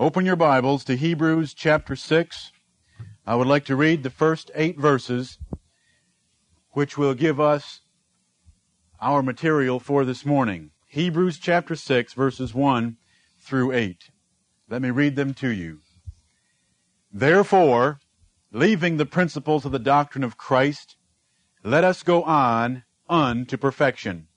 Open 0.00 0.24
your 0.24 0.34
Bibles 0.34 0.82
to 0.84 0.96
Hebrews 0.96 1.52
chapter 1.52 1.94
6. 1.94 2.52
I 3.26 3.34
would 3.34 3.46
like 3.46 3.66
to 3.66 3.76
read 3.76 4.02
the 4.02 4.08
first 4.08 4.50
eight 4.54 4.78
verses, 4.78 5.38
which 6.70 6.96
will 6.96 7.12
give 7.12 7.38
us 7.38 7.82
our 8.98 9.22
material 9.22 9.78
for 9.78 10.06
this 10.06 10.24
morning. 10.24 10.70
Hebrews 10.86 11.36
chapter 11.36 11.76
6, 11.76 12.14
verses 12.14 12.54
1 12.54 12.96
through 13.40 13.72
8. 13.72 14.10
Let 14.70 14.80
me 14.80 14.88
read 14.88 15.16
them 15.16 15.34
to 15.34 15.50
you. 15.50 15.80
Therefore, 17.12 18.00
leaving 18.50 18.96
the 18.96 19.04
principles 19.04 19.66
of 19.66 19.72
the 19.72 19.78
doctrine 19.78 20.24
of 20.24 20.38
Christ, 20.38 20.96
let 21.62 21.84
us 21.84 22.02
go 22.02 22.22
on 22.22 22.84
unto 23.06 23.58
perfection, 23.58 24.28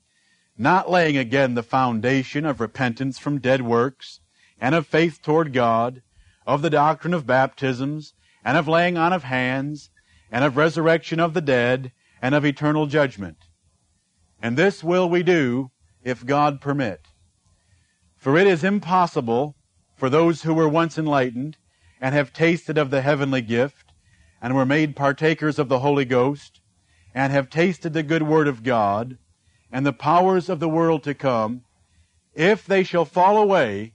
not 0.58 0.90
laying 0.90 1.16
again 1.16 1.54
the 1.54 1.62
foundation 1.62 2.44
of 2.44 2.60
repentance 2.60 3.18
from 3.18 3.40
dead 3.40 3.62
works, 3.62 4.20
and 4.60 4.74
of 4.74 4.86
faith 4.86 5.20
toward 5.22 5.52
God, 5.52 6.02
of 6.46 6.62
the 6.62 6.70
doctrine 6.70 7.14
of 7.14 7.26
baptisms, 7.26 8.14
and 8.44 8.56
of 8.56 8.68
laying 8.68 8.96
on 8.96 9.12
of 9.12 9.24
hands, 9.24 9.90
and 10.30 10.44
of 10.44 10.56
resurrection 10.56 11.20
of 11.20 11.34
the 11.34 11.40
dead, 11.40 11.92
and 12.20 12.34
of 12.34 12.44
eternal 12.44 12.86
judgment. 12.86 13.38
And 14.42 14.56
this 14.56 14.84
will 14.84 15.08
we 15.08 15.22
do 15.22 15.70
if 16.02 16.26
God 16.26 16.60
permit. 16.60 17.08
For 18.16 18.36
it 18.36 18.46
is 18.46 18.64
impossible 18.64 19.56
for 19.96 20.10
those 20.10 20.42
who 20.42 20.54
were 20.54 20.68
once 20.68 20.98
enlightened, 20.98 21.56
and 22.00 22.14
have 22.14 22.32
tasted 22.32 22.76
of 22.76 22.90
the 22.90 23.00
heavenly 23.00 23.40
gift, 23.40 23.92
and 24.42 24.54
were 24.54 24.66
made 24.66 24.96
partakers 24.96 25.58
of 25.58 25.70
the 25.70 25.78
Holy 25.78 26.04
Ghost, 26.04 26.60
and 27.14 27.32
have 27.32 27.48
tasted 27.48 27.94
the 27.94 28.02
good 28.02 28.22
word 28.22 28.48
of 28.48 28.62
God, 28.62 29.16
and 29.72 29.86
the 29.86 29.92
powers 29.92 30.48
of 30.48 30.60
the 30.60 30.68
world 30.68 31.02
to 31.04 31.14
come, 31.14 31.62
if 32.34 32.66
they 32.66 32.82
shall 32.82 33.06
fall 33.06 33.38
away, 33.38 33.93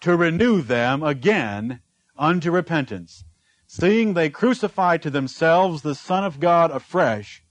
to 0.00 0.16
renew 0.16 0.62
them 0.62 1.02
again 1.02 1.80
unto 2.16 2.50
repentance, 2.50 3.24
seeing 3.66 4.14
they 4.14 4.30
crucify 4.30 4.96
to 4.96 5.10
themselves 5.10 5.82
the 5.82 5.94
Son 5.94 6.24
of 6.24 6.40
God 6.40 6.70
afresh, 6.70 7.42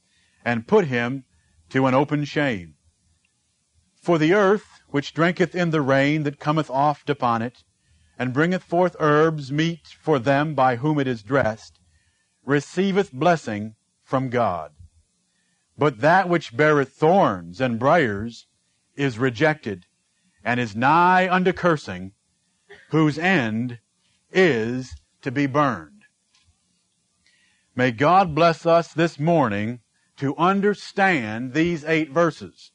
and 0.43 0.67
put 0.67 0.85
him 0.85 1.25
to 1.69 1.85
an 1.85 1.93
open 1.93 2.23
shame. 2.23 2.75
For 4.01 4.17
the 4.17 4.33
earth, 4.33 4.81
which 4.89 5.13
drinketh 5.13 5.53
in 5.53 5.71
the 5.71 5.81
rain 5.81 6.23
that 6.23 6.39
cometh 6.39 6.69
oft 6.69 7.09
upon 7.09 7.41
it, 7.41 7.63
and 8.17 8.33
bringeth 8.33 8.63
forth 8.63 8.95
herbs 8.99 9.51
meet 9.51 9.87
for 9.99 10.17
them 10.17 10.55
by 10.55 10.77
whom 10.77 10.99
it 10.99 11.07
is 11.07 11.21
dressed, 11.21 11.79
receiveth 12.45 13.11
blessing 13.11 13.75
from 14.03 14.29
God. 14.29 14.71
But 15.77 15.99
that 15.99 16.29
which 16.29 16.55
beareth 16.55 16.93
thorns 16.93 17.61
and 17.61 17.77
briers 17.77 18.47
is 18.95 19.19
rejected, 19.19 19.85
and 20.43 20.59
is 20.59 20.75
nigh 20.75 21.29
unto 21.29 21.51
cursing, 21.51 22.13
whose 22.89 23.17
end 23.17 23.79
is 24.31 24.95
to 25.21 25.31
be 25.31 25.45
burned. 25.45 26.03
May 27.75 27.91
God 27.91 28.33
bless 28.33 28.65
us 28.65 28.93
this 28.93 29.19
morning 29.19 29.81
to 30.17 30.35
understand 30.35 31.53
these 31.53 31.85
eight 31.85 32.11
verses. 32.11 32.71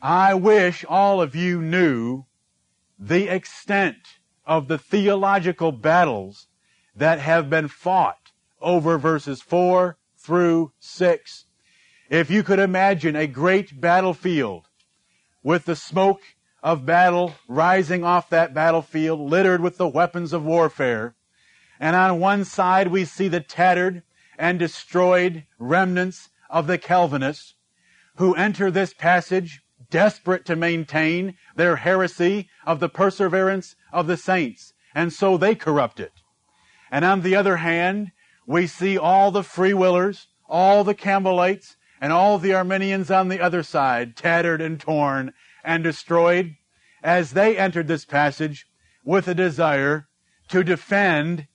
I 0.00 0.34
wish 0.34 0.84
all 0.88 1.22
of 1.22 1.36
you 1.36 1.62
knew 1.62 2.24
the 2.98 3.28
extent 3.28 3.98
of 4.44 4.66
the 4.66 4.78
theological 4.78 5.70
battles 5.70 6.48
that 6.96 7.20
have 7.20 7.48
been 7.48 7.68
fought 7.68 8.32
over 8.60 8.98
verses 8.98 9.40
4 9.40 9.96
through 10.16 10.72
6. 10.80 11.46
If 12.10 12.30
you 12.30 12.42
could 12.42 12.58
imagine 12.58 13.14
a 13.14 13.26
great 13.26 13.80
battlefield 13.80 14.66
with 15.42 15.64
the 15.64 15.76
smoke 15.76 16.22
of 16.62 16.86
battle 16.86 17.34
rising 17.48 18.04
off 18.04 18.30
that 18.30 18.54
battlefield, 18.54 19.18
littered 19.18 19.60
with 19.60 19.78
the 19.78 19.88
weapons 19.88 20.32
of 20.32 20.44
warfare, 20.44 21.14
and 21.80 21.96
on 21.96 22.20
one 22.20 22.44
side 22.44 22.88
we 22.88 23.04
see 23.04 23.28
the 23.28 23.40
tattered 23.40 24.02
and 24.38 24.58
destroyed 24.58 25.44
remnants 25.58 26.28
of 26.48 26.66
the 26.66 26.78
Calvinists 26.78 27.54
who 28.16 28.34
enter 28.34 28.70
this 28.70 28.92
passage 28.94 29.62
desperate 29.90 30.44
to 30.44 30.56
maintain 30.56 31.34
their 31.56 31.76
heresy 31.76 32.48
of 32.66 32.80
the 32.80 32.88
perseverance 32.88 33.74
of 33.92 34.06
the 34.06 34.16
saints, 34.16 34.72
and 34.94 35.12
so 35.12 35.36
they 35.36 35.54
corrupt 35.54 35.98
it. 35.98 36.12
And 36.90 37.04
on 37.04 37.22
the 37.22 37.34
other 37.34 37.56
hand, 37.56 38.12
we 38.46 38.66
see 38.66 38.98
all 38.98 39.30
the 39.30 39.42
free 39.42 39.74
willers, 39.74 40.28
all 40.48 40.84
the 40.84 40.94
Campbellites, 40.94 41.76
and 42.00 42.12
all 42.12 42.38
the 42.38 42.52
Arminians 42.52 43.10
on 43.10 43.28
the 43.28 43.40
other 43.40 43.62
side, 43.62 44.16
tattered 44.16 44.60
and 44.60 44.80
torn 44.80 45.32
and 45.64 45.82
destroyed, 45.82 46.56
as 47.02 47.32
they 47.32 47.56
entered 47.56 47.88
this 47.88 48.04
passage 48.04 48.66
with 49.04 49.28
a 49.28 49.34
desire 49.34 50.08
to 50.48 50.62
defend 50.62 51.46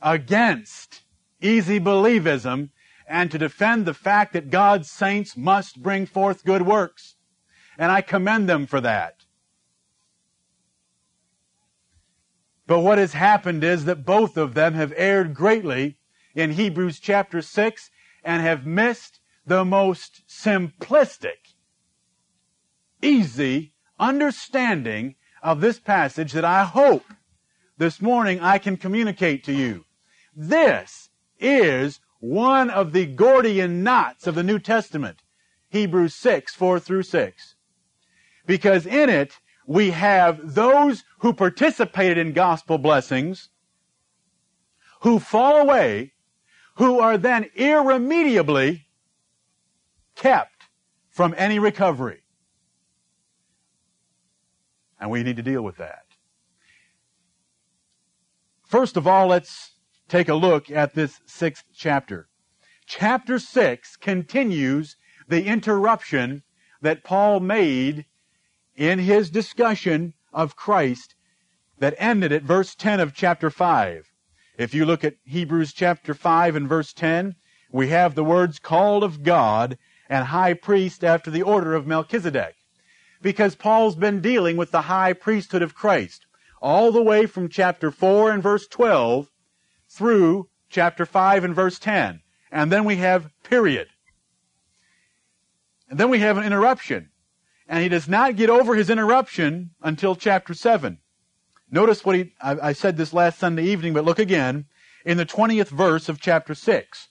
against 0.00 1.02
easy 1.40 1.80
believism 1.80 2.70
and 3.06 3.30
to 3.30 3.38
defend 3.38 3.84
the 3.84 3.94
fact 3.94 4.32
that 4.32 4.50
God's 4.50 4.90
saints 4.90 5.36
must 5.36 5.82
bring 5.82 6.06
forth 6.06 6.44
good 6.44 6.62
works. 6.62 7.16
And 7.78 7.90
I 7.90 8.00
commend 8.00 8.48
them 8.48 8.66
for 8.66 8.80
that. 8.80 9.24
But 12.66 12.80
what 12.80 12.98
has 12.98 13.12
happened 13.12 13.64
is 13.64 13.84
that 13.84 14.06
both 14.06 14.36
of 14.36 14.54
them 14.54 14.74
have 14.74 14.94
erred 14.96 15.34
greatly 15.34 15.98
in 16.34 16.52
Hebrews 16.52 17.00
chapter 17.00 17.42
6 17.42 17.90
and 18.24 18.40
have 18.40 18.64
missed 18.64 19.20
the 19.44 19.64
most 19.64 20.22
simplistic, 20.28 21.41
easy 23.02 23.74
understanding 23.98 25.16
of 25.42 25.60
this 25.60 25.78
passage 25.78 26.32
that 26.32 26.44
I 26.44 26.64
hope 26.64 27.04
this 27.76 28.00
morning 28.00 28.40
I 28.40 28.58
can 28.58 28.76
communicate 28.76 29.44
to 29.44 29.52
you. 29.52 29.84
This 30.34 31.10
is 31.38 32.00
one 32.20 32.70
of 32.70 32.92
the 32.92 33.06
Gordian 33.06 33.82
knots 33.82 34.26
of 34.26 34.34
the 34.34 34.42
New 34.42 34.58
Testament. 34.58 35.22
Hebrews 35.68 36.14
6, 36.14 36.54
4 36.54 36.78
through 36.78 37.02
6. 37.02 37.54
Because 38.46 38.86
in 38.86 39.08
it, 39.08 39.38
we 39.66 39.90
have 39.90 40.54
those 40.54 41.04
who 41.18 41.32
participated 41.32 42.18
in 42.18 42.32
gospel 42.32 42.78
blessings, 42.78 43.48
who 45.00 45.18
fall 45.18 45.56
away, 45.56 46.12
who 46.76 47.00
are 47.00 47.18
then 47.18 47.50
irremediably 47.54 48.86
kept 50.14 50.64
from 51.10 51.34
any 51.36 51.58
recovery. 51.58 52.21
And 55.02 55.10
we 55.10 55.24
need 55.24 55.34
to 55.34 55.42
deal 55.42 55.62
with 55.62 55.78
that. 55.78 56.04
First 58.64 58.96
of 58.96 59.04
all, 59.04 59.26
let's 59.26 59.72
take 60.06 60.28
a 60.28 60.34
look 60.34 60.70
at 60.70 60.94
this 60.94 61.18
sixth 61.26 61.64
chapter. 61.74 62.28
Chapter 62.86 63.40
six 63.40 63.96
continues 63.96 64.96
the 65.26 65.44
interruption 65.44 66.44
that 66.82 67.02
Paul 67.02 67.40
made 67.40 68.06
in 68.76 69.00
his 69.00 69.28
discussion 69.28 70.14
of 70.32 70.54
Christ 70.54 71.16
that 71.78 71.96
ended 71.98 72.30
at 72.30 72.44
verse 72.44 72.76
10 72.76 73.00
of 73.00 73.12
chapter 73.12 73.50
5. 73.50 74.06
If 74.56 74.72
you 74.72 74.86
look 74.86 75.02
at 75.02 75.16
Hebrews 75.24 75.72
chapter 75.72 76.14
5 76.14 76.54
and 76.54 76.68
verse 76.68 76.92
10, 76.92 77.34
we 77.72 77.88
have 77.88 78.14
the 78.14 78.22
words 78.22 78.60
called 78.60 79.02
of 79.02 79.24
God 79.24 79.78
and 80.08 80.26
high 80.26 80.54
priest 80.54 81.02
after 81.02 81.28
the 81.28 81.42
order 81.42 81.74
of 81.74 81.88
Melchizedek. 81.88 82.54
Because 83.22 83.54
Paul's 83.54 83.96
been 83.96 84.20
dealing 84.20 84.56
with 84.56 84.70
the 84.70 84.82
high 84.82 85.12
priesthood 85.12 85.62
of 85.62 85.74
Christ 85.74 86.26
all 86.60 86.92
the 86.92 87.02
way 87.02 87.26
from 87.26 87.48
chapter 87.48 87.90
4 87.90 88.30
and 88.30 88.42
verse 88.42 88.66
12 88.66 89.28
through 89.88 90.48
chapter 90.70 91.04
5 91.04 91.44
and 91.44 91.54
verse 91.54 91.78
10. 91.78 92.20
And 92.50 92.70
then 92.70 92.84
we 92.84 92.96
have 92.96 93.30
period. 93.42 93.88
And 95.88 95.98
then 95.98 96.08
we 96.08 96.20
have 96.20 96.36
an 96.36 96.44
interruption. 96.44 97.10
And 97.68 97.82
he 97.82 97.88
does 97.88 98.08
not 98.08 98.36
get 98.36 98.50
over 98.50 98.74
his 98.74 98.90
interruption 98.90 99.70
until 99.82 100.14
chapter 100.14 100.54
7. 100.54 100.98
Notice 101.70 102.04
what 102.04 102.16
he, 102.16 102.32
I, 102.40 102.68
I 102.68 102.72
said 102.72 102.96
this 102.96 103.12
last 103.12 103.38
Sunday 103.38 103.64
evening, 103.64 103.94
but 103.94 104.04
look 104.04 104.18
again 104.18 104.66
in 105.04 105.16
the 105.16 105.26
20th 105.26 105.68
verse 105.68 106.08
of 106.08 106.20
chapter 106.20 106.54
6. 106.54 107.08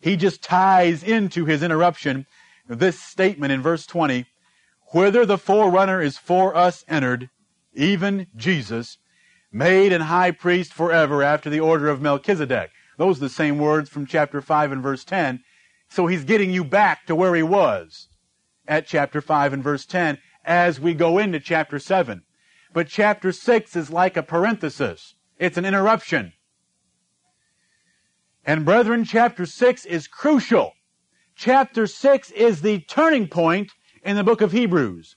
He 0.00 0.16
just 0.16 0.42
ties 0.42 1.02
into 1.02 1.44
his 1.44 1.62
interruption 1.62 2.26
this 2.68 3.00
statement 3.00 3.52
in 3.52 3.62
verse 3.62 3.86
20, 3.86 4.26
whither 4.92 5.24
the 5.26 5.38
forerunner 5.38 6.00
is 6.00 6.18
for 6.18 6.54
us 6.56 6.84
entered, 6.88 7.30
even 7.72 8.26
Jesus, 8.36 8.98
made 9.52 9.92
an 9.92 10.02
high 10.02 10.30
priest 10.30 10.72
forever 10.72 11.22
after 11.22 11.48
the 11.48 11.60
order 11.60 11.88
of 11.88 12.00
Melchizedek. 12.00 12.70
Those 12.98 13.18
are 13.18 13.22
the 13.22 13.28
same 13.28 13.58
words 13.58 13.88
from 13.88 14.06
chapter 14.06 14.40
5 14.40 14.72
and 14.72 14.82
verse 14.82 15.04
10. 15.04 15.40
So 15.88 16.06
he's 16.06 16.24
getting 16.24 16.50
you 16.50 16.64
back 16.64 17.06
to 17.06 17.14
where 17.14 17.34
he 17.34 17.42
was 17.42 18.08
at 18.66 18.86
chapter 18.86 19.20
5 19.20 19.52
and 19.52 19.62
verse 19.62 19.84
10 19.86 20.18
as 20.44 20.80
we 20.80 20.94
go 20.94 21.18
into 21.18 21.40
chapter 21.40 21.78
7. 21.78 22.22
But 22.72 22.88
chapter 22.88 23.32
6 23.32 23.76
is 23.76 23.90
like 23.90 24.16
a 24.16 24.22
parenthesis. 24.22 25.14
It's 25.38 25.56
an 25.56 25.64
interruption. 25.64 26.32
And 28.44 28.64
brethren, 28.64 29.04
chapter 29.04 29.46
6 29.46 29.86
is 29.86 30.06
crucial. 30.06 30.72
Chapter 31.34 31.86
6 31.86 32.30
is 32.32 32.60
the 32.60 32.80
turning 32.80 33.28
point 33.28 33.72
in 34.04 34.16
the 34.16 34.24
book 34.24 34.40
of 34.40 34.52
Hebrews. 34.52 35.16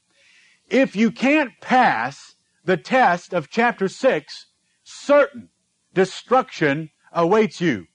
If 0.70 0.96
you 0.96 1.12
can't 1.12 1.52
pass 1.62 2.36
the 2.66 2.78
test 2.78 3.34
of 3.34 3.50
chapter 3.50 3.88
6, 3.88 4.46
certain 4.84 5.50
destruction 5.94 6.90
awaits 7.12 7.62
you. 7.62 7.88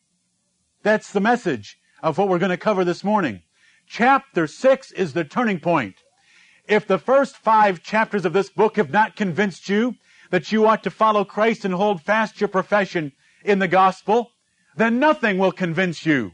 That's 0.83 1.13
the 1.13 1.21
message 1.21 1.79
of 2.03 2.19
what 2.19 2.29
we're 2.29 2.39
going 2.39 2.51
to 2.51 2.57
cover 2.57 2.85
this 2.85 3.05
morning. 3.05 3.43
Chapter 3.87 4.47
6 4.47 4.93
is 4.93 5.13
the 5.13 5.25
turning 5.25 5.61
point. 5.61 5.97
If 6.67 6.87
the 6.87 6.99
first 6.99 7.37
five 7.37 7.83
chapters 7.83 8.25
of 8.25 8.33
this 8.33 8.51
book 8.51 8.77
have 8.77 8.91
not 8.91 9.17
convinced 9.17 9.69
you 9.69 9.97
that 10.31 10.53
you 10.53 10.67
ought 10.67 10.83
to 10.85 10.91
follow 10.91 11.25
Christ 11.25 11.65
and 11.65 11.75
hold 11.75 12.01
fast 12.03 12.41
your 12.41 12.49
profession 12.49 13.13
in 13.45 13.59
the 13.59 13.69
gospel, 13.69 14.31
then 14.77 14.99
nothing 14.99 15.39
will 15.39 15.53
convince 15.53 16.07
you. 16.07 16.33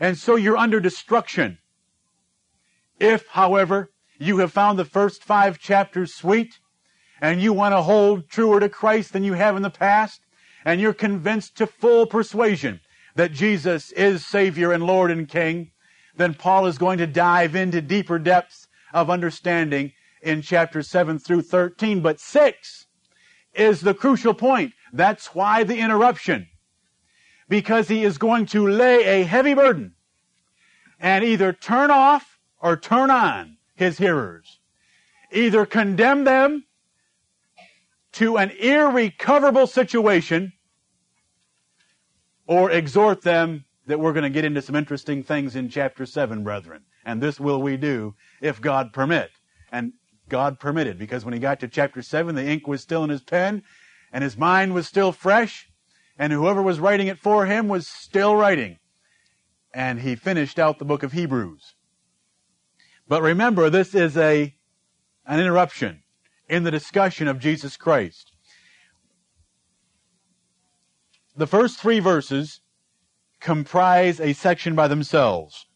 And 0.00 0.16
so 0.16 0.36
you're 0.36 0.56
under 0.56 0.80
destruction. 0.80 1.58
If, 2.98 3.28
however, 3.28 3.90
you 4.18 4.38
have 4.38 4.52
found 4.52 4.78
the 4.78 4.84
first 4.84 5.22
five 5.22 5.58
chapters 5.58 6.14
sweet, 6.14 6.58
and 7.20 7.40
you 7.40 7.52
want 7.52 7.72
to 7.72 7.82
hold 7.82 8.28
truer 8.28 8.60
to 8.60 8.68
Christ 8.68 9.12
than 9.12 9.24
you 9.24 9.34
have 9.34 9.56
in 9.56 9.62
the 9.62 9.70
past, 9.70 10.20
and 10.64 10.80
you're 10.80 10.94
convinced 10.94 11.56
to 11.56 11.66
full 11.66 12.06
persuasion 12.06 12.80
that 13.14 13.32
Jesus 13.32 13.92
is 13.92 14.26
Savior 14.26 14.72
and 14.72 14.84
Lord 14.84 15.10
and 15.10 15.28
King, 15.28 15.70
then 16.16 16.34
Paul 16.34 16.66
is 16.66 16.78
going 16.78 16.98
to 16.98 17.06
dive 17.06 17.54
into 17.54 17.80
deeper 17.80 18.18
depths 18.18 18.68
of 18.92 19.10
understanding 19.10 19.92
in 20.22 20.42
chapters 20.42 20.88
7 20.88 21.18
through 21.18 21.42
13. 21.42 22.00
But 22.00 22.20
6 22.20 22.86
is 23.54 23.80
the 23.80 23.94
crucial 23.94 24.34
point. 24.34 24.72
That's 24.92 25.34
why 25.34 25.64
the 25.64 25.78
interruption. 25.78 26.48
Because 27.48 27.88
he 27.88 28.04
is 28.04 28.18
going 28.18 28.46
to 28.46 28.66
lay 28.66 29.04
a 29.04 29.24
heavy 29.24 29.54
burden 29.54 29.94
and 30.98 31.24
either 31.24 31.52
turn 31.52 31.90
off 31.90 32.35
or 32.66 32.76
turn 32.76 33.12
on 33.12 33.56
his 33.76 33.98
hearers. 33.98 34.58
Either 35.30 35.64
condemn 35.64 36.24
them 36.24 36.64
to 38.10 38.36
an 38.38 38.50
irrecoverable 38.50 39.68
situation 39.68 40.52
or 42.48 42.72
exhort 42.72 43.22
them 43.22 43.64
that 43.86 44.00
we're 44.00 44.12
going 44.12 44.24
to 44.24 44.30
get 44.30 44.44
into 44.44 44.60
some 44.60 44.74
interesting 44.74 45.22
things 45.22 45.54
in 45.54 45.68
chapter 45.68 46.04
7, 46.04 46.42
brethren. 46.42 46.82
And 47.04 47.22
this 47.22 47.38
will 47.38 47.62
we 47.62 47.76
do 47.76 48.16
if 48.40 48.60
God 48.60 48.92
permit. 48.92 49.30
And 49.70 49.92
God 50.28 50.58
permitted, 50.58 50.98
because 50.98 51.24
when 51.24 51.34
he 51.34 51.38
got 51.38 51.60
to 51.60 51.68
chapter 51.68 52.02
7, 52.02 52.34
the 52.34 52.44
ink 52.44 52.66
was 52.66 52.82
still 52.82 53.04
in 53.04 53.10
his 53.10 53.22
pen, 53.22 53.62
and 54.12 54.24
his 54.24 54.36
mind 54.36 54.74
was 54.74 54.88
still 54.88 55.12
fresh, 55.12 55.68
and 56.18 56.32
whoever 56.32 56.60
was 56.60 56.80
writing 56.80 57.06
it 57.06 57.20
for 57.20 57.46
him 57.46 57.68
was 57.68 57.86
still 57.86 58.34
writing. 58.34 58.78
And 59.72 60.00
he 60.00 60.16
finished 60.16 60.58
out 60.58 60.80
the 60.80 60.84
book 60.84 61.04
of 61.04 61.12
Hebrews. 61.12 61.75
But 63.08 63.22
remember, 63.22 63.70
this 63.70 63.94
is 63.94 64.16
a, 64.16 64.54
an 65.26 65.40
interruption 65.40 66.02
in 66.48 66.64
the 66.64 66.70
discussion 66.70 67.28
of 67.28 67.38
Jesus 67.38 67.76
Christ. 67.76 68.32
The 71.36 71.46
first 71.46 71.78
three 71.78 72.00
verses 72.00 72.60
comprise 73.40 74.20
a 74.20 74.32
section 74.32 74.74
by 74.74 74.88
themselves. 74.88 75.66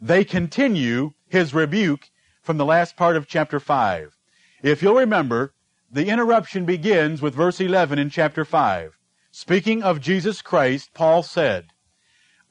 They 0.00 0.24
continue 0.24 1.12
his 1.28 1.54
rebuke 1.54 2.10
from 2.42 2.58
the 2.58 2.64
last 2.64 2.96
part 2.96 3.16
of 3.16 3.26
chapter 3.26 3.60
5. 3.60 4.16
If 4.62 4.82
you'll 4.82 4.94
remember, 4.94 5.54
the 5.90 6.08
interruption 6.08 6.64
begins 6.64 7.22
with 7.22 7.34
verse 7.34 7.60
11 7.60 7.98
in 7.98 8.10
chapter 8.10 8.44
5. 8.44 8.98
Speaking 9.30 9.82
of 9.82 10.00
Jesus 10.00 10.42
Christ, 10.42 10.90
Paul 10.94 11.22
said, 11.22 11.66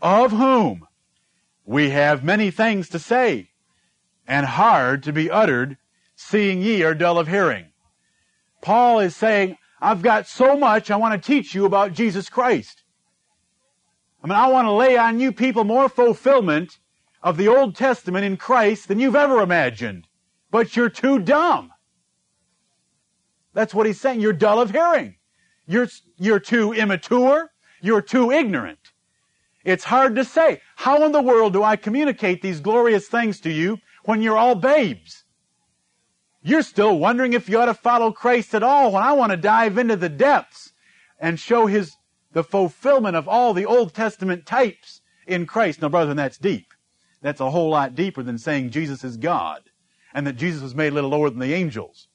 Of 0.01 0.31
whom 0.31 0.88
we 1.65 1.91
have 1.91 2.24
many 2.24 2.50
things 2.50 2.89
to 2.89 3.00
say, 3.00 3.50
and 4.28 4.46
hard 4.46 5.04
to 5.04 5.14
be 5.14 5.30
uttered, 5.30 5.78
seeing 6.16 6.62
ye 6.62 6.84
are 6.84 6.94
dull 6.94 7.18
of 7.18 7.28
hearing. 7.28 7.66
Paul 8.62 9.00
is 9.00 9.16
saying, 9.16 9.58
I've 9.81 10.02
got 10.02 10.28
so 10.28 10.56
much 10.56 10.90
I 10.90 10.96
want 10.96 11.22
to 11.22 11.28
teach 11.28 11.54
you 11.54 11.66
about 11.66 11.94
Jesus 11.94 12.30
Christ. 12.30 12.84
I 14.24 14.28
mean, 14.28 14.38
I 14.38 14.48
want 14.48 14.66
to 14.66 14.72
lay 14.72 14.98
on 14.98 15.20
you 15.20 15.34
people 15.34 15.66
more 15.66 15.90
fulfillment 15.90 16.80
of 17.22 17.36
the 17.36 17.50
Old 17.50 17.75
Testament 17.75 18.24
in 18.24 18.38
Christ 18.38 18.88
than 18.88 19.00
you've 19.00 19.16
ever 19.16 19.42
imagined. 19.42 20.08
But 20.50 20.75
you're 20.75 20.90
too 20.90 21.20
dumb. 21.20 21.72
That's 23.54 23.74
what 23.74 23.86
he's 23.86 24.00
saying. 24.00 24.22
You're 24.22 24.34
dull 24.34 24.62
of 24.62 24.72
hearing. 24.72 25.16
You're, 25.68 25.88
you're 26.18 26.40
too 26.40 26.74
immature. 26.74 27.52
You're 27.81 28.02
too 28.02 28.31
ignorant. 28.31 28.80
It's 29.66 29.84
hard 29.86 30.16
to 30.16 30.25
say. 30.25 30.62
How 30.75 31.04
in 31.06 31.12
the 31.12 31.22
world 31.22 31.54
do 31.54 31.64
I 31.64 31.75
communicate 31.75 32.42
these 32.42 32.60
glorious 32.60 33.08
things 33.08 33.40
to 33.42 33.52
you 33.52 33.80
when 34.03 34.21
you're 34.21 34.38
all 34.38 34.55
babes? 34.55 35.23
You're 36.41 36.61
still 36.61 37.00
wondering 37.00 37.33
if 37.33 37.47
you 37.47 37.59
ought 37.59 37.67
to 37.67 37.73
follow 37.73 38.11
Christ 38.11 38.53
at 38.53 38.63
all 38.63 38.91
when 38.91 39.03
I 39.03 39.13
want 39.13 39.31
to 39.31 39.38
dive 39.38 39.77
into 39.77 39.95
the 39.95 40.09
depths 40.09 40.73
and 41.19 41.39
show 41.39 41.67
his, 41.67 41.95
the 42.33 42.44
fulfillment 42.44 43.15
of 43.15 43.27
all 43.27 43.53
the 43.53 43.65
Old 43.65 43.94
Testament 43.94 44.45
types 44.45 45.01
in 45.25 45.45
Christ. 45.45 45.81
Now, 45.81 45.89
brethren, 45.89 46.17
that's 46.17 46.38
deep. 46.38 46.73
That's 47.21 47.39
a 47.39 47.51
whole 47.51 47.69
lot 47.69 47.95
deeper 47.95 48.21
than 48.21 48.38
saying 48.38 48.71
Jesus 48.71 49.03
is 49.05 49.15
God 49.15 49.61
and 50.13 50.27
that 50.27 50.33
Jesus 50.33 50.61
was 50.61 50.75
made 50.75 50.91
a 50.91 50.95
little 50.95 51.09
lower 51.09 51.29
than 51.29 51.39
the 51.39 51.53
angels. 51.53 52.07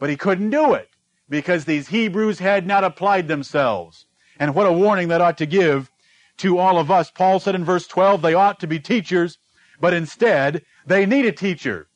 But 0.00 0.10
he 0.10 0.16
couldn't 0.16 0.50
do 0.50 0.74
it 0.74 0.88
because 1.28 1.64
these 1.64 1.88
Hebrews 1.88 2.40
had 2.40 2.66
not 2.66 2.82
applied 2.82 3.28
themselves. 3.28 4.06
And 4.38 4.54
what 4.54 4.66
a 4.66 4.72
warning 4.72 5.08
that 5.08 5.20
ought 5.20 5.38
to 5.38 5.46
give 5.46 5.92
to 6.38 6.58
all 6.58 6.78
of 6.78 6.90
us. 6.90 7.10
Paul 7.10 7.38
said 7.38 7.54
in 7.54 7.64
verse 7.64 7.86
12, 7.86 8.22
they 8.22 8.34
ought 8.34 8.58
to 8.60 8.66
be 8.66 8.80
teachers, 8.80 9.38
but 9.80 9.94
instead 9.94 10.62
they 10.86 11.06
need 11.06 11.26
a 11.26 11.32
teacher. 11.32 11.88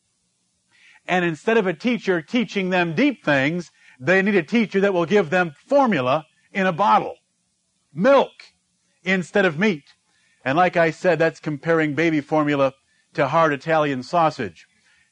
And 1.06 1.24
instead 1.24 1.58
of 1.58 1.66
a 1.66 1.74
teacher 1.74 2.22
teaching 2.22 2.70
them 2.70 2.94
deep 2.94 3.24
things, 3.24 3.70
they 4.00 4.22
need 4.22 4.34
a 4.34 4.42
teacher 4.42 4.80
that 4.80 4.94
will 4.94 5.06
give 5.06 5.30
them 5.30 5.54
formula 5.66 6.24
in 6.52 6.66
a 6.66 6.72
bottle. 6.72 7.16
Milk 7.92 8.32
instead 9.02 9.44
of 9.44 9.58
meat. 9.58 9.84
And 10.44 10.56
like 10.56 10.76
I 10.76 10.90
said, 10.90 11.18
that's 11.18 11.40
comparing 11.40 11.94
baby 11.94 12.20
formula 12.20 12.72
to 13.14 13.28
hard 13.28 13.52
Italian 13.52 14.02
sausage. 14.02 14.66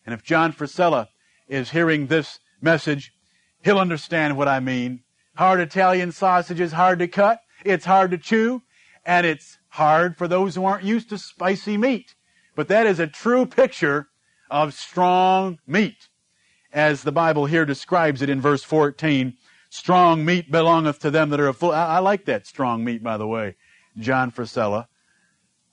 And 0.05 0.15
if 0.15 0.23
John 0.23 0.53
Frisella 0.53 1.09
is 1.49 1.71
hearing 1.71 2.07
this 2.07 2.39
message, 2.61 3.13
he'll 3.63 3.79
understand 3.79 4.37
what 4.37 4.49
I 4.49 4.61
mean. 4.61 5.01
Hard 5.37 5.61
Italian 5.61 6.13
sausage 6.13 6.61
is 6.61 6.73
hard 6.73 6.99
to 6.99 7.09
cut, 7.09 7.41
it's 7.65 7.85
hard 7.85 8.11
to 8.11 8.19
chew, 8.19 8.63
and 9.05 9.27
it's 9.27 9.59
hard 9.69 10.17
for 10.19 10.29
those 10.29 10.55
who 10.55 10.65
aren't 10.65 10.85
used 10.85 11.09
to 11.11 11.19
spicy 11.19 11.77
meat. 11.77 12.15
But 12.55 12.69
that 12.69 12.87
is 12.87 12.99
a 12.99 13.07
true 13.07 13.47
picture 13.47 14.09
of 14.51 14.75
strong 14.75 15.59
meat, 15.67 16.09
as 16.73 17.03
the 17.03 17.13
Bible 17.13 17.47
here 17.47 17.65
describes 17.65 18.23
it 18.23 18.29
in 18.29 18.41
verse 18.41 18.63
14. 18.63 19.35
Strong 19.71 20.25
meat 20.25 20.51
belongeth 20.51 20.99
to 21.01 21.11
them 21.11 21.31
that 21.31 21.41
are 21.41 21.53
full. 21.53 21.73
I, 21.73 21.97
I 21.97 21.99
like 22.01 22.27
that 22.27 22.47
strong 22.47 22.85
meat, 22.85 23.03
by 23.03 23.17
the 23.17 23.27
way, 23.27 23.57
John 23.99 24.31
Frisella. 24.31 24.87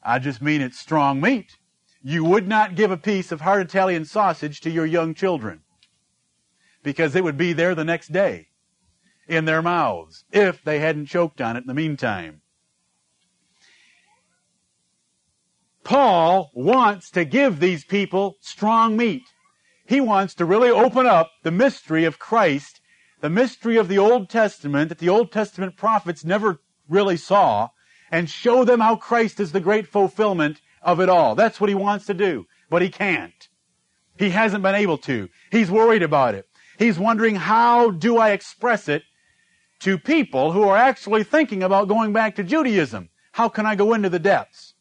I 0.01 0.19
just 0.19 0.41
mean 0.41 0.61
it's 0.61 0.79
strong 0.79 1.19
meat. 1.19 1.57
You 2.01 2.23
would 2.23 2.47
not 2.47 2.75
give 2.75 2.91
a 2.91 2.97
piece 2.97 3.33
of 3.33 3.41
hard 3.41 3.67
Italian 3.67 4.05
sausage 4.05 4.61
to 4.61 4.69
your 4.69 4.85
young 4.85 5.13
children 5.13 5.61
because 6.81 7.13
it 7.15 7.25
would 7.25 7.37
be 7.37 7.51
there 7.51 7.75
the 7.75 7.83
next 7.83 8.13
day 8.13 8.47
in 9.27 9.43
their 9.43 9.61
mouths 9.61 10.23
if 10.31 10.63
they 10.63 10.79
hadn't 10.79 11.07
choked 11.07 11.41
on 11.41 11.57
it 11.57 11.61
in 11.61 11.67
the 11.67 11.73
meantime. 11.73 12.41
Paul 15.89 16.51
wants 16.53 17.09
to 17.09 17.25
give 17.25 17.59
these 17.59 17.83
people 17.83 18.37
strong 18.41 18.95
meat. 18.95 19.23
He 19.87 19.99
wants 19.99 20.35
to 20.35 20.45
really 20.45 20.69
open 20.69 21.07
up 21.07 21.31
the 21.41 21.49
mystery 21.49 22.05
of 22.05 22.19
Christ, 22.19 22.79
the 23.21 23.29
mystery 23.31 23.75
of 23.75 23.87
the 23.87 23.97
Old 23.97 24.29
Testament 24.29 24.89
that 24.89 24.99
the 24.99 25.09
Old 25.09 25.31
Testament 25.31 25.77
prophets 25.77 26.23
never 26.23 26.61
really 26.87 27.17
saw, 27.17 27.69
and 28.11 28.29
show 28.29 28.63
them 28.63 28.81
how 28.81 28.97
Christ 28.97 29.39
is 29.39 29.51
the 29.51 29.59
great 29.59 29.87
fulfillment 29.87 30.61
of 30.83 30.99
it 30.99 31.09
all. 31.09 31.33
That's 31.33 31.59
what 31.59 31.69
he 31.71 31.75
wants 31.75 32.05
to 32.05 32.13
do, 32.13 32.45
but 32.69 32.83
he 32.83 32.89
can't. 32.89 33.49
He 34.15 34.29
hasn't 34.29 34.61
been 34.61 34.75
able 34.75 34.99
to. 34.99 35.27
He's 35.51 35.71
worried 35.71 36.03
about 36.03 36.35
it. 36.35 36.45
He's 36.77 36.99
wondering 36.99 37.33
how 37.33 37.89
do 37.89 38.19
I 38.19 38.29
express 38.29 38.87
it 38.89 39.01
to 39.79 39.97
people 39.97 40.51
who 40.51 40.61
are 40.69 40.77
actually 40.77 41.23
thinking 41.23 41.63
about 41.63 41.87
going 41.87 42.13
back 42.13 42.35
to 42.35 42.43
Judaism? 42.43 43.09
How 43.31 43.49
can 43.49 43.65
I 43.65 43.73
go 43.73 43.95
into 43.95 44.09
the 44.09 44.19
depths? 44.19 44.75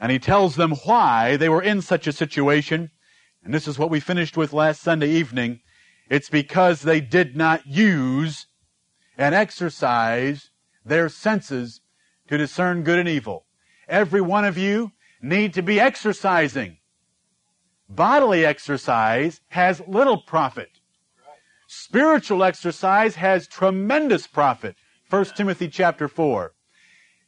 And 0.00 0.10
he 0.10 0.18
tells 0.18 0.56
them 0.56 0.72
why 0.84 1.36
they 1.36 1.48
were 1.48 1.62
in 1.62 1.80
such 1.80 2.06
a 2.06 2.12
situation. 2.12 2.90
And 3.42 3.54
this 3.54 3.68
is 3.68 3.78
what 3.78 3.90
we 3.90 4.00
finished 4.00 4.36
with 4.36 4.52
last 4.52 4.82
Sunday 4.82 5.10
evening. 5.10 5.60
It's 6.10 6.28
because 6.28 6.82
they 6.82 7.00
did 7.00 7.36
not 7.36 7.66
use 7.66 8.46
and 9.16 9.34
exercise 9.34 10.50
their 10.84 11.08
senses 11.08 11.80
to 12.28 12.36
discern 12.36 12.82
good 12.82 12.98
and 12.98 13.08
evil. 13.08 13.46
Every 13.88 14.20
one 14.20 14.44
of 14.44 14.58
you 14.58 14.92
need 15.22 15.54
to 15.54 15.62
be 15.62 15.80
exercising. 15.80 16.78
Bodily 17.88 18.44
exercise 18.44 19.40
has 19.48 19.82
little 19.86 20.22
profit. 20.22 20.70
Spiritual 21.66 22.44
exercise 22.44 23.16
has 23.16 23.46
tremendous 23.46 24.26
profit. 24.26 24.76
1 25.10 25.24
Timothy 25.36 25.68
chapter 25.68 26.08
4. 26.08 26.52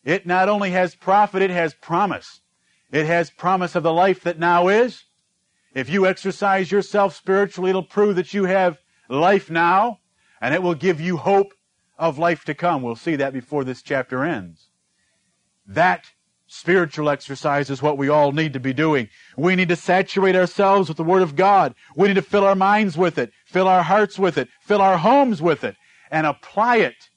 It 0.05 0.27
not 0.27 0.49
only 0.49 0.71
has 0.71 0.95
profit, 0.95 1.43
it 1.43 1.51
has 1.51 1.75
promise. 1.75 2.41
It 2.91 3.07
has 3.07 3.31
promise 3.31 3.75
of 3.75 3.83
the 3.83 3.93
life 3.93 4.23
that 4.23 4.39
now 4.39 4.69
is. 4.69 5.05
If 5.75 5.91
you 5.91 6.07
exercise 6.07 6.71
yourself 6.71 7.15
spiritually, 7.15 7.71
it'll 7.71 7.83
prove 7.83 8.17
that 8.17 8.33
you 8.33 8.45
have 8.45 8.79
life 9.09 9.51
now, 9.51 9.99
and 10.41 10.55
it 10.55 10.63
will 10.63 10.75
give 10.75 11.01
you 11.01 11.17
hope 11.17 11.53
of 11.99 12.19
life 12.19 12.45
to 12.45 12.55
come. 12.55 12.83
We'll 12.83 12.97
see 12.97 13.17
that 13.17 13.33
before 13.33 13.65
this 13.65 13.83
chapter 13.83 14.25
ends. 14.25 14.69
That 15.67 16.07
spiritual 16.47 17.11
exercise 17.11 17.71
is 17.71 17.83
what 17.83 17.99
we 17.99 18.09
all 18.09 18.33
need 18.33 18.53
to 18.53 18.61
be 18.61 18.73
doing. 18.73 19.09
We 19.37 19.57
need 19.57 19.69
to 19.69 19.77
saturate 19.77 20.37
ourselves 20.37 20.89
with 20.89 20.97
the 20.97 21.05
Word 21.05 21.23
of 21.23 21.37
God. 21.37 21.75
We 21.97 22.09
need 22.09 22.15
to 22.15 22.23
fill 22.23 22.45
our 22.45 22.55
minds 22.55 22.97
with 22.97 23.19
it, 23.19 23.33
fill 23.45 23.69
our 23.69 23.83
hearts 23.83 24.19
with 24.19 24.39
it, 24.39 24.49
fill 24.61 24.81
our 24.81 24.99
homes 24.99 25.43
with 25.43 25.65
it, 25.65 25.77
and 26.11 26.27
apply 26.27 26.77
it 26.77 27.11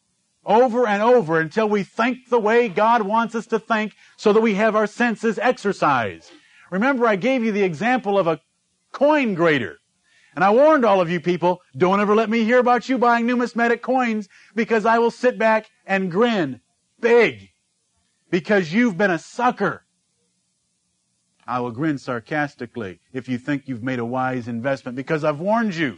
over 0.50 0.88
and 0.88 1.04
over 1.04 1.40
until 1.40 1.70
we 1.70 1.84
think 1.84 2.28
the 2.28 2.40
way 2.40 2.68
God 2.68 3.04
wants 3.04 3.36
us 3.36 3.46
to 3.48 3.60
think 3.60 3.94
so 4.18 4.34
that 4.34 4.42
we 4.42 4.56
have 4.56 4.76
our 4.76 4.88
senses 4.88 5.38
exercised. 5.38 6.32
Remember, 6.72 7.06
I 7.06 7.16
gave 7.16 7.44
you 7.44 7.52
the 7.52 7.64
example 7.64 8.18
of 8.18 8.26
a 8.26 8.42
coin 8.92 9.36
grader. 9.36 9.78
And 10.36 10.44
I 10.44 10.50
warned 10.50 10.86
all 10.86 11.02
of 11.02 11.10
you 11.10 11.20
people, 11.20 11.62
don't 11.78 12.00
ever 12.00 12.16
let 12.16 12.30
me 12.30 12.44
hear 12.44 12.60
about 12.60 12.90
you 12.90 12.98
buying 12.98 13.28
numismatic 13.28 13.84
coins 13.84 14.28
because 14.56 14.86
I 14.86 14.98
will 14.98 15.12
sit 15.12 15.38
back 15.38 15.70
and 15.86 16.12
grin 16.12 16.62
big 17.00 17.50
because 18.32 18.74
you've 18.74 18.98
been 18.98 19.12
a 19.12 19.20
sucker. 19.20 19.86
I 21.48 21.60
will 21.60 21.72
grin 21.72 21.98
sarcastically 21.98 23.00
if 23.14 23.28
you 23.28 23.38
think 23.38 23.68
you've 23.68 23.84
made 23.84 24.00
a 24.00 24.06
wise 24.06 24.48
investment 24.48 24.96
because 24.96 25.24
I've 25.24 25.40
warned 25.40 25.76
you. 25.76 25.98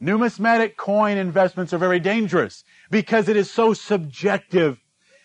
Numismatic 0.00 0.76
coin 0.76 1.16
investments 1.16 1.72
are 1.72 1.78
very 1.78 2.00
dangerous 2.00 2.64
because 2.94 3.28
it 3.28 3.36
is 3.36 3.50
so 3.50 3.74
subjective 3.74 4.78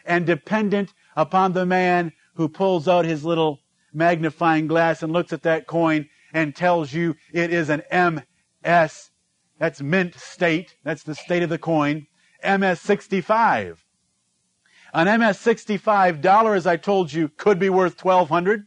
and 0.03 0.25
dependent 0.25 0.91
upon 1.15 1.53
the 1.53 1.67
man 1.67 2.11
who 2.33 2.49
pulls 2.49 2.87
out 2.87 3.05
his 3.05 3.23
little 3.23 3.59
magnifying 3.93 4.65
glass 4.65 5.03
and 5.03 5.13
looks 5.13 5.31
at 5.31 5.43
that 5.43 5.67
coin 5.67 6.09
and 6.33 6.55
tells 6.55 6.91
you 6.93 7.15
it 7.31 7.53
is 7.53 7.69
an 7.69 7.83
MS. 7.91 9.11
That's 9.59 9.83
mint 9.83 10.15
state. 10.15 10.77
That's 10.83 11.03
the 11.03 11.13
state 11.13 11.43
of 11.43 11.49
the 11.49 11.59
coin. 11.59 12.07
MS65. 12.43 13.77
An 14.91 15.05
MS65 15.05 16.21
dollar, 16.21 16.55
as 16.55 16.65
I 16.65 16.75
told 16.75 17.13
you, 17.13 17.29
could 17.29 17.59
be 17.59 17.69
worth 17.69 18.03
1200. 18.03 18.65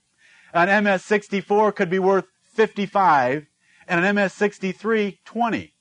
An 0.54 0.68
MS64 0.84 1.74
could 1.74 1.90
be 1.90 1.98
worth 1.98 2.26
55 2.54 3.46
and 3.88 4.04
an 4.04 4.14
MS63 4.14 5.18
20. 5.24 5.71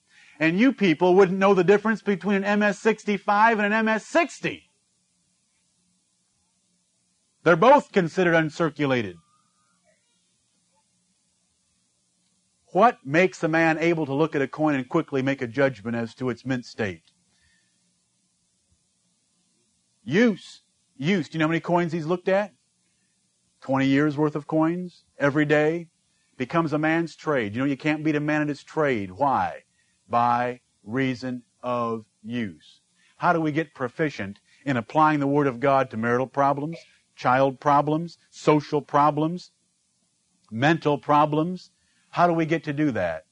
And 0.41 0.59
you 0.59 0.73
people 0.73 1.13
wouldn't 1.13 1.37
know 1.37 1.53
the 1.53 1.63
difference 1.63 2.01
between 2.01 2.43
an 2.43 2.59
MS65 2.59 3.63
and 3.63 3.71
an 3.71 3.85
MS60. 3.85 4.63
They're 7.43 7.55
both 7.55 7.91
considered 7.91 8.33
uncirculated. 8.33 9.17
What 12.73 12.97
makes 13.05 13.43
a 13.43 13.47
man 13.47 13.77
able 13.77 14.07
to 14.07 14.15
look 14.15 14.33
at 14.33 14.41
a 14.41 14.47
coin 14.47 14.73
and 14.73 14.89
quickly 14.89 15.21
make 15.21 15.43
a 15.43 15.47
judgment 15.47 15.95
as 15.95 16.15
to 16.15 16.31
its 16.31 16.43
mint 16.43 16.65
state? 16.65 17.03
Use. 20.03 20.63
Use. 20.97 21.29
Do 21.29 21.35
you 21.35 21.39
know 21.39 21.45
how 21.45 21.49
many 21.49 21.59
coins 21.59 21.91
he's 21.91 22.07
looked 22.07 22.27
at? 22.27 22.51
20 23.61 23.85
years 23.85 24.17
worth 24.17 24.35
of 24.35 24.47
coins 24.47 25.03
every 25.19 25.45
day. 25.45 25.89
Becomes 26.35 26.73
a 26.73 26.79
man's 26.79 27.15
trade. 27.15 27.53
You 27.53 27.59
know, 27.59 27.67
you 27.67 27.77
can't 27.77 28.03
beat 28.03 28.15
a 28.15 28.19
man 28.19 28.41
at 28.41 28.47
his 28.47 28.63
trade. 28.63 29.11
Why? 29.11 29.65
By 30.11 30.59
reason 30.83 31.41
of 31.63 32.05
use. 32.21 32.81
How 33.17 33.33
do 33.33 33.41
we 33.41 33.51
get 33.51 33.73
proficient 33.73 34.39
in 34.65 34.77
applying 34.77 35.19
the 35.19 35.27
Word 35.27 35.47
of 35.47 35.59
God 35.59 35.89
to 35.89 35.97
marital 35.97 36.27
problems, 36.27 36.77
child 37.15 37.59
problems, 37.59 38.17
social 38.29 38.81
problems, 38.81 39.51
mental 40.51 40.97
problems, 40.97 41.71
how 42.09 42.27
do 42.27 42.33
we 42.33 42.45
get 42.45 42.63
to 42.65 42.73
do 42.73 42.91
that? 42.91 43.25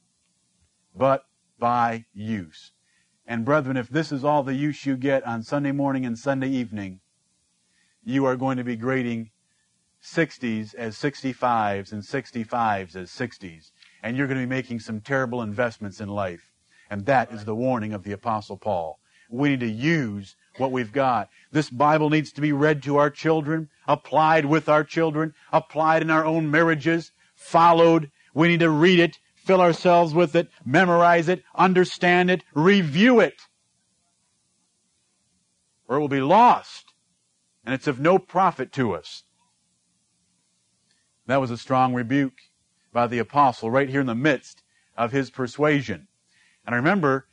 But 0.96 1.24
by 1.58 2.06
use. 2.14 2.72
And 3.26 3.44
brethren, 3.44 3.76
if 3.76 3.88
this 3.88 4.10
is 4.10 4.24
all 4.24 4.42
the 4.42 4.54
use 4.54 4.86
you 4.86 4.96
get 4.96 5.24
on 5.26 5.42
Sunday 5.42 5.72
morning 5.72 6.06
and 6.06 6.18
Sunday 6.18 6.48
evening, 6.48 7.00
you 8.02 8.24
are 8.24 8.36
going 8.36 8.56
to 8.56 8.64
be 8.64 8.76
grading 8.76 9.30
60s 10.02 10.74
as 10.74 10.96
65s 10.96 11.92
and 11.92 12.02
65s 12.02 12.96
as 12.96 13.10
60s. 13.10 13.70
And 14.02 14.16
you're 14.16 14.26
going 14.26 14.40
to 14.40 14.46
be 14.46 14.48
making 14.48 14.80
some 14.80 15.00
terrible 15.00 15.42
investments 15.42 16.00
in 16.00 16.08
life. 16.08 16.49
And 16.90 17.06
that 17.06 17.32
is 17.32 17.44
the 17.44 17.54
warning 17.54 17.92
of 17.92 18.02
the 18.02 18.12
Apostle 18.12 18.56
Paul. 18.56 18.98
We 19.30 19.50
need 19.50 19.60
to 19.60 19.70
use 19.70 20.34
what 20.58 20.72
we've 20.72 20.92
got. 20.92 21.30
This 21.52 21.70
Bible 21.70 22.10
needs 22.10 22.32
to 22.32 22.40
be 22.40 22.52
read 22.52 22.82
to 22.82 22.96
our 22.96 23.10
children, 23.10 23.68
applied 23.86 24.44
with 24.44 24.68
our 24.68 24.82
children, 24.82 25.34
applied 25.52 26.02
in 26.02 26.10
our 26.10 26.24
own 26.24 26.50
marriages, 26.50 27.12
followed 27.36 28.10
we 28.34 28.48
need 28.48 28.60
to 28.60 28.70
read 28.70 28.98
it, 28.98 29.18
fill 29.36 29.60
ourselves 29.60 30.12
with 30.14 30.34
it, 30.34 30.48
memorize 30.64 31.28
it, 31.28 31.44
understand 31.54 32.30
it, 32.30 32.42
review 32.54 33.20
it. 33.20 33.42
Or 35.88 35.96
it 35.96 36.00
will 36.00 36.08
be 36.08 36.20
lost. 36.20 36.92
And 37.64 37.74
it's 37.74 37.86
of 37.86 38.00
no 38.00 38.18
profit 38.18 38.72
to 38.72 38.94
us. 38.94 39.22
That 41.26 41.40
was 41.40 41.50
a 41.50 41.58
strong 41.58 41.94
rebuke 41.94 42.38
by 42.92 43.06
the 43.06 43.18
apostle 43.18 43.70
right 43.70 43.88
here 43.88 44.00
in 44.00 44.06
the 44.06 44.14
midst 44.14 44.62
of 44.96 45.12
his 45.12 45.30
persuasion. 45.30 46.08
And 46.70 46.76
remember, 46.76 47.26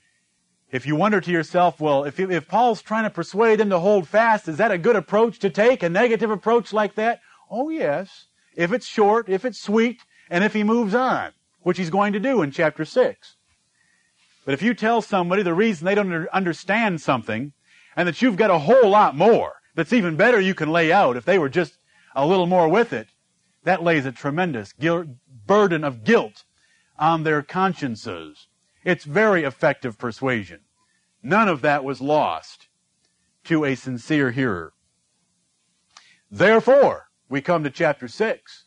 if 0.71 0.87
you 0.87 0.95
wonder 0.95 1.21
to 1.21 1.31
yourself, 1.31 1.79
well, 1.79 2.05
if, 2.05 2.19
if 2.19 2.47
Paul's 2.47 2.81
trying 2.81 3.03
to 3.03 3.11
persuade 3.11 3.59
them 3.59 3.69
to 3.69 3.77
hold 3.77 4.07
fast, 4.07 4.47
is 4.47 4.57
that 4.57 4.71
a 4.71 4.79
good 4.79 4.95
approach 4.95 5.37
to 5.39 5.51
take? 5.51 5.83
A 5.83 5.89
negative 5.89 6.31
approach 6.31 6.73
like 6.73 6.95
that? 6.95 7.21
Oh 7.51 7.69
yes. 7.69 8.25
If 8.55 8.73
it's 8.73 8.87
short, 8.87 9.29
if 9.29 9.45
it's 9.45 9.61
sweet, 9.61 10.01
and 10.27 10.43
if 10.43 10.53
he 10.53 10.63
moves 10.63 10.95
on, 10.95 11.33
which 11.61 11.77
he's 11.77 11.91
going 11.91 12.13
to 12.13 12.19
do 12.19 12.41
in 12.41 12.49
chapter 12.49 12.83
6. 12.83 13.35
But 14.43 14.55
if 14.55 14.63
you 14.63 14.73
tell 14.73 15.03
somebody 15.03 15.43
the 15.43 15.53
reason 15.53 15.85
they 15.85 15.93
don't 15.93 16.27
understand 16.29 16.99
something, 16.99 17.53
and 17.95 18.07
that 18.07 18.23
you've 18.23 18.37
got 18.37 18.49
a 18.49 18.57
whole 18.57 18.89
lot 18.89 19.15
more 19.15 19.53
that's 19.75 19.93
even 19.93 20.15
better 20.15 20.39
you 20.39 20.55
can 20.55 20.71
lay 20.71 20.91
out 20.91 21.15
if 21.15 21.25
they 21.25 21.37
were 21.37 21.47
just 21.47 21.77
a 22.15 22.25
little 22.25 22.47
more 22.47 22.67
with 22.67 22.91
it, 22.91 23.09
that 23.65 23.83
lays 23.83 24.07
a 24.07 24.11
tremendous 24.11 24.73
burden 25.45 25.83
of 25.83 26.03
guilt 26.03 26.43
on 26.97 27.23
their 27.23 27.43
consciences. 27.43 28.46
It's 28.87 29.03
very 29.03 29.43
effective 29.43 29.97
persuasion. 29.97 30.61
None 31.21 31.49
of 31.49 31.61
that 31.61 31.83
was 31.83 31.99
lost 31.99 32.69
to 33.43 33.65
a 33.65 33.75
sincere 33.75 34.31
hearer. 34.31 34.71
Therefore, 36.31 37.09
we 37.27 37.41
come 37.41 37.65
to 37.65 37.69
chapter 37.69 38.07
6 38.07 38.63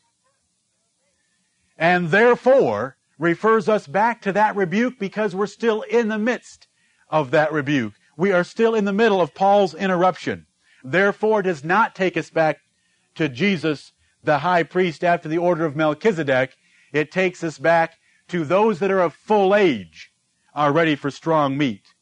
and 1.79 2.11
therefore 2.11 2.99
refers 3.19 3.67
us 3.67 3.87
back 3.87 4.21
to 4.21 4.33
that 4.33 4.55
rebuke 4.55 4.99
because 4.99 5.35
we're 5.35 5.47
still 5.47 5.81
in 5.89 6.09
the 6.09 6.19
midst 6.19 6.69
of 7.09 7.31
that 7.31 7.51
rebuke. 7.51 7.95
We 8.15 8.31
are 8.31 8.45
still 8.45 8.75
in 8.75 8.85
the 8.85 8.93
middle 8.93 9.23
of 9.23 9.35
Paul's 9.35 9.75
interruption. 9.75 10.45
Therefore, 10.85 11.41
does 11.41 11.65
not 11.65 11.95
take 11.95 12.19
us 12.19 12.29
back 12.29 12.59
to 13.15 13.31
Jesus, 13.31 13.93
the 14.23 14.41
high 14.41 14.65
priest 14.65 15.03
after 15.03 15.31
the 15.31 15.39
order 15.39 15.65
of 15.65 15.77
Melchizedek. 15.77 16.57
It 16.93 17.11
takes 17.11 17.43
us 17.43 17.59
back 17.59 17.95
to 18.29 18.45
those 18.45 18.81
that 18.81 18.91
are 18.91 19.01
of 19.01 19.15
full 19.15 19.55
age 19.55 20.10
are 20.55 20.73
ready 20.73 20.95
for 20.95 21.11
strong 21.11 21.57
meat. 21.57 21.95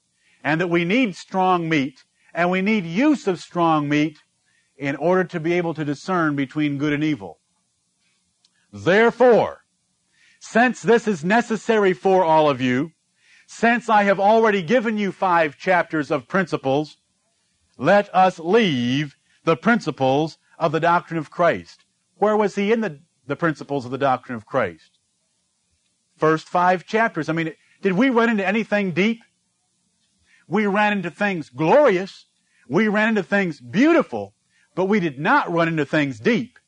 And 0.42 0.60
that 0.60 0.68
we 0.68 0.84
need 0.84 1.16
strong 1.16 1.68
meat 1.68 2.04
and 2.34 2.50
we 2.50 2.62
need 2.62 2.84
use 2.84 3.26
of 3.26 3.40
strong 3.40 3.88
meat 3.88 4.18
in 4.76 4.94
order 4.96 5.24
to 5.24 5.40
be 5.40 5.54
able 5.54 5.74
to 5.74 5.84
discern 5.84 6.36
between 6.36 6.78
good 6.78 6.92
and 6.92 7.02
evil. 7.02 7.40
Therefore, 8.72 9.64
since 10.40 10.82
this 10.82 11.08
is 11.08 11.24
necessary 11.24 11.92
for 11.92 12.24
all 12.24 12.48
of 12.48 12.60
you, 12.60 12.92
since 13.46 13.88
I 13.88 14.04
have 14.04 14.20
already 14.20 14.62
given 14.62 14.98
you 14.98 15.10
five 15.10 15.56
chapters 15.56 16.10
of 16.10 16.28
principles, 16.28 16.98
let 17.76 18.14
us 18.14 18.38
leave 18.38 19.16
the 19.44 19.56
principles 19.56 20.38
of 20.58 20.72
the 20.72 20.80
doctrine 20.80 21.18
of 21.18 21.30
Christ. 21.30 21.84
Where 22.16 22.36
was 22.36 22.54
he 22.54 22.72
in 22.72 22.80
the, 22.82 23.00
the 23.26 23.36
principles 23.36 23.84
of 23.84 23.90
the 23.90 23.98
doctrine 23.98 24.36
of 24.36 24.46
Christ? 24.46 24.98
First 26.16 26.48
five 26.48 26.84
chapters. 26.84 27.28
I 27.28 27.32
mean, 27.32 27.52
did 27.82 27.92
we 27.92 28.10
run 28.10 28.30
into 28.30 28.46
anything 28.46 28.92
deep? 28.92 29.22
We 30.46 30.66
ran 30.66 30.92
into 30.92 31.10
things 31.10 31.50
glorious. 31.50 32.26
We 32.68 32.88
ran 32.88 33.10
into 33.10 33.22
things 33.22 33.60
beautiful, 33.60 34.34
but 34.74 34.86
we 34.86 35.00
did 35.00 35.18
not 35.18 35.50
run 35.50 35.68
into 35.68 35.84
things 35.84 36.20
deep. 36.20 36.58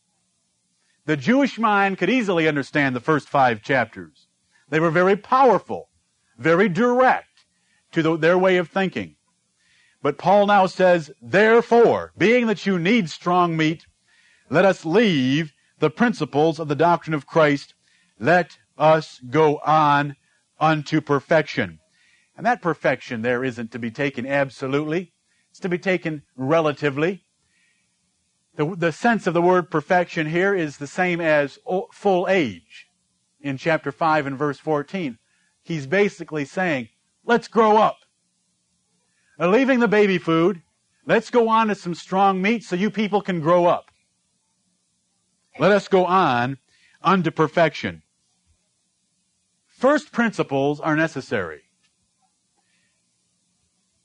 The 1.07 1.17
Jewish 1.17 1.59
mind 1.59 1.99
could 1.99 2.11
easily 2.11 2.47
understand 2.47 2.95
the 2.95 3.01
first 3.01 3.29
five 3.29 3.63
chapters. 3.63 4.29
They 4.69 4.81
were 4.81 4.91
very 4.91 5.17
powerful, 5.17 5.89
very 6.39 6.69
direct 6.69 7.47
to 7.93 8.03
the, 8.03 8.17
their 8.17 8.39
way 8.39 8.57
of 8.57 8.69
thinking. 8.69 9.17
But 10.03 10.19
Paul 10.19 10.47
now 10.47 10.67
says, 10.67 11.11
therefore, 11.21 12.13
being 12.17 12.47
that 12.47 12.65
you 12.65 12.79
need 12.79 13.11
strong 13.11 13.57
meat, 13.57 13.87
let 14.49 14.65
us 14.65 14.85
leave 14.85 15.53
the 15.79 15.91
principles 15.91 16.59
of 16.59 16.69
the 16.69 16.75
doctrine 16.75 17.15
of 17.15 17.27
Christ. 17.27 17.75
Let 18.19 18.59
us 18.79 19.21
go 19.29 19.59
on 19.59 20.17
unto 20.61 21.01
perfection. 21.01 21.81
And 22.37 22.47
that 22.47 22.63
perfection 22.63 23.23
there 23.23 23.43
isn't 23.43 23.73
to 23.73 23.79
be 23.79 23.91
taken 23.91 24.27
absolutely. 24.27 25.13
It's 25.51 25.61
to 25.61 25.69
be 25.69 25.79
taken 25.79 26.23
relatively. 26.37 27.25
The, 28.57 28.77
the 28.77 28.93
sense 28.93 29.27
of 29.27 29.35
the 29.35 29.43
word 29.43 29.71
perfection 29.71 30.29
here 30.29 30.55
is 30.55 30.77
the 30.77 30.87
same 30.87 31.21
as 31.21 31.59
full 31.93 32.29
age. 32.29 32.87
in 33.41 33.57
chapter 33.57 33.91
5 33.91 34.27
and 34.27 34.39
verse 34.39 34.59
14. 34.59 35.19
He's 35.63 35.87
basically 35.87 36.45
saying, 36.45 36.89
let's 37.25 37.49
grow 37.49 37.79
up. 37.79 37.99
Uh, 39.39 39.49
leaving 39.49 39.81
the 39.81 39.89
baby 39.89 40.19
food, 40.19 40.63
let's 41.07 41.31
go 41.31 41.49
on 41.49 41.69
to 41.69 41.75
some 41.75 41.95
strong 41.95 42.43
meat 42.43 42.63
so 42.63 42.77
you 42.77 42.91
people 42.91 43.23
can 43.23 43.41
grow 43.41 43.67
up. 43.67 43.91
Let 45.59 45.73
us 45.73 45.89
go 45.89 46.05
on 46.05 46.59
unto 47.03 47.31
perfection. 47.31 48.03
First 49.81 50.13
principles 50.13 50.79
are 50.79 50.95
necessary. 50.95 51.63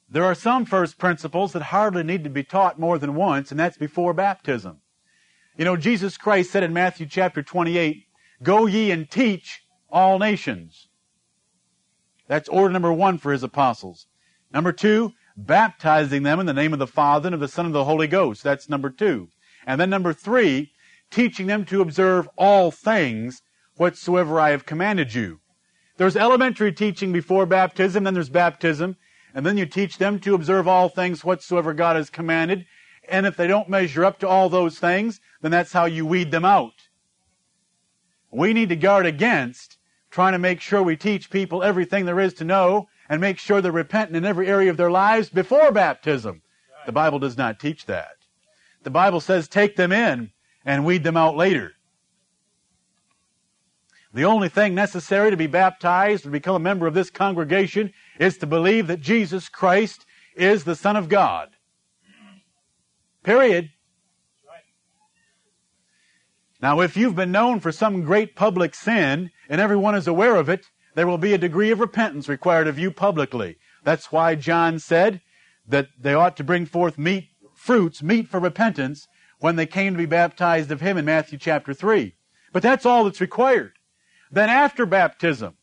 There 0.09 0.23
are 0.23 0.33
some 0.33 0.63
first 0.63 0.97
principles 0.97 1.51
that 1.51 1.63
hardly 1.63 2.01
need 2.01 2.23
to 2.23 2.29
be 2.29 2.45
taught 2.45 2.79
more 2.79 2.97
than 2.97 3.13
once, 3.13 3.51
and 3.51 3.59
that's 3.59 3.75
before 3.75 4.13
baptism. 4.13 4.79
You 5.57 5.65
know, 5.65 5.75
Jesus 5.75 6.15
Christ 6.15 6.51
said 6.51 6.63
in 6.63 6.71
Matthew 6.71 7.07
chapter 7.07 7.43
28, 7.43 8.05
Go 8.41 8.67
ye 8.67 8.89
and 8.89 9.11
teach 9.11 9.63
all 9.89 10.17
nations. 10.17 10.87
That's 12.29 12.47
order 12.47 12.71
number 12.71 12.93
one 12.93 13.17
for 13.17 13.33
his 13.33 13.43
apostles. 13.43 14.07
Number 14.53 14.71
two, 14.71 15.11
baptizing 15.35 16.23
them 16.23 16.39
in 16.39 16.45
the 16.45 16.53
name 16.53 16.71
of 16.71 16.79
the 16.79 16.87
Father 16.87 17.27
and 17.27 17.33
of 17.33 17.41
the 17.41 17.49
Son 17.49 17.65
and 17.65 17.75
of 17.75 17.79
the 17.79 17.83
Holy 17.83 18.07
Ghost. 18.07 18.43
That's 18.43 18.69
number 18.69 18.89
two. 18.89 19.27
And 19.67 19.81
then 19.81 19.89
number 19.89 20.13
three, 20.13 20.71
teaching 21.11 21.47
them 21.47 21.65
to 21.65 21.81
observe 21.81 22.29
all 22.37 22.71
things 22.71 23.41
whatsoever 23.75 24.39
I 24.39 24.51
have 24.51 24.65
commanded 24.65 25.13
you. 25.13 25.41
There's 25.97 26.17
elementary 26.17 26.73
teaching 26.73 27.11
before 27.11 27.45
baptism, 27.45 28.03
then 28.03 28.13
there's 28.13 28.29
baptism, 28.29 28.97
and 29.33 29.45
then 29.45 29.57
you 29.57 29.65
teach 29.65 29.97
them 29.97 30.19
to 30.19 30.35
observe 30.35 30.67
all 30.67 30.89
things 30.89 31.23
whatsoever 31.23 31.73
God 31.73 31.95
has 31.95 32.09
commanded. 32.09 32.65
And 33.07 33.25
if 33.25 33.37
they 33.37 33.47
don't 33.47 33.69
measure 33.69 34.03
up 34.03 34.19
to 34.19 34.27
all 34.27 34.49
those 34.49 34.79
things, 34.79 35.21
then 35.41 35.51
that's 35.51 35.73
how 35.73 35.85
you 35.85 36.05
weed 36.05 36.31
them 36.31 36.45
out. 36.45 36.87
We 38.31 38.51
need 38.53 38.69
to 38.69 38.75
guard 38.75 39.05
against 39.05 39.77
trying 40.11 40.33
to 40.33 40.39
make 40.39 40.61
sure 40.61 40.81
we 40.81 40.97
teach 40.97 41.29
people 41.29 41.63
everything 41.63 42.05
there 42.05 42.19
is 42.19 42.33
to 42.35 42.43
know 42.43 42.87
and 43.09 43.21
make 43.21 43.37
sure 43.37 43.61
they're 43.61 43.71
repentant 43.71 44.17
in 44.17 44.25
every 44.25 44.47
area 44.47 44.69
of 44.69 44.77
their 44.77 44.91
lives 44.91 45.29
before 45.29 45.71
baptism. 45.71 46.41
The 46.85 46.91
Bible 46.91 47.19
does 47.19 47.37
not 47.37 47.59
teach 47.59 47.85
that. 47.85 48.15
The 48.83 48.89
Bible 48.89 49.19
says 49.19 49.47
take 49.47 49.75
them 49.75 49.91
in 49.91 50.31
and 50.65 50.85
weed 50.85 51.03
them 51.03 51.17
out 51.17 51.35
later. 51.35 51.73
The 54.15 54.23
only 54.23 54.47
thing 54.47 54.73
necessary 54.73 55.29
to 55.29 55.35
be 55.35 55.45
baptized 55.45 56.25
or 56.25 56.29
become 56.29 56.55
a 56.55 56.59
member 56.59 56.87
of 56.87 56.93
this 56.93 57.09
congregation 57.09 57.91
is 58.17 58.37
to 58.37 58.47
believe 58.47 58.87
that 58.87 59.01
Jesus 59.01 59.49
Christ 59.49 60.05
is 60.37 60.63
the 60.63 60.73
Son 60.73 60.95
of 60.95 61.09
God. 61.09 61.49
Period. 63.23 63.71
Now, 66.61 66.79
if 66.79 66.95
you've 66.95 67.17
been 67.17 67.33
known 67.33 67.59
for 67.59 67.73
some 67.73 68.03
great 68.03 68.37
public 68.37 68.73
sin 68.73 69.31
and 69.49 69.59
everyone 69.59 69.95
is 69.95 70.07
aware 70.07 70.37
of 70.37 70.47
it, 70.47 70.65
there 70.93 71.07
will 71.07 71.17
be 71.17 71.33
a 71.33 71.37
degree 71.37 71.71
of 71.71 71.81
repentance 71.81 72.29
required 72.29 72.69
of 72.69 72.79
you 72.79 72.91
publicly. 72.91 73.57
That's 73.83 74.13
why 74.13 74.35
John 74.35 74.79
said 74.79 75.19
that 75.67 75.89
they 75.99 76.13
ought 76.13 76.37
to 76.37 76.43
bring 76.45 76.65
forth 76.65 76.97
meat, 76.97 77.27
fruits, 77.53 78.01
meat 78.01 78.29
for 78.29 78.39
repentance 78.39 79.09
when 79.39 79.57
they 79.57 79.65
came 79.65 79.91
to 79.93 79.97
be 79.97 80.05
baptized 80.05 80.71
of 80.71 80.79
him 80.79 80.95
in 80.95 81.03
Matthew 81.03 81.37
chapter 81.37 81.73
3. 81.73 82.15
But 82.53 82.63
that's 82.63 82.85
all 82.85 83.03
that's 83.03 83.19
required. 83.19 83.73
Then 84.31 84.49
after 84.49 84.85
baptism, 84.85 85.55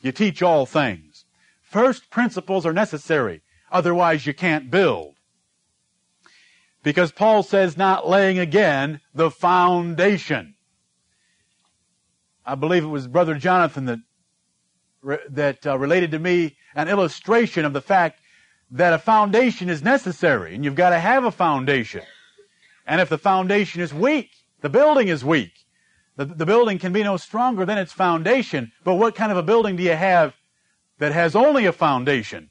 you 0.00 0.12
teach 0.12 0.42
all 0.42 0.66
things. 0.66 1.24
First 1.62 2.10
principles 2.10 2.64
are 2.64 2.72
necessary. 2.72 3.42
Otherwise 3.70 4.26
you 4.26 4.34
can't 4.34 4.70
build. 4.70 5.14
Because 6.82 7.10
Paul 7.10 7.42
says 7.42 7.76
not 7.76 8.08
laying 8.08 8.38
again 8.38 9.00
the 9.12 9.30
foundation. 9.30 10.54
I 12.44 12.54
believe 12.54 12.84
it 12.84 12.88
was 12.88 13.08
Brother 13.08 13.34
Jonathan 13.34 13.86
that, 13.86 13.98
that 15.30 15.66
uh, 15.66 15.76
related 15.76 16.12
to 16.12 16.18
me 16.18 16.56
an 16.74 16.88
illustration 16.88 17.64
of 17.64 17.72
the 17.72 17.80
fact 17.80 18.20
that 18.70 18.92
a 18.92 18.98
foundation 18.98 19.68
is 19.68 19.82
necessary 19.82 20.54
and 20.54 20.64
you've 20.64 20.76
got 20.76 20.90
to 20.90 21.00
have 21.00 21.24
a 21.24 21.32
foundation. 21.32 22.02
And 22.86 23.00
if 23.00 23.08
the 23.08 23.18
foundation 23.18 23.80
is 23.80 23.92
weak, 23.92 24.30
the 24.60 24.68
building 24.68 25.08
is 25.08 25.24
weak. 25.24 25.65
The, 26.16 26.24
the 26.24 26.46
building 26.46 26.78
can 26.78 26.92
be 26.92 27.02
no 27.02 27.16
stronger 27.16 27.64
than 27.64 27.78
its 27.78 27.92
foundation. 27.92 28.72
But 28.84 28.94
what 28.94 29.14
kind 29.14 29.30
of 29.30 29.38
a 29.38 29.42
building 29.42 29.76
do 29.76 29.82
you 29.82 29.94
have 29.94 30.34
that 30.98 31.12
has 31.12 31.36
only 31.36 31.66
a 31.66 31.72
foundation? 31.72 32.50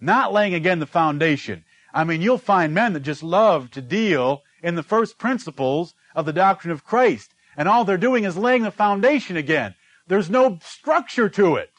Not 0.00 0.32
laying 0.32 0.54
again 0.54 0.78
the 0.78 0.86
foundation. 0.86 1.64
I 1.92 2.04
mean, 2.04 2.20
you'll 2.20 2.38
find 2.38 2.74
men 2.74 2.92
that 2.92 3.00
just 3.00 3.22
love 3.22 3.70
to 3.72 3.80
deal 3.80 4.42
in 4.62 4.74
the 4.74 4.82
first 4.82 5.18
principles 5.18 5.94
of 6.14 6.26
the 6.26 6.32
doctrine 6.32 6.72
of 6.72 6.84
Christ. 6.84 7.34
And 7.56 7.68
all 7.68 7.84
they're 7.84 7.96
doing 7.96 8.24
is 8.24 8.36
laying 8.36 8.62
the 8.62 8.70
foundation 8.70 9.36
again. 9.36 9.74
There's 10.06 10.30
no 10.30 10.58
structure 10.62 11.28
to 11.30 11.56
it. 11.56 11.70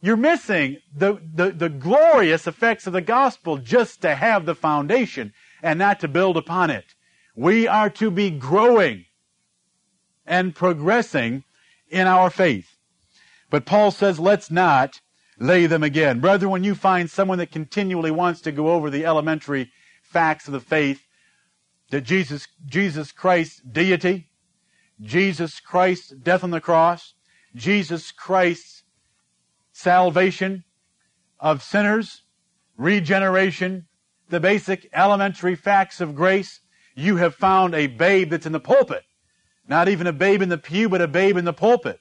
You're 0.00 0.16
missing 0.16 0.78
the, 0.94 1.20
the, 1.32 1.52
the 1.52 1.68
glorious 1.68 2.48
effects 2.48 2.88
of 2.88 2.92
the 2.92 3.00
gospel 3.00 3.58
just 3.58 4.02
to 4.02 4.16
have 4.16 4.44
the 4.44 4.56
foundation 4.56 5.32
and 5.62 5.78
not 5.78 6.00
to 6.00 6.08
build 6.08 6.36
upon 6.36 6.70
it. 6.70 6.84
We 7.34 7.66
are 7.66 7.90
to 7.90 8.10
be 8.10 8.30
growing 8.30 9.06
and 10.26 10.54
progressing 10.54 11.44
in 11.88 12.06
our 12.06 12.30
faith. 12.30 12.76
But 13.50 13.66
Paul 13.66 13.90
says, 13.90 14.18
let's 14.18 14.50
not 14.50 15.00
lay 15.38 15.66
them 15.66 15.82
again. 15.82 16.20
Brother, 16.20 16.48
when 16.48 16.64
you 16.64 16.74
find 16.74 17.10
someone 17.10 17.38
that 17.38 17.50
continually 17.50 18.10
wants 18.10 18.40
to 18.42 18.52
go 18.52 18.68
over 18.68 18.90
the 18.90 19.04
elementary 19.04 19.70
facts 20.02 20.46
of 20.46 20.52
the 20.52 20.60
faith, 20.60 21.02
that 21.90 22.02
Jesus, 22.02 22.48
Jesus 22.64 23.12
Christ's 23.12 23.60
deity, 23.60 24.28
Jesus 25.00 25.60
Christ's 25.60 26.10
death 26.10 26.44
on 26.44 26.50
the 26.50 26.60
cross, 26.60 27.14
Jesus 27.54 28.12
Christ's 28.12 28.84
salvation 29.72 30.64
of 31.40 31.62
sinners, 31.62 32.22
regeneration, 32.78 33.86
the 34.30 34.40
basic 34.40 34.88
elementary 34.94 35.54
facts 35.54 36.00
of 36.00 36.14
grace, 36.14 36.60
you 36.94 37.16
have 37.16 37.34
found 37.34 37.74
a 37.74 37.86
babe 37.86 38.30
that's 38.30 38.46
in 38.46 38.52
the 38.52 38.60
pulpit. 38.60 39.04
Not 39.66 39.88
even 39.88 40.06
a 40.06 40.12
babe 40.12 40.42
in 40.42 40.48
the 40.48 40.58
pew, 40.58 40.88
but 40.88 41.00
a 41.00 41.08
babe 41.08 41.36
in 41.36 41.44
the 41.44 41.52
pulpit. 41.52 42.00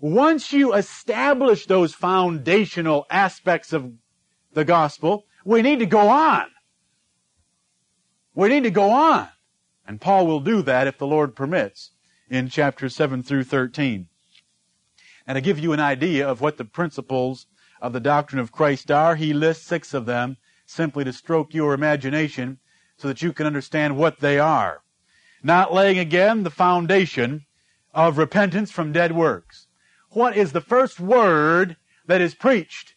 Once 0.00 0.52
you 0.52 0.72
establish 0.72 1.66
those 1.66 1.94
foundational 1.94 3.06
aspects 3.10 3.72
of 3.72 3.92
the 4.54 4.64
gospel, 4.64 5.26
we 5.44 5.62
need 5.62 5.78
to 5.78 5.86
go 5.86 6.08
on. 6.08 6.46
We 8.34 8.48
need 8.48 8.62
to 8.62 8.70
go 8.70 8.90
on. 8.90 9.28
And 9.86 10.00
Paul 10.00 10.26
will 10.26 10.40
do 10.40 10.62
that 10.62 10.86
if 10.86 10.98
the 10.98 11.06
Lord 11.06 11.36
permits 11.36 11.90
in 12.30 12.48
chapters 12.48 12.94
7 12.94 13.22
through 13.22 13.44
13. 13.44 14.08
And 15.26 15.36
to 15.36 15.40
give 15.40 15.58
you 15.58 15.72
an 15.72 15.80
idea 15.80 16.26
of 16.26 16.40
what 16.40 16.56
the 16.56 16.64
principles 16.64 17.46
of 17.82 17.92
the 17.92 18.00
doctrine 18.00 18.40
of 18.40 18.52
Christ 18.52 18.90
are, 18.90 19.16
he 19.16 19.32
lists 19.32 19.66
six 19.66 19.92
of 19.92 20.06
them 20.06 20.38
simply 20.64 21.04
to 21.04 21.12
stroke 21.12 21.52
your 21.52 21.74
imagination 21.74 22.58
so 23.00 23.08
that 23.08 23.22
you 23.22 23.32
can 23.32 23.46
understand 23.46 23.96
what 23.96 24.20
they 24.20 24.38
are. 24.38 24.82
Not 25.42 25.72
laying 25.72 25.98
again 25.98 26.42
the 26.42 26.50
foundation 26.50 27.46
of 27.94 28.18
repentance 28.18 28.70
from 28.70 28.92
dead 28.92 29.12
works. 29.12 29.66
What 30.10 30.36
is 30.36 30.52
the 30.52 30.60
first 30.60 31.00
word 31.00 31.76
that 32.06 32.20
is 32.20 32.34
preached? 32.34 32.94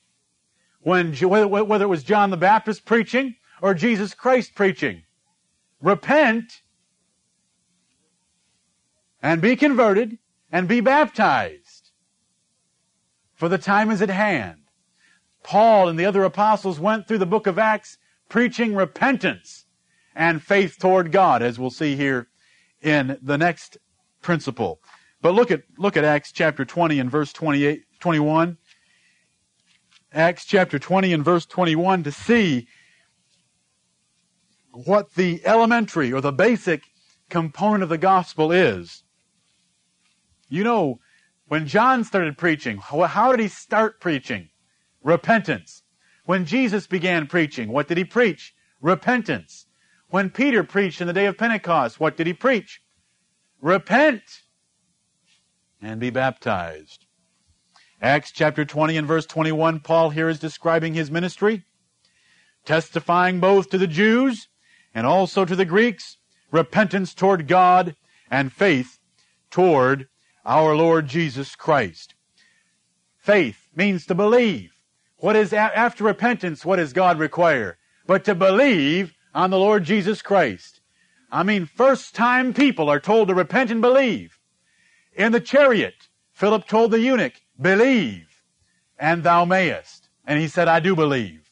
When, 0.81 1.13
whether 1.13 1.85
it 1.85 1.89
was 1.89 2.03
John 2.03 2.31
the 2.31 2.37
Baptist 2.37 2.83
preaching 2.83 3.35
or 3.61 3.73
Jesus 3.73 4.13
Christ 4.13 4.55
preaching. 4.55 5.03
Repent 5.81 6.61
and 9.21 9.41
be 9.41 9.55
converted 9.55 10.17
and 10.51 10.67
be 10.67 10.81
baptized 10.81 11.91
for 13.35 13.47
the 13.47 13.57
time 13.57 13.89
is 13.89 14.01
at 14.01 14.09
hand. 14.09 14.59
Paul 15.43 15.89
and 15.89 15.99
the 15.99 16.05
other 16.05 16.23
apostles 16.23 16.79
went 16.79 17.07
through 17.07 17.17
the 17.17 17.25
book 17.25 17.47
of 17.47 17.59
Acts 17.59 17.97
preaching 18.29 18.75
repentance 18.75 19.62
and 20.15 20.41
faith 20.41 20.77
toward 20.79 21.11
God, 21.11 21.41
as 21.41 21.59
we'll 21.59 21.69
see 21.69 21.95
here 21.95 22.27
in 22.81 23.17
the 23.21 23.37
next 23.37 23.77
principle. 24.21 24.79
But 25.21 25.33
look 25.33 25.51
at, 25.51 25.63
look 25.77 25.95
at 25.95 26.03
Acts 26.03 26.31
chapter 26.31 26.65
20 26.65 26.99
and 26.99 27.09
verse 27.09 27.31
28, 27.31 27.83
21. 27.99 28.57
Acts 30.11 30.45
chapter 30.45 30.77
20 30.77 31.13
and 31.13 31.25
verse 31.25 31.45
21 31.45 32.03
to 32.03 32.11
see 32.11 32.67
what 34.71 35.13
the 35.15 35.41
elementary 35.45 36.11
or 36.11 36.21
the 36.21 36.31
basic 36.31 36.83
component 37.29 37.83
of 37.83 37.89
the 37.89 37.97
gospel 37.97 38.51
is. 38.51 39.03
You 40.49 40.63
know, 40.63 40.99
when 41.47 41.67
John 41.67 42.03
started 42.03 42.37
preaching, 42.37 42.77
how 42.77 43.31
did 43.31 43.39
he 43.39 43.47
start 43.47 43.99
preaching? 43.99 44.49
Repentance. 45.03 45.83
When 46.25 46.45
Jesus 46.45 46.87
began 46.87 47.27
preaching, 47.27 47.69
what 47.69 47.87
did 47.87 47.97
he 47.97 48.03
preach? 48.03 48.53
Repentance. 48.81 49.62
When 50.13 50.29
Peter 50.29 50.63
preached 50.63 51.01
in 51.01 51.07
the 51.07 51.13
day 51.13 51.25
of 51.25 51.39
Pentecost, 51.39 51.99
what 51.99 52.15
did 52.17 52.27
he 52.27 52.33
preach? 52.33 52.83
Repent 53.61 54.21
and 55.81 55.99
be 55.99 56.11
baptized. 56.11 57.07
Acts 57.99 58.29
chapter 58.31 58.63
20 58.63 58.95
and 58.95 59.07
verse 59.07 59.25
21, 59.25 59.79
Paul 59.79 60.11
here 60.11 60.29
is 60.29 60.37
describing 60.37 60.93
his 60.93 61.09
ministry, 61.09 61.63
testifying 62.63 63.39
both 63.39 63.71
to 63.71 63.79
the 63.79 63.87
Jews 63.87 64.49
and 64.93 65.07
also 65.07 65.45
to 65.45 65.55
the 65.55 65.65
Greeks, 65.65 66.17
repentance 66.51 67.15
toward 67.15 67.47
God 67.47 67.95
and 68.29 68.53
faith 68.53 68.99
toward 69.49 70.07
our 70.45 70.75
Lord 70.75 71.07
Jesus 71.07 71.55
Christ. 71.55 72.13
Faith 73.17 73.67
means 73.75 74.05
to 74.05 74.13
believe. 74.13 74.73
What 75.17 75.35
is 75.35 75.53
after 75.53 76.03
repentance? 76.03 76.63
What 76.63 76.75
does 76.75 76.93
God 76.93 77.17
require? 77.17 77.79
But 78.05 78.25
to 78.25 78.35
believe 78.35 79.12
on 79.33 79.49
the 79.49 79.57
Lord 79.57 79.83
Jesus 79.83 80.21
Christ. 80.21 80.81
I 81.31 81.43
mean, 81.43 81.65
first 81.65 82.13
time 82.13 82.53
people 82.53 82.89
are 82.89 82.99
told 82.99 83.27
to 83.27 83.35
repent 83.35 83.71
and 83.71 83.81
believe. 83.81 84.39
In 85.15 85.31
the 85.31 85.39
chariot, 85.39 86.09
Philip 86.31 86.67
told 86.67 86.91
the 86.91 86.99
eunuch, 86.99 87.33
believe 87.59 88.33
and 88.99 89.23
thou 89.23 89.45
mayest. 89.45 90.09
And 90.25 90.39
he 90.39 90.47
said, 90.47 90.67
I 90.67 90.79
do 90.79 90.95
believe. 90.95 91.51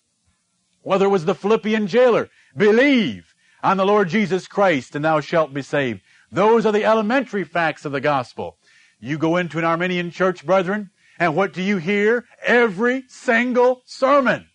Whether 0.83 1.05
it 1.05 1.09
was 1.09 1.25
the 1.25 1.35
Philippian 1.35 1.87
jailer, 1.87 2.29
believe 2.55 3.35
on 3.63 3.77
the 3.77 3.85
Lord 3.85 4.09
Jesus 4.09 4.47
Christ 4.47 4.95
and 4.95 5.03
thou 5.03 5.19
shalt 5.19 5.53
be 5.53 5.61
saved. 5.61 6.01
Those 6.31 6.65
are 6.65 6.71
the 6.71 6.85
elementary 6.85 7.43
facts 7.43 7.85
of 7.85 7.91
the 7.91 8.01
gospel. 8.01 8.57
You 8.99 9.17
go 9.17 9.35
into 9.35 9.57
an 9.57 9.65
Arminian 9.65 10.11
church, 10.11 10.45
brethren, 10.45 10.91
and 11.19 11.35
what 11.35 11.53
do 11.53 11.61
you 11.61 11.77
hear? 11.77 12.25
Every 12.43 13.03
single 13.07 13.81
sermon, 13.85 14.47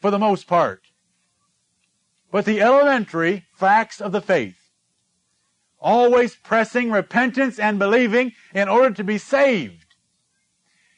for 0.00 0.10
the 0.10 0.18
most 0.18 0.46
part. 0.46 0.87
But 2.30 2.44
the 2.44 2.60
elementary 2.60 3.46
facts 3.52 4.00
of 4.00 4.12
the 4.12 4.20
faith. 4.20 4.56
Always 5.80 6.36
pressing 6.36 6.90
repentance 6.90 7.58
and 7.58 7.78
believing 7.78 8.32
in 8.54 8.68
order 8.68 8.94
to 8.94 9.04
be 9.04 9.18
saved. 9.18 9.94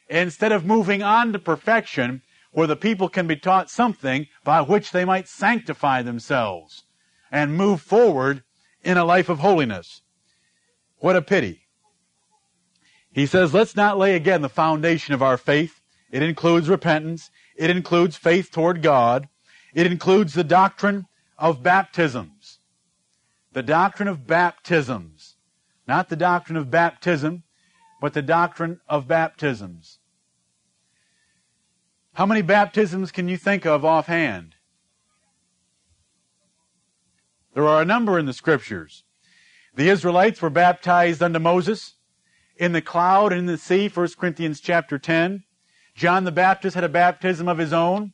Instead 0.09 0.51
of 0.51 0.65
moving 0.65 1.01
on 1.01 1.31
to 1.31 1.39
perfection, 1.39 2.21
where 2.51 2.67
the 2.67 2.75
people 2.75 3.07
can 3.07 3.27
be 3.27 3.35
taught 3.35 3.69
something 3.69 4.27
by 4.43 4.61
which 4.61 4.91
they 4.91 5.05
might 5.05 5.27
sanctify 5.27 6.01
themselves 6.01 6.83
and 7.31 7.55
move 7.55 7.81
forward 7.81 8.43
in 8.83 8.97
a 8.97 9.05
life 9.05 9.29
of 9.29 9.39
holiness. 9.39 10.01
What 10.97 11.15
a 11.15 11.21
pity. 11.21 11.61
He 13.13 13.25
says, 13.25 13.53
let's 13.53 13.75
not 13.75 13.97
lay 13.97 14.15
again 14.15 14.41
the 14.41 14.49
foundation 14.49 15.13
of 15.13 15.21
our 15.21 15.37
faith. 15.37 15.81
It 16.11 16.23
includes 16.23 16.69
repentance. 16.69 17.29
It 17.55 17.69
includes 17.69 18.17
faith 18.17 18.51
toward 18.51 18.81
God. 18.81 19.29
It 19.73 19.85
includes 19.85 20.33
the 20.33 20.43
doctrine 20.43 21.05
of 21.41 21.63
baptisms. 21.63 22.59
The 23.51 23.63
doctrine 23.63 24.07
of 24.07 24.27
baptisms. 24.27 25.35
Not 25.87 26.07
the 26.07 26.15
doctrine 26.15 26.55
of 26.55 26.69
baptism, 26.69 27.43
but 27.99 28.13
the 28.13 28.21
doctrine 28.21 28.79
of 28.87 29.07
baptisms. 29.07 29.97
How 32.13 32.27
many 32.27 32.43
baptisms 32.43 33.11
can 33.11 33.27
you 33.27 33.37
think 33.37 33.65
of 33.65 33.83
offhand? 33.83 34.55
There 37.55 37.67
are 37.67 37.81
a 37.81 37.85
number 37.85 38.19
in 38.19 38.27
the 38.27 38.33
scriptures. 38.33 39.03
The 39.75 39.89
Israelites 39.89 40.41
were 40.41 40.49
baptized 40.49 41.23
unto 41.23 41.39
Moses 41.39 41.95
in 42.55 42.71
the 42.71 42.81
cloud 42.81 43.31
and 43.31 43.39
in 43.39 43.45
the 43.47 43.57
sea, 43.57 43.89
1 43.89 44.09
Corinthians 44.17 44.59
chapter 44.61 44.99
10. 44.99 45.43
John 45.95 46.23
the 46.23 46.31
Baptist 46.31 46.75
had 46.75 46.83
a 46.83 46.89
baptism 46.89 47.47
of 47.47 47.57
his 47.57 47.73
own 47.73 48.13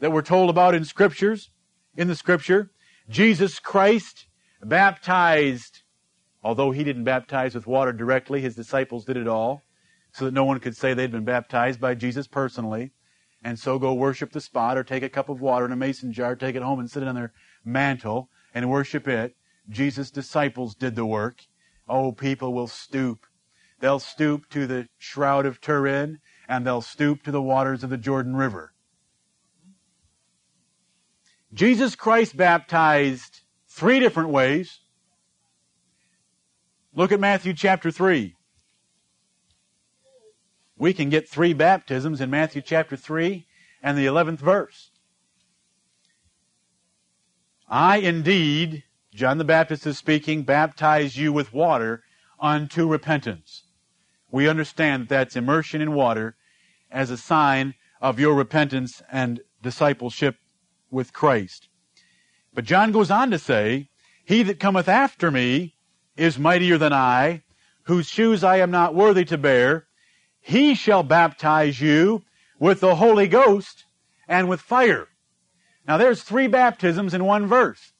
that 0.00 0.10
we're 0.10 0.22
told 0.22 0.48
about 0.50 0.74
in 0.74 0.84
scriptures, 0.84 1.50
in 1.96 2.08
the 2.08 2.14
scripture. 2.14 2.70
Jesus 3.08 3.58
Christ 3.58 4.26
baptized, 4.62 5.82
although 6.42 6.70
he 6.70 6.84
didn't 6.84 7.04
baptize 7.04 7.54
with 7.54 7.66
water 7.66 7.92
directly, 7.92 8.40
his 8.40 8.56
disciples 8.56 9.04
did 9.04 9.16
it 9.16 9.28
all, 9.28 9.62
so 10.12 10.24
that 10.24 10.34
no 10.34 10.44
one 10.44 10.60
could 10.60 10.76
say 10.76 10.94
they'd 10.94 11.12
been 11.12 11.24
baptized 11.24 11.80
by 11.80 11.94
Jesus 11.94 12.26
personally, 12.26 12.92
and 13.42 13.58
so 13.58 13.78
go 13.78 13.94
worship 13.94 14.32
the 14.32 14.40
spot 14.40 14.76
or 14.76 14.82
take 14.82 15.02
a 15.02 15.08
cup 15.08 15.28
of 15.28 15.40
water 15.40 15.66
in 15.66 15.72
a 15.72 15.76
mason 15.76 16.12
jar, 16.12 16.34
take 16.34 16.56
it 16.56 16.62
home 16.62 16.80
and 16.80 16.90
sit 16.90 17.02
it 17.02 17.08
on 17.08 17.14
their 17.14 17.32
mantle 17.64 18.30
and 18.54 18.70
worship 18.70 19.06
it. 19.06 19.36
Jesus' 19.68 20.10
disciples 20.10 20.74
did 20.74 20.96
the 20.96 21.06
work. 21.06 21.44
Oh, 21.88 22.12
people 22.12 22.54
will 22.54 22.66
stoop. 22.66 23.26
They'll 23.80 24.00
stoop 24.00 24.48
to 24.50 24.66
the 24.66 24.88
shroud 24.98 25.46
of 25.46 25.60
Turin 25.60 26.18
and 26.48 26.66
they'll 26.66 26.80
stoop 26.80 27.22
to 27.24 27.30
the 27.30 27.42
waters 27.42 27.84
of 27.84 27.90
the 27.90 27.98
Jordan 27.98 28.36
River. 28.36 28.72
Jesus 31.56 31.96
Christ 31.96 32.36
baptized 32.36 33.40
three 33.66 33.98
different 33.98 34.28
ways. 34.28 34.80
Look 36.94 37.12
at 37.12 37.18
Matthew 37.18 37.54
chapter 37.54 37.90
3. 37.90 38.34
We 40.76 40.92
can 40.92 41.08
get 41.08 41.26
three 41.26 41.54
baptisms 41.54 42.20
in 42.20 42.28
Matthew 42.28 42.60
chapter 42.60 42.94
3 42.94 43.46
and 43.82 43.96
the 43.96 44.04
11th 44.04 44.38
verse. 44.38 44.90
I 47.66 47.98
indeed 47.98 48.84
John 49.14 49.38
the 49.38 49.44
Baptist 49.44 49.86
is 49.86 49.96
speaking, 49.96 50.42
baptize 50.42 51.16
you 51.16 51.32
with 51.32 51.54
water 51.54 52.02
unto 52.38 52.86
repentance. 52.86 53.62
We 54.30 54.46
understand 54.46 55.04
that 55.04 55.08
that's 55.08 55.36
immersion 55.36 55.80
in 55.80 55.94
water 55.94 56.36
as 56.90 57.10
a 57.10 57.16
sign 57.16 57.76
of 58.02 58.20
your 58.20 58.34
repentance 58.34 59.02
and 59.10 59.40
discipleship 59.62 60.36
with 60.96 61.12
Christ. 61.12 61.68
But 62.52 62.64
John 62.64 62.90
goes 62.90 63.10
on 63.10 63.30
to 63.30 63.38
say, 63.38 63.90
He 64.24 64.42
that 64.42 64.58
cometh 64.58 64.88
after 64.88 65.30
me 65.30 65.76
is 66.16 66.38
mightier 66.38 66.78
than 66.78 66.92
I, 66.92 67.42
whose 67.84 68.08
shoes 68.08 68.42
I 68.42 68.56
am 68.56 68.72
not 68.72 68.94
worthy 68.96 69.24
to 69.26 69.38
bear. 69.38 69.86
He 70.40 70.74
shall 70.74 71.04
baptize 71.04 71.80
you 71.80 72.24
with 72.58 72.80
the 72.80 72.96
Holy 72.96 73.28
Ghost 73.28 73.84
and 74.26 74.48
with 74.48 74.60
fire. 74.60 75.06
Now 75.86 75.98
there's 75.98 76.22
three 76.22 76.48
baptisms 76.48 77.14
in 77.14 77.24
one 77.24 77.46
verse. 77.46 77.92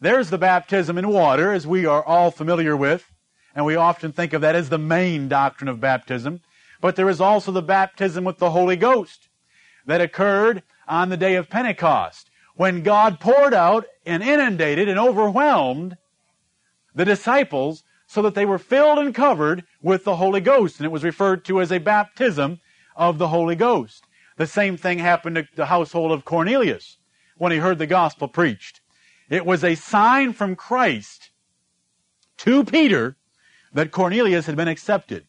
There's 0.00 0.30
the 0.30 0.38
baptism 0.38 0.98
in 0.98 1.08
water, 1.08 1.52
as 1.52 1.66
we 1.66 1.86
are 1.86 2.04
all 2.04 2.30
familiar 2.30 2.76
with, 2.76 3.10
and 3.54 3.64
we 3.64 3.74
often 3.74 4.12
think 4.12 4.32
of 4.32 4.42
that 4.42 4.54
as 4.54 4.68
the 4.68 4.78
main 4.78 5.28
doctrine 5.28 5.68
of 5.68 5.80
baptism. 5.80 6.42
But 6.80 6.96
there 6.96 7.08
is 7.08 7.20
also 7.20 7.50
the 7.50 7.62
baptism 7.62 8.22
with 8.24 8.38
the 8.38 8.50
Holy 8.50 8.76
Ghost 8.76 9.28
that 9.86 10.02
occurred 10.02 10.62
on 10.86 11.08
the 11.08 11.16
day 11.16 11.36
of 11.36 11.48
Pentecost, 11.48 12.30
when 12.54 12.82
God 12.82 13.20
poured 13.20 13.54
out 13.54 13.86
and 14.06 14.22
inundated 14.22 14.88
and 14.88 14.98
overwhelmed 14.98 15.96
the 16.94 17.04
disciples 17.04 17.82
so 18.06 18.22
that 18.22 18.34
they 18.34 18.46
were 18.46 18.58
filled 18.58 18.98
and 18.98 19.14
covered 19.14 19.64
with 19.82 20.04
the 20.04 20.16
Holy 20.16 20.40
Ghost. 20.40 20.78
And 20.78 20.86
it 20.86 20.92
was 20.92 21.04
referred 21.04 21.44
to 21.46 21.60
as 21.60 21.72
a 21.72 21.78
baptism 21.78 22.60
of 22.96 23.18
the 23.18 23.28
Holy 23.28 23.56
Ghost. 23.56 24.04
The 24.36 24.46
same 24.46 24.76
thing 24.76 24.98
happened 24.98 25.36
to 25.36 25.48
the 25.54 25.66
household 25.66 26.12
of 26.12 26.24
Cornelius 26.24 26.98
when 27.36 27.52
he 27.52 27.58
heard 27.58 27.78
the 27.78 27.86
gospel 27.86 28.28
preached. 28.28 28.80
It 29.28 29.46
was 29.46 29.64
a 29.64 29.74
sign 29.74 30.32
from 30.32 30.54
Christ 30.54 31.30
to 32.38 32.64
Peter 32.64 33.16
that 33.72 33.90
Cornelius 33.90 34.46
had 34.46 34.56
been 34.56 34.68
accepted. 34.68 35.26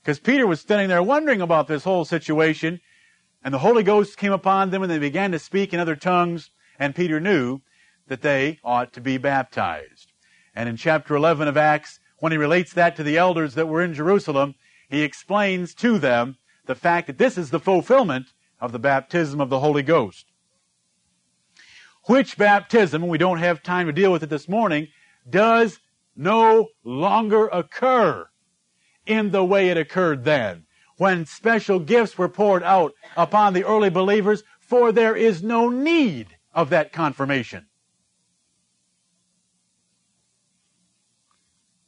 Because 0.00 0.20
Peter 0.20 0.46
was 0.46 0.60
standing 0.60 0.88
there 0.88 1.02
wondering 1.02 1.40
about 1.40 1.66
this 1.66 1.84
whole 1.84 2.04
situation, 2.04 2.80
and 3.42 3.52
the 3.52 3.58
Holy 3.58 3.82
Ghost 3.82 4.16
came 4.16 4.32
upon 4.32 4.70
them 4.70 4.82
and 4.82 4.90
they 4.90 4.98
began 4.98 5.32
to 5.32 5.38
speak 5.38 5.72
in 5.72 5.80
other 5.80 5.96
tongues, 5.96 6.50
and 6.78 6.94
Peter 6.94 7.20
knew 7.20 7.60
that 8.06 8.22
they 8.22 8.58
ought 8.64 8.92
to 8.92 9.00
be 9.00 9.18
baptized. 9.18 10.12
And 10.54 10.68
in 10.68 10.76
chapter 10.76 11.14
11 11.14 11.48
of 11.48 11.56
Acts, 11.56 12.00
when 12.18 12.32
he 12.32 12.38
relates 12.38 12.72
that 12.72 12.96
to 12.96 13.02
the 13.02 13.16
elders 13.16 13.54
that 13.54 13.68
were 13.68 13.82
in 13.82 13.94
Jerusalem, 13.94 14.54
he 14.88 15.02
explains 15.02 15.74
to 15.74 15.98
them 15.98 16.36
the 16.66 16.74
fact 16.74 17.06
that 17.06 17.18
this 17.18 17.38
is 17.38 17.50
the 17.50 17.60
fulfillment 17.60 18.32
of 18.60 18.72
the 18.72 18.78
baptism 18.78 19.40
of 19.40 19.50
the 19.50 19.60
Holy 19.60 19.82
Ghost 19.82 20.26
which 22.08 22.38
baptism, 22.38 23.06
we 23.06 23.18
don't 23.18 23.38
have 23.38 23.62
time 23.62 23.86
to 23.86 23.92
deal 23.92 24.10
with 24.10 24.22
it 24.22 24.30
this 24.30 24.48
morning, 24.48 24.88
does 25.28 25.78
no 26.16 26.68
longer 26.82 27.48
occur 27.48 28.26
in 29.04 29.30
the 29.30 29.44
way 29.44 29.68
it 29.68 29.76
occurred 29.76 30.24
then, 30.24 30.64
when 30.96 31.26
special 31.26 31.78
gifts 31.78 32.16
were 32.16 32.28
poured 32.28 32.62
out 32.62 32.94
upon 33.16 33.52
the 33.52 33.64
early 33.64 33.90
believers, 33.90 34.42
for 34.58 34.90
there 34.90 35.14
is 35.14 35.42
no 35.42 35.68
need 35.68 36.37
of 36.54 36.70
that 36.70 36.92
confirmation. 36.92 37.66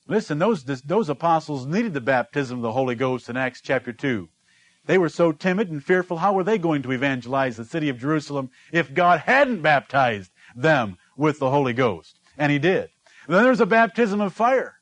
Listen, 0.06 0.40
those, 0.40 0.64
those 0.64 1.08
apostles 1.08 1.66
needed 1.66 1.94
the 1.94 2.00
baptism 2.00 2.58
of 2.58 2.62
the 2.62 2.72
Holy 2.72 2.96
Ghost 2.96 3.28
in 3.28 3.36
Acts 3.36 3.60
chapter 3.60 3.92
2. 3.92 4.28
They 4.86 4.98
were 4.98 5.08
so 5.08 5.30
timid 5.30 5.70
and 5.70 5.84
fearful. 5.84 6.18
How 6.18 6.32
were 6.32 6.42
they 6.42 6.58
going 6.58 6.82
to 6.82 6.90
evangelize 6.90 7.56
the 7.56 7.64
city 7.64 7.88
of 7.88 8.00
Jerusalem 8.00 8.50
if 8.72 8.92
God 8.92 9.20
hadn't 9.20 9.62
baptized 9.62 10.32
them 10.56 10.96
with 11.16 11.38
the 11.38 11.50
Holy 11.50 11.72
Ghost? 11.72 12.18
And 12.36 12.50
He 12.50 12.58
did. 12.58 12.88
then 13.28 13.44
there's 13.44 13.60
a 13.60 13.66
baptism 13.66 14.20
of 14.20 14.32
fire. 14.32 14.80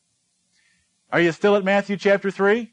Are 1.12 1.20
you 1.20 1.32
still 1.32 1.56
at 1.56 1.64
Matthew 1.64 1.98
chapter 1.98 2.30
3? 2.30 2.72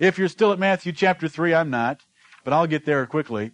If 0.00 0.18
you're 0.18 0.28
still 0.28 0.52
at 0.52 0.58
Matthew 0.58 0.92
chapter 0.92 1.28
3, 1.28 1.54
I'm 1.54 1.70
not, 1.70 2.00
but 2.42 2.52
I'll 2.52 2.66
get 2.66 2.86
there 2.86 3.06
quickly. 3.06 3.52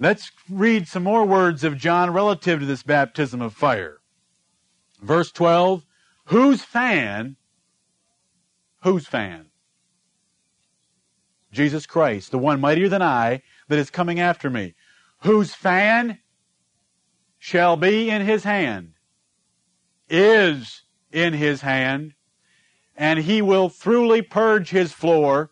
Let's 0.00 0.30
read 0.48 0.86
some 0.86 1.02
more 1.02 1.24
words 1.24 1.64
of 1.64 1.76
John 1.76 2.12
relative 2.12 2.60
to 2.60 2.66
this 2.66 2.84
baptism 2.84 3.42
of 3.42 3.52
fire. 3.52 3.98
Verse 5.02 5.32
12, 5.32 5.84
whose 6.26 6.62
fan, 6.62 7.36
whose 8.82 9.06
fan? 9.06 9.46
Jesus 11.50 11.86
Christ, 11.86 12.30
the 12.30 12.38
one 12.38 12.60
mightier 12.60 12.88
than 12.88 13.02
I 13.02 13.42
that 13.66 13.78
is 13.78 13.90
coming 13.90 14.20
after 14.20 14.48
me, 14.50 14.74
whose 15.22 15.54
fan 15.54 16.18
shall 17.38 17.76
be 17.76 18.08
in 18.08 18.22
his 18.22 18.44
hand, 18.44 18.92
is 20.08 20.82
in 21.10 21.32
his 21.32 21.62
hand, 21.62 22.14
and 22.96 23.20
he 23.20 23.42
will 23.42 23.68
thoroughly 23.68 24.22
purge 24.22 24.70
his 24.70 24.92
floor 24.92 25.50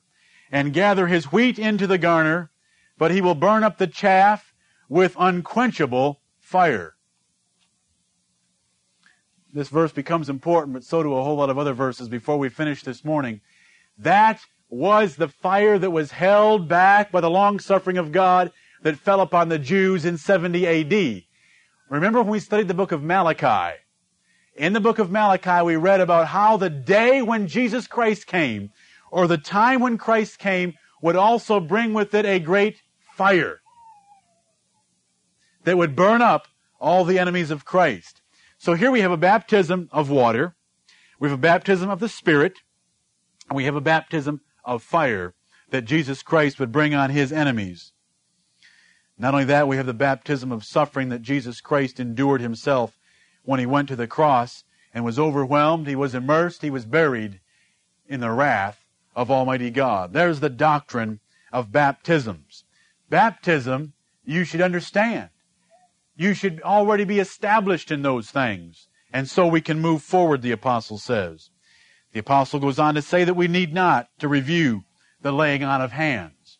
and 0.52 0.72
gather 0.72 1.08
his 1.08 1.32
wheat 1.32 1.58
into 1.58 1.86
the 1.86 1.98
garner, 1.98 2.50
but 2.98 3.10
he 3.10 3.20
will 3.20 3.34
burn 3.34 3.64
up 3.64 3.78
the 3.78 3.86
chaff 3.86 4.52
with 4.88 5.16
unquenchable 5.18 6.20
fire. 6.38 6.94
This 9.52 9.68
verse 9.68 9.92
becomes 9.92 10.28
important, 10.28 10.74
but 10.74 10.84
so 10.84 11.02
do 11.02 11.14
a 11.14 11.22
whole 11.22 11.36
lot 11.36 11.50
of 11.50 11.58
other 11.58 11.72
verses 11.72 12.08
before 12.08 12.38
we 12.38 12.48
finish 12.48 12.82
this 12.82 13.04
morning. 13.04 13.40
That 13.96 14.40
was 14.68 15.16
the 15.16 15.28
fire 15.28 15.78
that 15.78 15.90
was 15.90 16.10
held 16.10 16.68
back 16.68 17.10
by 17.10 17.20
the 17.20 17.30
long 17.30 17.58
suffering 17.58 17.98
of 17.98 18.12
God 18.12 18.52
that 18.82 18.98
fell 18.98 19.20
upon 19.20 19.48
the 19.48 19.58
Jews 19.58 20.04
in 20.04 20.18
70 20.18 20.66
AD. 20.66 21.22
Remember 21.88 22.20
when 22.20 22.30
we 22.30 22.40
studied 22.40 22.68
the 22.68 22.74
book 22.74 22.92
of 22.92 23.02
Malachi? 23.02 23.78
In 24.54 24.72
the 24.72 24.80
book 24.80 24.98
of 24.98 25.10
Malachi, 25.10 25.64
we 25.64 25.76
read 25.76 26.00
about 26.00 26.28
how 26.28 26.56
the 26.56 26.70
day 26.70 27.22
when 27.22 27.46
Jesus 27.46 27.86
Christ 27.86 28.26
came, 28.26 28.70
or 29.10 29.26
the 29.26 29.38
time 29.38 29.80
when 29.80 29.98
Christ 29.98 30.38
came, 30.38 30.74
would 31.00 31.16
also 31.16 31.60
bring 31.60 31.92
with 31.92 32.14
it 32.14 32.26
a 32.26 32.38
great 32.38 32.82
fire 33.16 33.60
that 35.64 35.78
would 35.78 35.96
burn 35.96 36.20
up 36.20 36.48
all 36.78 37.04
the 37.04 37.18
enemies 37.18 37.50
of 37.50 37.64
Christ. 37.64 38.20
So 38.58 38.74
here 38.74 38.90
we 38.90 39.00
have 39.00 39.10
a 39.10 39.16
baptism 39.16 39.88
of 39.90 40.10
water, 40.10 40.54
we 41.18 41.28
have 41.28 41.38
a 41.38 41.40
baptism 41.40 41.88
of 41.88 41.98
the 41.98 42.10
Spirit, 42.10 42.58
and 43.48 43.56
we 43.56 43.64
have 43.64 43.74
a 43.74 43.80
baptism 43.80 44.42
of 44.64 44.82
fire 44.82 45.34
that 45.70 45.86
Jesus 45.86 46.22
Christ 46.22 46.60
would 46.60 46.70
bring 46.70 46.94
on 46.94 47.10
his 47.10 47.32
enemies. 47.32 47.92
Not 49.18 49.32
only 49.32 49.46
that, 49.46 49.66
we 49.66 49.76
have 49.76 49.86
the 49.86 49.94
baptism 49.94 50.52
of 50.52 50.64
suffering 50.64 51.08
that 51.08 51.22
Jesus 51.22 51.62
Christ 51.62 51.98
endured 51.98 52.42
himself 52.42 52.98
when 53.44 53.60
he 53.60 53.66
went 53.66 53.88
to 53.88 53.96
the 53.96 54.06
cross 54.06 54.64
and 54.92 55.04
was 55.04 55.18
overwhelmed, 55.18 55.86
he 55.86 55.96
was 55.96 56.14
immersed, 56.14 56.60
he 56.60 56.70
was 56.70 56.84
buried 56.84 57.40
in 58.06 58.20
the 58.20 58.30
wrath 58.30 58.84
of 59.14 59.30
Almighty 59.30 59.70
God. 59.70 60.12
There's 60.12 60.40
the 60.40 60.50
doctrine 60.50 61.20
of 61.50 61.72
baptisms. 61.72 62.64
Baptism, 63.08 63.92
you 64.24 64.44
should 64.44 64.60
understand. 64.60 65.30
You 66.16 66.34
should 66.34 66.60
already 66.62 67.04
be 67.04 67.20
established 67.20 67.90
in 67.90 68.02
those 68.02 68.30
things. 68.30 68.88
And 69.12 69.28
so 69.28 69.46
we 69.46 69.60
can 69.60 69.80
move 69.80 70.02
forward, 70.02 70.42
the 70.42 70.52
apostle 70.52 70.98
says. 70.98 71.50
The 72.12 72.20
apostle 72.20 72.60
goes 72.60 72.78
on 72.78 72.94
to 72.94 73.02
say 73.02 73.24
that 73.24 73.34
we 73.34 73.48
need 73.48 73.72
not 73.72 74.08
to 74.18 74.28
review 74.28 74.84
the 75.22 75.32
laying 75.32 75.62
on 75.62 75.80
of 75.80 75.92
hands. 75.92 76.58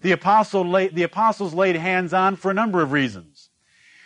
The, 0.00 0.12
apostle 0.12 0.64
lay, 0.64 0.88
the 0.88 1.02
apostles 1.02 1.54
laid 1.54 1.76
hands 1.76 2.12
on 2.12 2.36
for 2.36 2.50
a 2.50 2.54
number 2.54 2.82
of 2.82 2.92
reasons. 2.92 3.50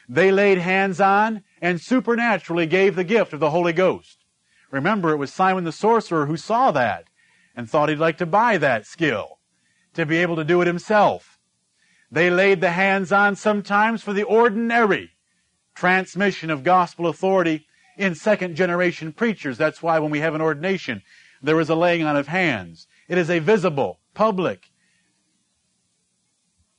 They 0.08 0.32
laid 0.32 0.58
hands 0.58 1.00
on 1.00 1.42
and 1.60 1.80
supernaturally 1.80 2.66
gave 2.66 2.96
the 2.96 3.04
gift 3.04 3.32
of 3.32 3.40
the 3.40 3.50
Holy 3.50 3.72
Ghost. 3.72 4.24
Remember, 4.70 5.10
it 5.10 5.16
was 5.16 5.32
Simon 5.32 5.64
the 5.64 5.72
sorcerer 5.72 6.26
who 6.26 6.36
saw 6.36 6.70
that 6.72 7.04
and 7.54 7.68
thought 7.68 7.88
he'd 7.88 7.96
like 7.96 8.18
to 8.18 8.26
buy 8.26 8.56
that 8.56 8.86
skill 8.86 9.38
to 9.94 10.06
be 10.06 10.16
able 10.16 10.36
to 10.36 10.44
do 10.44 10.60
it 10.62 10.66
himself. 10.66 11.31
They 12.12 12.28
laid 12.28 12.60
the 12.60 12.72
hands 12.72 13.10
on 13.10 13.36
sometimes 13.36 14.02
for 14.02 14.12
the 14.12 14.22
ordinary 14.22 15.12
transmission 15.74 16.50
of 16.50 16.62
gospel 16.62 17.06
authority 17.06 17.66
in 17.96 18.14
second 18.14 18.54
generation 18.54 19.12
preachers. 19.12 19.56
That's 19.56 19.82
why 19.82 19.98
when 19.98 20.10
we 20.10 20.20
have 20.20 20.34
an 20.34 20.42
ordination, 20.42 21.02
there 21.42 21.58
is 21.58 21.70
a 21.70 21.74
laying 21.74 22.04
on 22.04 22.14
of 22.14 22.28
hands. 22.28 22.86
It 23.08 23.16
is 23.16 23.30
a 23.30 23.38
visible, 23.38 24.00
public 24.12 24.70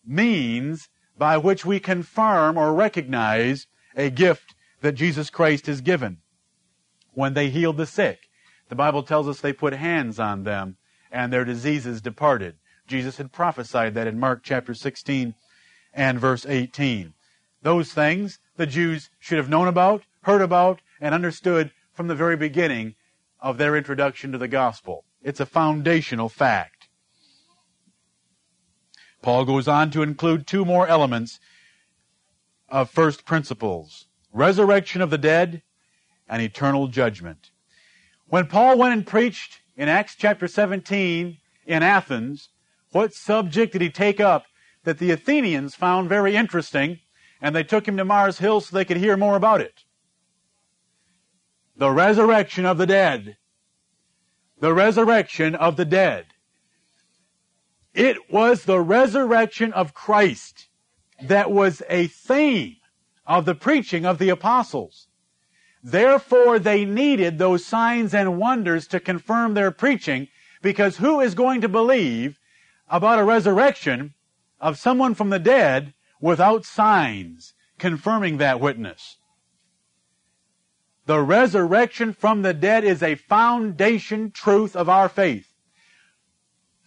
means 0.06 0.90
by 1.18 1.38
which 1.38 1.66
we 1.66 1.80
confirm 1.80 2.56
or 2.56 2.72
recognize 2.72 3.66
a 3.96 4.12
gift 4.12 4.54
that 4.82 4.92
Jesus 4.92 5.32
Christ 5.32 5.66
has 5.66 5.82
given. 5.82 6.20
When 7.14 7.34
they 7.34 7.50
healed 7.50 7.78
the 7.78 7.88
sick, 7.88 8.20
the 8.70 8.76
Bible 8.76 9.02
tells 9.02 9.28
us 9.28 9.42
they 9.42 9.54
put 9.54 9.74
hands 9.74 10.20
on 10.20 10.44
them 10.44 10.78
and 11.12 11.34
their 11.34 11.46
diseases 11.46 12.02
departed. 12.02 12.56
Jesus 12.88 13.18
had 13.18 13.32
prophesied 13.32 13.94
that 13.94 14.08
in 14.08 14.20
Mark 14.20 14.42
chapter 14.44 14.74
16 14.74 15.36
and 15.94 16.20
verse 16.20 16.46
18. 16.46 17.14
Those 17.62 17.94
things 17.94 18.40
the 18.58 18.66
Jews 18.66 19.10
should 19.20 19.38
have 19.38 19.50
known 19.50 19.68
about, 19.68 20.04
heard 20.24 20.42
about, 20.42 20.82
and 21.00 21.16
understood 21.16 21.72
from 21.94 22.08
the 22.08 22.16
very 22.16 22.36
beginning 22.36 22.96
of 23.40 23.58
their 23.58 23.76
introduction 23.76 24.32
to 24.32 24.38
the 24.38 24.48
gospel. 24.48 25.06
It's 25.22 25.40
a 25.40 25.46
foundational 25.46 26.30
fact. 26.30 26.88
Paul 29.22 29.46
goes 29.46 29.68
on 29.68 29.90
to 29.92 30.04
include 30.04 30.46
two 30.46 30.66
more 30.66 30.88
elements 30.88 31.40
of 32.70 32.90
first 32.90 33.26
principles 33.26 34.08
resurrection 34.34 35.00
of 35.00 35.12
the 35.12 35.18
dead 35.18 35.62
and 36.28 36.42
eternal 36.42 36.88
judgment. 36.88 37.52
When 38.28 38.48
Paul 38.48 38.80
went 38.80 38.94
and 38.94 39.06
preached 39.06 39.62
in 39.78 39.88
Acts 39.88 40.16
chapter 40.16 40.48
17 40.48 41.38
in 41.68 41.84
Athens, 41.84 42.50
what 42.94 43.14
subject 43.14 43.74
did 43.74 43.82
he 43.82 43.90
take 43.90 44.20
up 44.20 44.46
that 44.84 45.00
the 45.00 45.12
Athenians 45.12 45.76
found 45.76 46.10
very 46.10 46.36
interesting 46.36 47.00
and 47.42 47.56
they 47.56 47.64
took 47.64 47.88
him 47.88 47.98
to 47.98 48.06
Mars 48.06 48.38
Hill 48.38 48.62
so 48.62 48.76
they 48.76 48.86
could 48.86 48.98
hear 48.98 49.18
more 49.18 49.36
about 49.36 49.62
it? 49.62 49.84
The 51.76 51.92
resurrection 51.92 52.66
of 52.66 52.78
the 52.78 52.86
dead. 52.86 53.38
The 54.60 54.74
resurrection 54.74 55.56
of 55.56 55.76
the 55.76 55.86
dead. 55.86 56.28
It 57.94 58.32
was 58.32 58.64
the 58.64 58.80
resurrection 58.80 59.74
of 59.74 59.94
Christ 59.94 60.68
that 61.22 61.52
was 61.52 61.82
a 61.90 62.08
theme 62.08 62.78
of 63.26 63.46
the 63.46 63.56
preaching 63.56 64.06
of 64.06 64.20
the 64.20 64.30
apostles. 64.30 65.08
Therefore, 65.84 66.60
they 66.60 66.86
needed 66.86 67.38
those 67.38 67.66
signs 67.66 68.14
and 68.14 68.38
wonders 68.38 68.88
to 68.88 69.00
confirm 69.00 69.54
their 69.54 69.72
preaching 69.72 70.28
because 70.62 70.98
who 70.98 71.20
is 71.20 71.36
going 71.36 71.62
to 71.62 71.70
believe 71.70 72.40
about 72.90 73.20
a 73.20 73.24
resurrection 73.24 74.14
of 74.60 74.78
someone 74.78 75.14
from 75.14 75.30
the 75.30 75.40
dead 75.40 75.94
without 76.20 76.66
signs 76.66 77.54
confirming 77.78 78.38
that 78.38 78.60
witness? 78.60 79.18
The 81.06 81.22
resurrection 81.22 82.14
from 82.14 82.44
the 82.44 82.54
dead 82.54 82.84
is 82.84 83.04
a 83.04 83.16
foundation 83.16 84.32
truth 84.32 84.76
of 84.76 84.88
our 84.88 85.10
faith. 85.10 85.54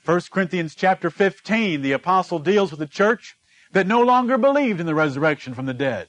1 0.04 0.20
Corinthians 0.30 0.74
chapter 0.74 1.10
15, 1.10 1.82
the 1.82 1.92
apostle 1.92 2.38
deals 2.38 2.70
with 2.70 2.80
the 2.80 2.86
church 2.86 3.36
that 3.72 3.86
no 3.86 4.00
longer 4.00 4.38
believed 4.38 4.80
in 4.80 4.86
the 4.86 4.94
resurrection 4.94 5.52
from 5.52 5.66
the 5.66 5.74
dead. 5.74 6.08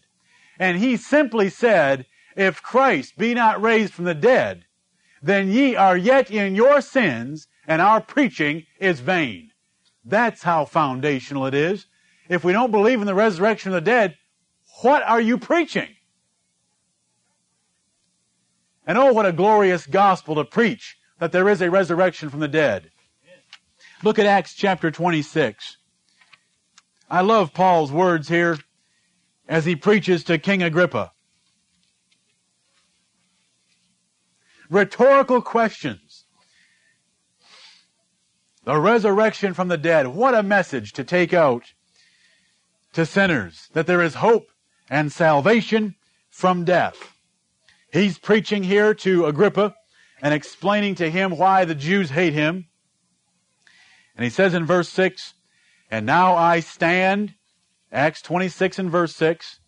And 0.59 0.77
he 0.77 0.95
simply 0.95 1.49
said, 1.49 2.05
if 2.35 2.61
Christ 2.61 3.17
be 3.17 3.33
not 3.33 3.61
raised 3.61 3.93
from 3.93 4.05
the 4.05 4.13
dead, 4.13 4.65
then 5.21 5.49
ye 5.49 5.75
are 5.75 5.97
yet 5.97 6.29
in 6.29 6.55
your 6.55 6.79
sins, 6.81 7.47
and 7.67 7.81
our 7.81 7.99
preaching 7.99 8.65
is 8.79 8.99
vain. 8.99 9.46
That's 10.07 10.43
how 10.43 10.63
foundational 10.63 11.45
it 11.45 11.53
is. 11.53 11.85
If 12.29 12.43
we 12.43 12.53
don't 12.53 12.71
believe 12.71 13.01
in 13.01 13.07
the 13.07 13.13
resurrection 13.13 13.71
of 13.71 13.75
the 13.75 13.81
dead, 13.81 14.15
what 14.81 15.03
are 15.03 15.19
you 15.19 15.37
preaching? 15.37 15.89
And 18.85 18.97
oh, 18.97 19.11
what 19.11 19.25
a 19.25 19.33
glorious 19.33 19.85
gospel 19.85 20.35
to 20.35 20.45
preach 20.45 20.97
that 21.19 21.33
there 21.33 21.49
is 21.49 21.61
a 21.61 21.69
resurrection 21.69 22.29
from 22.29 22.39
the 22.39 22.47
dead. 22.47 22.89
Look 24.01 24.17
at 24.17 24.25
Acts 24.25 24.53
chapter 24.53 24.91
26. 24.91 25.77
I 27.09 27.21
love 27.21 27.53
Paul's 27.53 27.91
words 27.91 28.29
here 28.29 28.57
as 29.49 29.65
he 29.65 29.75
preaches 29.75 30.23
to 30.25 30.37
King 30.37 30.63
Agrippa. 30.63 31.11
Rhetorical 34.69 35.41
questions. 35.41 36.06
The 38.67 38.81
resurrection 38.81 39.53
from 39.53 39.69
the 39.69 39.77
dead. 39.77 40.07
What 40.07 40.35
a 40.35 40.43
message 40.43 40.91
to 40.91 41.05
take 41.05 41.33
out 41.33 41.71
to 42.91 43.05
sinners 43.05 43.69
that 43.71 43.87
there 43.87 44.01
is 44.01 44.15
hope 44.15 44.49
and 44.89 45.09
salvation 45.09 45.95
from 46.29 46.65
death. 46.65 47.13
He's 47.93 48.17
preaching 48.17 48.63
here 48.63 48.93
to 48.95 49.25
Agrippa 49.25 49.73
and 50.21 50.33
explaining 50.33 50.95
to 50.95 51.09
him 51.09 51.37
why 51.37 51.63
the 51.63 51.75
Jews 51.75 52.09
hate 52.09 52.33
him. 52.33 52.65
And 54.17 54.25
he 54.25 54.29
says 54.29 54.53
in 54.53 54.65
verse 54.65 54.89
6, 54.89 55.35
And 55.89 56.05
now 56.05 56.35
I 56.35 56.59
stand, 56.59 57.35
Acts 57.89 58.21
26 58.21 58.79
and 58.79 58.91
verse 58.91 59.15
6, 59.15 59.61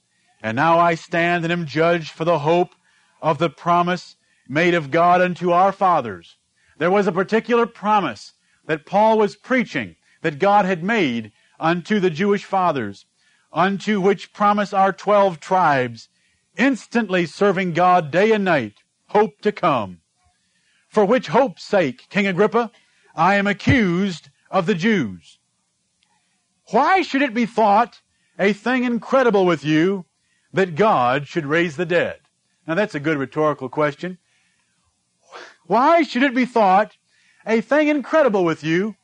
And 0.44 0.58
now 0.58 0.78
I 0.78 0.96
stand 0.96 1.46
and 1.46 1.54
am 1.54 1.66
judged 1.66 2.12
for 2.12 2.26
the 2.26 2.40
hope 2.40 2.76
of 3.22 3.38
the 3.38 3.50
promise 3.50 4.18
made 4.50 4.74
of 4.74 4.92
God 4.92 5.22
unto 5.22 5.52
our 5.52 5.72
fathers. 5.72 6.36
There 6.80 6.92
was 6.92 7.08
a 7.08 7.14
particular 7.14 7.66
promise 7.66 8.34
that 8.70 8.86
Paul 8.86 9.18
was 9.18 9.36
preaching 9.36 9.96
that 10.22 10.38
God 10.38 10.64
had 10.64 10.84
made 10.84 11.32
unto 11.60 12.00
the 12.00 12.12
Jewish 12.12 12.46
fathers, 12.46 13.08
unto 13.52 14.00
which 14.00 14.32
promise 14.32 14.74
our 14.74 14.94
twelve 14.94 15.40
tribes 15.40 16.08
instantly 16.56 17.26
serving 17.26 17.74
God 17.74 18.12
day 18.12 18.32
and 18.32 18.46
night, 18.46 18.76
hope 19.08 19.42
to 19.42 19.52
come. 19.52 20.02
For 20.88 21.04
which 21.04 21.30
hope's 21.30 21.64
sake, 21.64 22.10
King 22.10 22.28
Agrippa, 22.28 22.70
I 23.16 23.36
am 23.38 23.48
accused 23.48 24.30
of 24.52 24.68
the 24.68 24.76
Jews. 24.76 25.40
Why 26.70 27.02
should 27.02 27.24
it 27.24 27.34
be 27.34 27.48
thought 27.48 28.02
a 28.38 28.54
thing 28.54 28.84
incredible 28.84 29.48
with 29.48 29.66
you 29.66 30.06
that 30.54 30.76
God 30.76 31.28
should 31.28 31.48
raise 31.48 31.76
the 31.76 31.88
dead? 31.88 32.20
Now 32.68 32.76
that's 32.76 32.94
a 32.94 33.00
good 33.00 33.18
rhetorical 33.18 33.68
question. 33.68 34.20
Why 35.66 36.04
should 36.04 36.22
it 36.22 36.36
be 36.36 36.46
thought 36.46 36.98
a 37.50 37.62
thing 37.62 37.88
incredible 37.88 38.46
with 38.46 38.64
you 38.64 38.96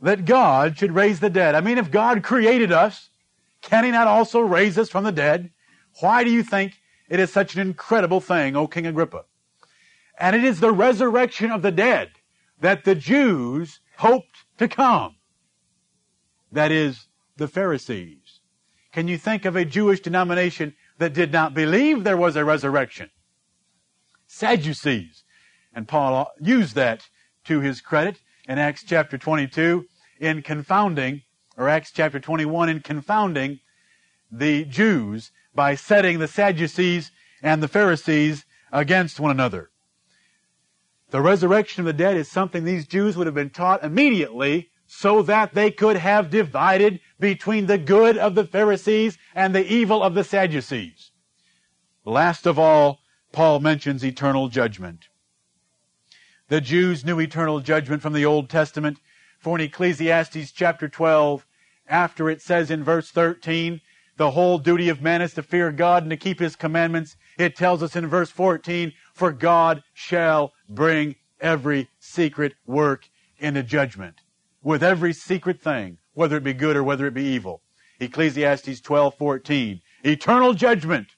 that 0.00 0.24
God 0.24 0.76
should 0.76 0.92
raise 0.92 1.20
the 1.20 1.30
dead? 1.30 1.54
I 1.54 1.60
mean, 1.60 1.78
if 1.78 1.90
God 1.90 2.22
created 2.22 2.72
us, 2.72 3.10
can 3.62 3.84
He 3.84 3.90
not 3.90 4.08
also 4.08 4.40
raise 4.40 4.76
us 4.76 4.90
from 4.90 5.04
the 5.04 5.12
dead? 5.12 5.50
Why 6.00 6.24
do 6.24 6.30
you 6.30 6.42
think 6.42 6.80
it 7.08 7.20
is 7.20 7.32
such 7.32 7.54
an 7.54 7.60
incredible 7.60 8.20
thing, 8.20 8.56
O 8.56 8.66
King 8.66 8.86
Agrippa? 8.86 9.24
And 10.18 10.34
it 10.34 10.44
is 10.44 10.60
the 10.60 10.72
resurrection 10.72 11.50
of 11.50 11.62
the 11.62 11.70
dead 11.70 12.10
that 12.60 12.84
the 12.84 12.94
Jews 12.94 13.80
hoped 13.98 14.44
to 14.58 14.68
come. 14.68 15.16
That 16.52 16.72
is, 16.72 17.06
the 17.36 17.48
Pharisees. 17.48 18.40
Can 18.92 19.08
you 19.08 19.16
think 19.16 19.44
of 19.44 19.56
a 19.56 19.64
Jewish 19.64 20.00
denomination 20.00 20.74
that 20.98 21.14
did 21.14 21.32
not 21.32 21.54
believe 21.54 22.02
there 22.02 22.16
was 22.16 22.36
a 22.36 22.44
resurrection? 22.44 23.10
Sadducees. 24.26 25.24
And 25.72 25.86
Paul 25.86 26.32
used 26.40 26.74
that 26.74 27.08
to 27.44 27.60
his 27.60 27.80
credit 27.80 28.20
in 28.48 28.58
Acts 28.58 28.84
chapter 28.84 29.18
22 29.18 29.86
in 30.18 30.42
confounding, 30.42 31.22
or 31.56 31.68
Acts 31.68 31.90
chapter 31.90 32.20
21 32.20 32.68
in 32.68 32.80
confounding 32.80 33.60
the 34.30 34.64
Jews 34.64 35.32
by 35.54 35.74
setting 35.74 36.18
the 36.18 36.28
Sadducees 36.28 37.10
and 37.42 37.62
the 37.62 37.68
Pharisees 37.68 38.44
against 38.72 39.18
one 39.18 39.30
another. 39.30 39.70
The 41.10 41.20
resurrection 41.20 41.80
of 41.80 41.86
the 41.86 41.92
dead 41.92 42.16
is 42.16 42.30
something 42.30 42.64
these 42.64 42.86
Jews 42.86 43.16
would 43.16 43.26
have 43.26 43.34
been 43.34 43.50
taught 43.50 43.82
immediately 43.82 44.70
so 44.86 45.22
that 45.22 45.54
they 45.54 45.70
could 45.70 45.96
have 45.96 46.30
divided 46.30 47.00
between 47.18 47.66
the 47.66 47.78
good 47.78 48.16
of 48.16 48.34
the 48.34 48.44
Pharisees 48.44 49.18
and 49.34 49.54
the 49.54 49.66
evil 49.72 50.02
of 50.02 50.14
the 50.14 50.24
Sadducees. 50.24 51.10
Last 52.04 52.46
of 52.46 52.58
all, 52.58 53.00
Paul 53.32 53.60
mentions 53.60 54.04
eternal 54.04 54.48
judgment. 54.48 55.09
The 56.50 56.60
Jews 56.60 57.04
knew 57.04 57.20
eternal 57.20 57.60
judgment 57.60 58.02
from 58.02 58.12
the 58.12 58.26
Old 58.26 58.50
Testament, 58.50 58.98
for 59.38 59.56
in 59.56 59.64
Ecclesiastes 59.64 60.50
chapter 60.50 60.88
12, 60.88 61.46
after 61.86 62.28
it 62.28 62.42
says 62.42 62.72
in 62.72 62.82
verse 62.82 63.08
13, 63.12 63.80
the 64.16 64.32
whole 64.32 64.58
duty 64.58 64.88
of 64.88 65.00
man 65.00 65.22
is 65.22 65.32
to 65.34 65.44
fear 65.44 65.70
God 65.70 66.02
and 66.02 66.10
to 66.10 66.16
keep 66.16 66.40
his 66.40 66.56
commandments, 66.56 67.16
it 67.38 67.54
tells 67.54 67.84
us 67.84 67.94
in 67.94 68.08
verse 68.08 68.30
14, 68.30 68.92
for 69.14 69.30
God 69.30 69.84
shall 69.94 70.52
bring 70.68 71.14
every 71.40 71.88
secret 72.00 72.54
work 72.66 73.08
into 73.38 73.62
judgment. 73.62 74.16
With 74.60 74.82
every 74.82 75.12
secret 75.12 75.62
thing, 75.62 75.98
whether 76.14 76.36
it 76.36 76.42
be 76.42 76.52
good 76.52 76.76
or 76.76 76.82
whether 76.82 77.06
it 77.06 77.14
be 77.14 77.22
evil. 77.22 77.62
Ecclesiastes 78.00 78.80
12:14. 78.80 79.80
Eternal 80.02 80.54
judgment 80.54 81.10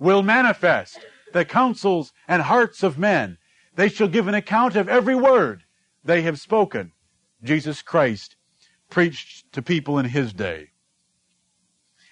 will 0.00 0.24
manifest 0.24 0.98
the 1.32 1.44
counsels 1.44 2.12
and 2.26 2.42
hearts 2.42 2.82
of 2.82 2.98
men. 2.98 3.38
They 3.74 3.88
shall 3.88 4.08
give 4.08 4.28
an 4.28 4.34
account 4.34 4.76
of 4.76 4.88
every 4.88 5.14
word 5.14 5.64
they 6.04 6.22
have 6.22 6.40
spoken. 6.40 6.92
Jesus 7.42 7.82
Christ 7.82 8.36
preached 8.90 9.52
to 9.52 9.62
people 9.62 9.98
in 9.98 10.06
his 10.06 10.32
day. 10.32 10.70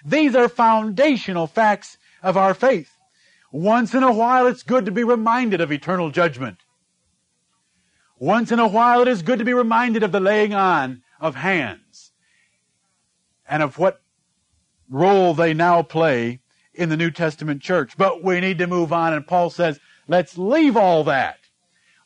These 0.05 0.35
are 0.35 0.49
foundational 0.49 1.47
facts 1.47 1.99
of 2.23 2.37
our 2.37 2.55
faith. 2.55 2.91
Once 3.51 3.95
in 3.95 4.03
a 4.03 4.13
while, 4.13 4.47
it's 4.47 4.63
good 4.63 4.85
to 4.85 4.93
be 4.93 5.05
reminded 5.05 5.61
of 5.61 5.73
eternal 5.73 6.11
judgment. 6.11 6.59
Once 8.19 8.53
in 8.53 8.59
a 8.59 8.69
while, 8.69 9.03
it 9.03 9.09
is 9.09 9.23
good 9.23 9.39
to 9.39 9.45
be 9.45 9.55
reminded 9.55 10.03
of 10.03 10.13
the 10.13 10.21
laying 10.21 10.55
on 10.55 11.03
of 11.21 11.35
hands 11.35 12.13
and 13.49 13.63
of 13.63 13.79
what 13.79 14.03
role 14.89 15.35
they 15.35 15.55
now 15.55 15.83
play 15.83 16.41
in 16.75 16.89
the 16.89 16.97
New 16.97 17.11
Testament 17.11 17.63
church. 17.63 17.97
But 17.97 18.23
we 18.23 18.41
need 18.41 18.59
to 18.59 18.67
move 18.67 18.93
on, 18.93 19.13
and 19.13 19.27
Paul 19.27 19.51
says, 19.51 19.81
let's 20.07 20.39
leave 20.39 20.77
all 20.77 21.05
that. 21.05 21.39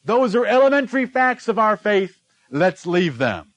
Those 0.04 0.34
are 0.34 0.46
elementary 0.46 1.06
facts 1.06 1.48
of 1.48 1.58
our 1.58 1.76
faith. 1.76 2.20
Let's 2.50 2.86
leave 2.86 3.18
them. 3.18 3.52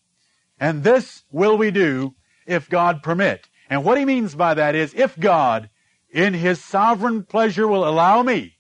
And 0.60 0.84
this 0.84 1.24
will 1.32 1.58
we 1.58 1.72
do 1.72 2.16
if 2.46 2.70
God 2.70 3.04
permit. 3.04 3.50
And 3.70 3.84
what 3.84 3.98
he 3.98 4.06
means 4.06 4.36
by 4.36 4.54
that 4.54 4.76
is, 4.76 4.94
if 4.94 5.20
God 5.20 5.70
in 6.12 6.34
his 6.34 6.64
sovereign 6.64 7.24
pleasure 7.24 7.68
will 7.68 7.88
allow 7.88 8.22
me, 8.24 8.58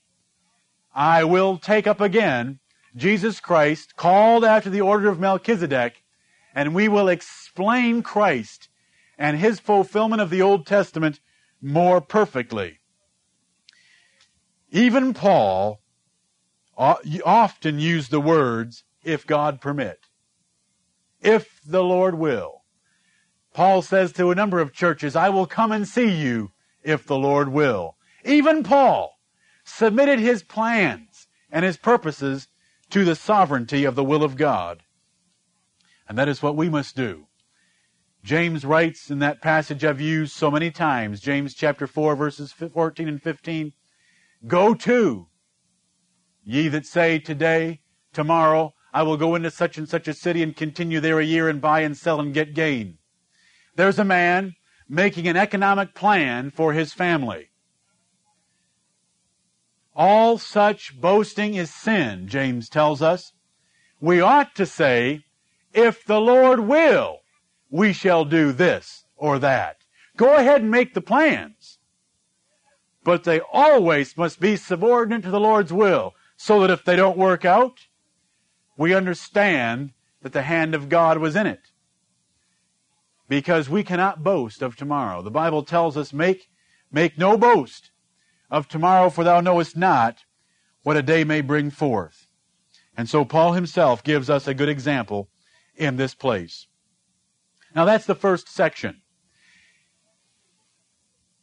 I 0.93 1.23
will 1.23 1.57
take 1.57 1.87
up 1.87 2.01
again 2.01 2.59
Jesus 2.95 3.41
Christ, 3.41 3.97
called 3.97 4.45
after 4.45 4.69
the 4.69 4.81
order 4.81 5.09
of 5.09 5.19
Melchizedek, 5.19 6.03
and 6.53 6.73
we 6.73 6.87
will 6.87 7.09
explain 7.09 8.01
Christ 8.01 8.69
and 9.17 9.37
his 9.37 9.59
fulfillment 9.59 10.21
of 10.21 10.29
the 10.29 10.41
Old 10.41 10.65
Testament 10.65 11.19
more 11.61 11.99
perfectly. 11.99 12.79
Even 14.71 15.13
Paul 15.13 15.81
often 16.77 17.79
use 17.79 18.09
the 18.09 18.19
words, 18.19 18.83
if 19.03 19.25
God 19.25 19.61
permit, 19.61 19.99
if 21.21 21.59
the 21.65 21.83
Lord 21.83 22.15
will. 22.15 22.63
Paul 23.53 23.81
says 23.81 24.11
to 24.13 24.31
a 24.31 24.35
number 24.35 24.59
of 24.59 24.73
churches, 24.73 25.15
I 25.15 25.29
will 25.29 25.45
come 25.45 25.71
and 25.71 25.87
see 25.87 26.09
you 26.09 26.51
if 26.83 27.05
the 27.05 27.17
Lord 27.17 27.49
will. 27.49 27.95
Even 28.25 28.63
Paul 28.63 29.17
submitted 29.63 30.19
his 30.19 30.43
plans 30.43 31.27
and 31.49 31.63
his 31.63 31.77
purposes 31.77 32.47
to 32.89 33.05
the 33.05 33.15
sovereignty 33.15 33.85
of 33.85 33.95
the 33.95 34.03
will 34.03 34.23
of 34.23 34.35
God. 34.35 34.83
And 36.07 36.17
that 36.17 36.27
is 36.27 36.43
what 36.43 36.55
we 36.55 36.69
must 36.69 36.95
do. 36.95 37.27
James 38.23 38.65
writes 38.65 39.09
in 39.09 39.19
that 39.19 39.41
passage 39.41 39.85
I've 39.85 40.01
used 40.01 40.33
so 40.33 40.49
many 40.49 40.71
times, 40.71 41.21
James 41.21 41.53
chapter 41.53 41.87
4 41.87 42.15
verses 42.15 42.51
14 42.51 43.07
and 43.07 43.21
15, 43.21 43.71
Go 44.47 44.73
to, 44.73 45.27
ye 46.45 46.67
that 46.69 46.85
say 46.85 47.19
today, 47.19 47.81
tomorrow, 48.13 48.73
I 48.93 49.03
will 49.03 49.17
go 49.17 49.35
into 49.35 49.51
such 49.51 49.77
and 49.77 49.89
such 49.89 50.07
a 50.07 50.13
city 50.13 50.41
and 50.41 50.55
continue 50.55 51.01
there 51.01 51.19
a 51.19 51.25
year 51.25 51.49
and 51.49 51.59
buy 51.59 51.81
and 51.81 51.97
sell 51.97 52.21
and 52.21 52.33
get 52.33 52.53
gain. 52.53 52.99
There's 53.75 53.99
a 53.99 54.05
man 54.05 54.55
making 54.87 55.27
an 55.27 55.35
economic 55.35 55.93
plan 55.93 56.51
for 56.51 56.71
his 56.71 56.93
family. 56.93 57.49
All 59.95 60.37
such 60.37 60.99
boasting 60.99 61.55
is 61.55 61.73
sin, 61.73 62.27
James 62.27 62.69
tells 62.69 63.01
us. 63.01 63.33
We 63.99 64.21
ought 64.21 64.55
to 64.55 64.65
say, 64.65 65.25
if 65.73 66.05
the 66.05 66.19
Lord 66.19 66.61
will, 66.61 67.19
we 67.69 67.91
shall 67.91 68.23
do 68.23 68.51
this 68.51 69.05
or 69.17 69.39
that. 69.39 69.77
Go 70.15 70.35
ahead 70.35 70.61
and 70.61 70.71
make 70.71 70.93
the 70.93 71.01
plans. 71.01 71.79
But 73.03 73.23
they 73.23 73.41
always 73.51 74.17
must 74.17 74.39
be 74.39 74.55
subordinate 74.55 75.23
to 75.23 75.31
the 75.31 75.39
Lord's 75.39 75.73
will, 75.73 76.13
so 76.37 76.61
that 76.61 76.69
if 76.69 76.83
they 76.83 76.95
don't 76.95 77.17
work 77.17 77.45
out, 77.45 77.87
we 78.77 78.93
understand 78.93 79.91
that 80.21 80.33
the 80.33 80.41
hand 80.41 80.75
of 80.75 80.89
God 80.89 81.17
was 81.17 81.35
in 81.35 81.47
it 81.47 81.71
because 83.27 83.69
we 83.69 83.83
cannot 83.83 84.23
boast 84.23 84.61
of 84.61 84.75
tomorrow. 84.75 85.21
The 85.21 85.31
Bible 85.31 85.63
tells 85.63 85.97
us, 85.97 86.13
make, 86.13 86.49
make 86.91 87.17
no 87.17 87.37
boast 87.37 87.91
of 88.49 88.67
tomorrow, 88.67 89.09
for 89.09 89.23
thou 89.23 89.41
knowest 89.41 89.75
not 89.75 90.23
what 90.83 90.97
a 90.97 91.01
day 91.01 91.23
may 91.23 91.41
bring 91.41 91.71
forth. 91.71 92.27
And 92.95 93.09
so 93.09 93.25
Paul 93.25 93.53
himself 93.53 94.03
gives 94.03 94.29
us 94.29 94.47
a 94.47 94.53
good 94.53 94.69
example 94.69 95.29
in 95.75 95.97
this 95.97 96.13
place. 96.13 96.67
Now 97.75 97.85
that's 97.85 98.05
the 98.05 98.15
first 98.15 98.47
section. 98.47 99.01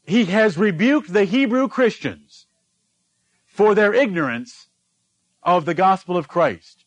He 0.05 0.27
has 0.27 0.57
rebuked 0.57 1.13
the 1.13 1.25
Hebrew 1.25 1.69
Christians 1.69 2.47
for 3.47 3.75
their 3.75 3.93
ignorance 3.93 4.69
of 5.43 5.65
the 5.65 5.75
gospel 5.75 6.17
of 6.17 6.29
Christ. 6.29 6.85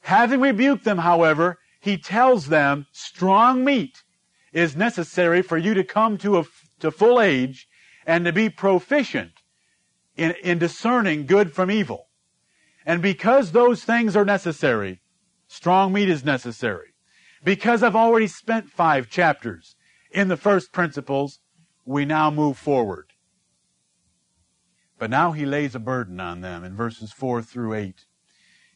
Having 0.00 0.40
rebuked 0.40 0.84
them, 0.84 0.98
however, 0.98 1.58
he 1.80 1.98
tells 1.98 2.46
them 2.46 2.86
strong 2.92 3.64
meat 3.64 4.02
is 4.52 4.76
necessary 4.76 5.42
for 5.42 5.58
you 5.58 5.74
to 5.74 5.84
come 5.84 6.18
to, 6.18 6.38
a, 6.38 6.44
to 6.80 6.90
full 6.90 7.20
age 7.20 7.68
and 8.06 8.24
to 8.24 8.32
be 8.32 8.48
proficient 8.48 9.32
in, 10.16 10.34
in 10.42 10.58
discerning 10.58 11.26
good 11.26 11.52
from 11.52 11.70
evil. 11.70 12.08
And 12.86 13.02
because 13.02 13.52
those 13.52 13.84
things 13.84 14.16
are 14.16 14.24
necessary, 14.24 15.00
strong 15.46 15.92
meat 15.92 16.08
is 16.08 16.24
necessary. 16.24 16.94
Because 17.44 17.82
I've 17.82 17.96
already 17.96 18.26
spent 18.26 18.70
five 18.70 19.10
chapters 19.10 19.76
in 20.10 20.28
the 20.28 20.36
first 20.36 20.72
principles, 20.72 21.40
we 21.84 22.04
now 22.04 22.30
move 22.30 22.56
forward. 22.58 23.07
But 24.98 25.10
now 25.10 25.32
he 25.32 25.46
lays 25.46 25.74
a 25.74 25.80
burden 25.80 26.18
on 26.20 26.40
them 26.40 26.64
in 26.64 26.74
verses 26.74 27.12
4 27.12 27.42
through 27.42 27.74
8. 27.74 28.04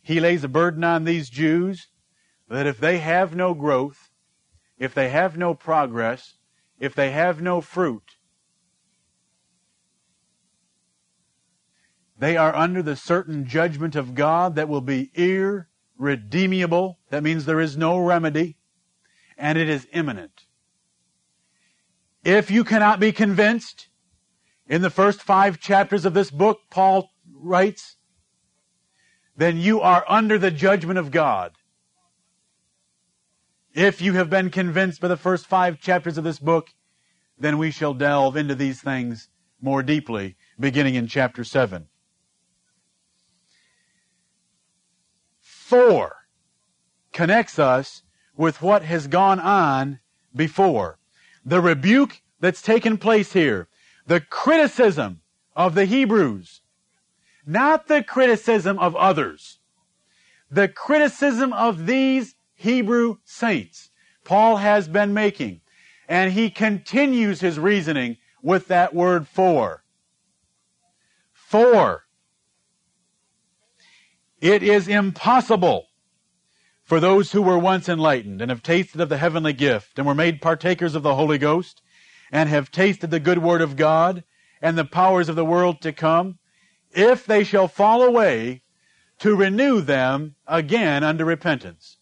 He 0.03 0.21
lays 0.21 0.45
a 0.45 0.49
burden 0.49 0.85
on 0.85 1.05
these 1.05 1.29
Jews 1.29 1.89
that 2.49 2.67
if 2.67 2.79
they 2.79 2.99
have 2.99 3.35
no 3.35 3.55
growth, 3.55 4.11
if 4.79 4.95
they 4.95 5.09
have 5.11 5.37
no 5.37 5.55
progress, 5.55 6.35
if 6.79 6.95
they 6.95 7.11
have 7.11 7.41
no 7.41 7.61
fruit, 7.61 8.17
they 12.19 12.37
are 12.37 12.55
under 12.55 12.83
the 12.83 12.97
certain 12.97 13.47
judgment 13.47 13.97
of 13.97 14.15
God 14.15 14.55
that 14.55 14.69
will 14.69 14.81
be 14.81 15.11
irredeemable. 15.15 16.99
That 17.11 17.23
means 17.23 17.45
there 17.45 17.61
is 17.61 17.77
no 17.77 17.99
remedy, 17.99 18.59
and 19.37 19.59
it 19.59 19.69
is 19.69 19.89
imminent. 19.93 20.47
If 22.25 22.51
you 22.51 22.63
cannot 22.63 23.01
be 23.01 23.11
convinced, 23.11 23.89
in 24.67 24.83
the 24.83 24.91
first 24.91 25.23
five 25.23 25.61
chapters 25.61 26.05
of 26.05 26.15
this 26.15 26.31
book, 26.31 26.61
Paul 26.71 27.11
writes, 27.35 27.97
then 29.37 29.57
you 29.59 29.81
are 29.81 30.05
under 30.09 30.39
the 30.39 30.51
judgment 30.51 30.99
of 30.99 31.11
God. 31.11 31.53
If 33.75 34.03
you 34.03 34.13
have 34.15 34.29
been 34.29 34.51
convinced 34.51 35.01
by 35.01 35.09
the 35.09 35.17
first 35.17 35.47
five 35.47 35.81
chapters 35.81 36.19
of 36.19 36.25
this 36.25 36.39
book, 36.39 36.69
then 37.39 37.59
we 37.59 37.71
shall 37.71 37.95
delve 37.95 38.37
into 38.37 38.55
these 38.55 38.81
things 38.81 39.29
more 39.61 39.83
deeply, 39.83 40.37
beginning 40.61 40.95
in 40.95 41.07
chapter 41.07 41.45
7. 41.45 41.87
Four 45.41 46.17
connects 47.13 47.59
us 47.59 48.03
with 48.37 48.61
what 48.61 48.83
has 48.83 49.07
gone 49.07 49.41
on 49.41 50.01
before. 50.35 50.99
The 51.45 51.61
rebuke 51.61 52.21
that's 52.41 52.61
taken 52.61 52.99
place 52.99 53.33
here, 53.33 53.69
the 54.07 54.21
criticism 54.21 55.21
of 55.55 55.75
the 55.75 55.85
Hebrews, 55.85 56.61
not 57.47 57.89
the 57.89 58.03
criticism 58.03 58.79
of 58.79 58.97
others, 58.97 59.59
the 60.51 60.69
criticism 60.69 61.53
of 61.53 61.87
these 61.87 62.35
Hebrew 62.55 63.17
saints 63.25 63.91
Paul 64.25 64.57
has 64.57 64.89
been 64.89 65.15
making. 65.15 65.61
And 66.09 66.33
he 66.33 66.51
continues 66.51 67.41
his 67.41 67.59
reasoning 67.59 68.19
with 68.43 68.69
that 68.69 68.95
word 68.95 69.27
for. 69.27 69.85
For. 71.33 72.05
It 74.41 74.63
is 74.63 74.89
impossible 74.89 75.87
for 76.83 76.99
those 76.99 77.33
who 77.33 77.43
were 77.43 77.59
once 77.59 77.89
enlightened 77.89 78.43
and 78.43 78.51
have 78.51 78.63
tasted 78.63 79.01
of 79.01 79.09
the 79.09 79.19
heavenly 79.19 79.53
gift 79.53 79.99
and 79.99 80.07
were 80.07 80.15
made 80.15 80.43
partakers 80.43 80.95
of 80.95 81.03
the 81.03 81.15
Holy 81.15 81.39
Ghost 81.39 81.81
and 82.33 82.49
have 82.49 82.73
tasted 82.73 83.11
the 83.11 83.21
good 83.21 83.39
word 83.39 83.61
of 83.61 83.77
God 83.77 84.25
and 84.61 84.77
the 84.77 84.85
powers 84.85 85.29
of 85.29 85.37
the 85.37 85.45
world 85.45 85.81
to 85.83 85.93
come, 85.93 86.39
if 86.91 87.25
they 87.25 87.45
shall 87.45 87.69
fall 87.69 88.03
away, 88.03 88.63
to 89.21 89.37
renew 89.37 89.81
them 89.81 90.35
again 90.49 91.05
unto 91.05 91.25
repentance 91.25 91.99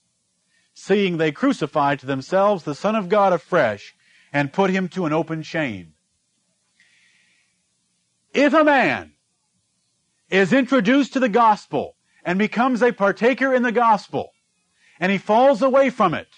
seeing 0.81 1.19
they 1.19 1.31
crucify 1.31 1.95
to 1.95 2.07
themselves 2.07 2.65
the 2.65 2.75
Son 2.75 2.97
of 2.97 3.09
God 3.09 3.33
afresh 3.35 3.95
and 4.33 4.53
put 4.53 4.71
him 4.71 4.89
to 4.89 5.05
an 5.05 5.13
open 5.13 5.43
shame. 5.43 5.93
If 8.33 8.55
a 8.55 8.65
man 8.65 9.13
is 10.31 10.53
introduced 10.53 11.13
to 11.13 11.21
the 11.21 11.29
gospel 11.29 11.97
and 12.25 12.39
becomes 12.39 12.83
a 12.83 12.93
partaker 12.93 13.55
in 13.55 13.63
the 13.63 13.73
gospel, 13.73 14.31
and 14.99 15.13
he 15.13 15.19
falls 15.19 15.61
away 15.61 15.91
from 15.91 16.15
it, 16.15 16.29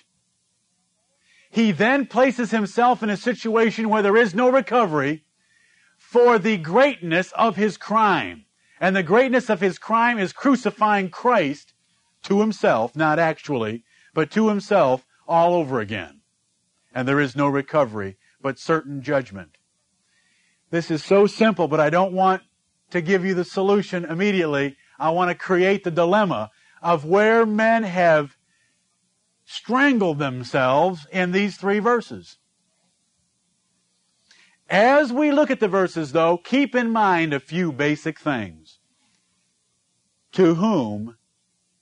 he 1.52 1.70
then 1.70 2.06
places 2.06 2.50
himself 2.50 3.02
in 3.02 3.10
a 3.10 3.16
situation 3.16 3.90
where 3.90 4.00
there 4.00 4.16
is 4.16 4.34
no 4.34 4.50
recovery 4.50 5.22
for 5.98 6.38
the 6.38 6.56
greatness 6.56 7.30
of 7.32 7.56
his 7.56 7.76
crime. 7.76 8.46
And 8.80 8.96
the 8.96 9.02
greatness 9.02 9.50
of 9.50 9.60
his 9.60 9.78
crime 9.78 10.18
is 10.18 10.32
crucifying 10.32 11.10
Christ 11.10 11.74
to 12.22 12.40
himself, 12.40 12.96
not 12.96 13.18
actually, 13.18 13.84
but 14.14 14.30
to 14.30 14.48
himself 14.48 15.04
all 15.28 15.52
over 15.52 15.78
again. 15.78 16.22
And 16.94 17.06
there 17.06 17.20
is 17.20 17.36
no 17.36 17.48
recovery, 17.48 18.16
but 18.40 18.58
certain 18.58 19.02
judgment. 19.02 19.58
This 20.70 20.90
is 20.90 21.04
so 21.04 21.26
simple, 21.26 21.68
but 21.68 21.80
I 21.80 21.90
don't 21.90 22.14
want 22.14 22.42
to 22.92 23.02
give 23.02 23.26
you 23.26 23.34
the 23.34 23.44
solution 23.44 24.06
immediately. 24.06 24.78
I 24.98 25.10
want 25.10 25.28
to 25.28 25.34
create 25.34 25.84
the 25.84 25.90
dilemma 25.90 26.50
of 26.80 27.04
where 27.04 27.44
men 27.44 27.82
have 27.82 28.38
strangled 29.52 30.18
themselves 30.18 31.06
in 31.12 31.32
these 31.32 31.58
three 31.58 31.78
verses. 31.78 32.38
As 34.70 35.12
we 35.12 35.30
look 35.30 35.50
at 35.50 35.60
the 35.60 35.68
verses, 35.68 36.12
though, 36.12 36.38
keep 36.38 36.74
in 36.74 36.90
mind 36.90 37.34
a 37.34 37.40
few 37.40 37.70
basic 37.70 38.18
things. 38.18 38.78
To 40.32 40.54
whom 40.54 41.18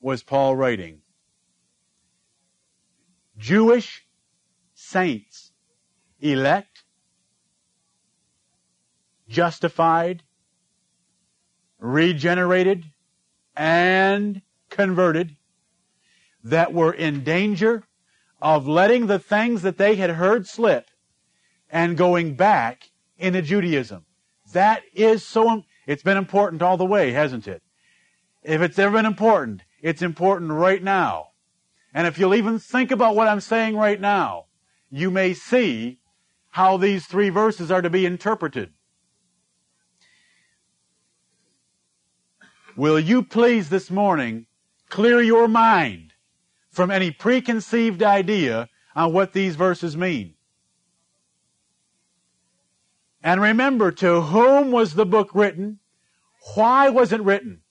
was 0.00 0.24
Paul 0.24 0.56
writing? 0.56 1.02
Jewish 3.38 4.04
saints, 4.74 5.52
elect, 6.18 6.82
justified, 9.28 10.24
regenerated, 11.78 12.86
and 13.54 14.42
converted, 14.68 15.36
that 16.44 16.72
were 16.72 16.92
in 16.92 17.22
danger 17.24 17.84
of 18.40 18.66
letting 18.66 19.06
the 19.06 19.18
things 19.18 19.62
that 19.62 19.78
they 19.78 19.96
had 19.96 20.10
heard 20.10 20.46
slip 20.46 20.90
and 21.70 21.96
going 21.96 22.34
back 22.34 22.90
into 23.18 23.42
Judaism. 23.42 24.04
That 24.52 24.82
is 24.94 25.24
so, 25.24 25.64
it's 25.86 26.02
been 26.02 26.16
important 26.16 26.62
all 26.62 26.76
the 26.76 26.86
way, 26.86 27.12
hasn't 27.12 27.46
it? 27.46 27.62
If 28.42 28.62
it's 28.62 28.78
ever 28.78 28.96
been 28.96 29.06
important, 29.06 29.62
it's 29.82 30.02
important 30.02 30.50
right 30.52 30.82
now. 30.82 31.28
And 31.92 32.06
if 32.06 32.18
you'll 32.18 32.34
even 32.34 32.58
think 32.58 32.90
about 32.90 33.14
what 33.14 33.28
I'm 33.28 33.40
saying 33.40 33.76
right 33.76 34.00
now, 34.00 34.46
you 34.90 35.10
may 35.10 35.34
see 35.34 35.98
how 36.50 36.76
these 36.76 37.06
three 37.06 37.28
verses 37.28 37.70
are 37.70 37.82
to 37.82 37.90
be 37.90 38.06
interpreted. 38.06 38.72
Will 42.76 42.98
you 42.98 43.22
please 43.22 43.68
this 43.68 43.90
morning 43.90 44.46
clear 44.88 45.20
your 45.20 45.48
mind 45.48 46.09
from 46.70 46.90
any 46.90 47.10
preconceived 47.10 48.02
idea 48.02 48.68
on 48.94 49.12
what 49.12 49.32
these 49.32 49.56
verses 49.56 49.96
mean? 49.96 50.34
And 53.22 53.40
remember, 53.40 53.90
to 53.92 54.22
whom 54.22 54.70
was 54.70 54.94
the 54.94 55.06
book 55.06 55.30
written? 55.34 55.80
Why 56.54 56.88
was 56.88 57.12
it 57.12 57.22
written? 57.22 57.62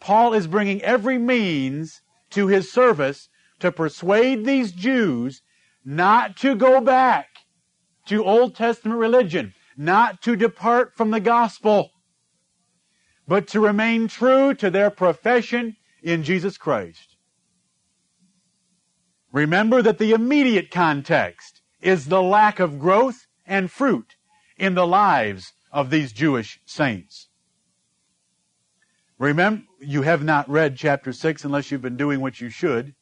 Paul 0.00 0.34
is 0.34 0.46
bringing 0.46 0.82
every 0.82 1.18
means 1.18 2.02
to 2.30 2.46
his 2.46 2.70
service 2.70 3.28
to 3.60 3.72
persuade 3.72 4.44
these 4.44 4.72
Jews 4.72 5.42
not 5.84 6.36
to 6.38 6.54
go 6.54 6.80
back 6.80 7.28
to 8.06 8.24
Old 8.24 8.54
Testament 8.54 8.98
religion, 8.98 9.54
not 9.76 10.20
to 10.22 10.36
depart 10.36 10.94
from 10.94 11.10
the 11.10 11.20
gospel, 11.20 11.90
but 13.26 13.46
to 13.48 13.60
remain 13.60 14.08
true 14.08 14.54
to 14.54 14.70
their 14.70 14.90
profession 14.90 15.76
in 16.02 16.22
Jesus 16.22 16.58
Christ. 16.58 17.07
Remember 19.32 19.82
that 19.82 19.98
the 19.98 20.12
immediate 20.12 20.70
context 20.70 21.60
is 21.80 22.06
the 22.06 22.22
lack 22.22 22.58
of 22.58 22.78
growth 22.78 23.26
and 23.46 23.70
fruit 23.70 24.16
in 24.56 24.74
the 24.74 24.86
lives 24.86 25.52
of 25.70 25.90
these 25.90 26.12
Jewish 26.12 26.60
saints. 26.64 27.28
Remember, 29.18 29.64
you 29.80 30.02
have 30.02 30.22
not 30.22 30.48
read 30.48 30.76
chapter 30.76 31.12
6 31.12 31.44
unless 31.44 31.70
you've 31.70 31.82
been 31.82 31.96
doing 31.96 32.20
what 32.20 32.40
you 32.40 32.48
should. 32.48 32.94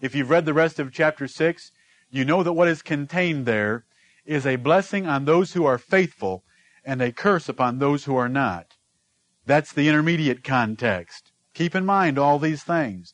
If 0.00 0.14
you've 0.14 0.30
read 0.30 0.44
the 0.44 0.54
rest 0.54 0.78
of 0.78 0.92
chapter 0.92 1.26
6, 1.26 1.72
you 2.10 2.24
know 2.24 2.42
that 2.42 2.52
what 2.52 2.68
is 2.68 2.82
contained 2.82 3.46
there 3.46 3.84
is 4.24 4.46
a 4.46 4.56
blessing 4.56 5.06
on 5.06 5.24
those 5.24 5.54
who 5.54 5.64
are 5.64 5.78
faithful 5.78 6.44
and 6.84 7.00
a 7.00 7.12
curse 7.12 7.48
upon 7.48 7.78
those 7.78 8.04
who 8.04 8.16
are 8.16 8.28
not. 8.28 8.74
That's 9.46 9.72
the 9.72 9.88
intermediate 9.88 10.44
context. 10.44 11.32
Keep 11.54 11.74
in 11.74 11.84
mind 11.84 12.18
all 12.18 12.38
these 12.38 12.62
things. 12.62 13.12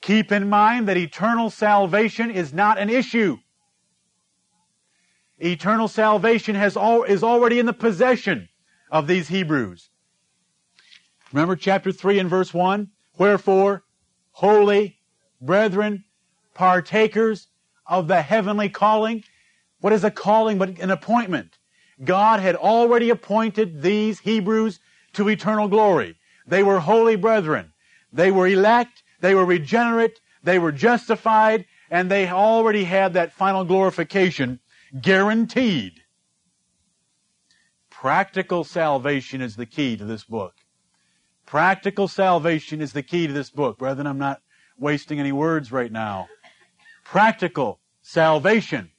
Keep 0.00 0.32
in 0.32 0.48
mind 0.48 0.88
that 0.88 0.96
eternal 0.96 1.50
salvation 1.50 2.30
is 2.30 2.52
not 2.52 2.78
an 2.78 2.88
issue. 2.88 3.38
Eternal 5.38 5.88
salvation 5.88 6.54
has 6.54 6.76
all, 6.76 7.04
is 7.04 7.22
already 7.22 7.58
in 7.58 7.66
the 7.66 7.72
possession 7.72 8.48
of 8.90 9.06
these 9.06 9.28
Hebrews. 9.28 9.90
Remember 11.32 11.56
chapter 11.56 11.92
3 11.92 12.18
and 12.18 12.30
verse 12.30 12.54
1? 12.54 12.88
Wherefore, 13.18 13.84
holy 14.32 14.98
brethren, 15.40 16.04
partakers 16.54 17.48
of 17.86 18.08
the 18.08 18.22
heavenly 18.22 18.68
calling. 18.68 19.24
What 19.80 19.92
is 19.92 20.04
a 20.04 20.10
calling 20.10 20.58
but 20.58 20.78
an 20.78 20.90
appointment? 20.90 21.58
God 22.04 22.40
had 22.40 22.56
already 22.56 23.10
appointed 23.10 23.82
these 23.82 24.20
Hebrews 24.20 24.80
to 25.14 25.28
eternal 25.28 25.68
glory. 25.68 26.16
They 26.46 26.62
were 26.62 26.80
holy 26.80 27.16
brethren. 27.16 27.72
They 28.12 28.30
were 28.30 28.46
elect. 28.46 29.02
They 29.20 29.34
were 29.34 29.44
regenerate. 29.44 30.20
They 30.42 30.58
were 30.58 30.72
justified. 30.72 31.66
And 31.90 32.10
they 32.10 32.28
already 32.28 32.84
had 32.84 33.14
that 33.14 33.32
final 33.32 33.64
glorification 33.64 34.60
guaranteed. 35.00 36.02
Practical 37.90 38.64
salvation 38.64 39.40
is 39.40 39.56
the 39.56 39.66
key 39.66 39.96
to 39.96 40.04
this 40.04 40.24
book. 40.24 40.54
Practical 41.46 42.08
salvation 42.08 42.80
is 42.80 42.92
the 42.92 43.02
key 43.02 43.26
to 43.26 43.32
this 43.32 43.50
book. 43.50 43.78
Brethren, 43.78 44.06
I'm 44.06 44.18
not 44.18 44.40
wasting 44.78 45.18
any 45.18 45.32
words 45.32 45.72
right 45.72 45.90
now 45.90 46.28
practical 47.10 47.80
salvation 48.02 48.90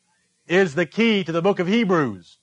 is 0.47 0.73
the 0.73 0.85
key 0.85 1.23
to 1.23 1.31
the 1.31 1.43
book 1.43 1.59
of 1.59 1.67
Hebrews. 1.67 2.39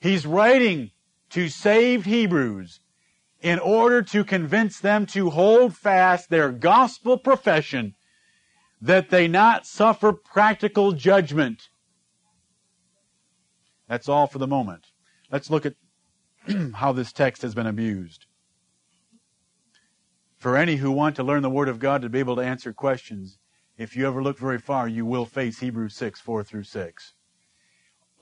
He's 0.00 0.26
writing 0.26 0.90
to 1.30 1.48
saved 1.48 2.06
Hebrews 2.06 2.80
in 3.44 3.58
order 3.58 4.00
to 4.00 4.24
convince 4.24 4.80
them 4.80 5.04
to 5.04 5.28
hold 5.28 5.76
fast 5.76 6.30
their 6.30 6.50
gospel 6.50 7.18
profession 7.18 7.94
that 8.80 9.10
they 9.10 9.28
not 9.28 9.66
suffer 9.66 10.14
practical 10.14 10.92
judgment. 10.92 11.68
That's 13.86 14.08
all 14.08 14.26
for 14.26 14.38
the 14.38 14.46
moment. 14.46 14.86
Let's 15.30 15.50
look 15.50 15.66
at 15.66 15.74
how 16.74 16.92
this 16.92 17.12
text 17.12 17.42
has 17.42 17.54
been 17.54 17.66
abused. 17.66 18.24
For 20.38 20.56
any 20.56 20.76
who 20.76 20.90
want 20.90 21.14
to 21.16 21.22
learn 21.22 21.42
the 21.42 21.50
Word 21.50 21.68
of 21.68 21.78
God 21.78 22.00
to 22.00 22.08
be 22.08 22.20
able 22.20 22.36
to 22.36 22.42
answer 22.42 22.72
questions, 22.72 23.36
if 23.76 23.94
you 23.94 24.06
ever 24.06 24.22
look 24.22 24.38
very 24.38 24.58
far, 24.58 24.88
you 24.88 25.04
will 25.04 25.26
face 25.26 25.60
Hebrews 25.60 25.94
6, 25.96 26.18
4 26.18 26.44
through 26.44 26.64
6. 26.64 27.12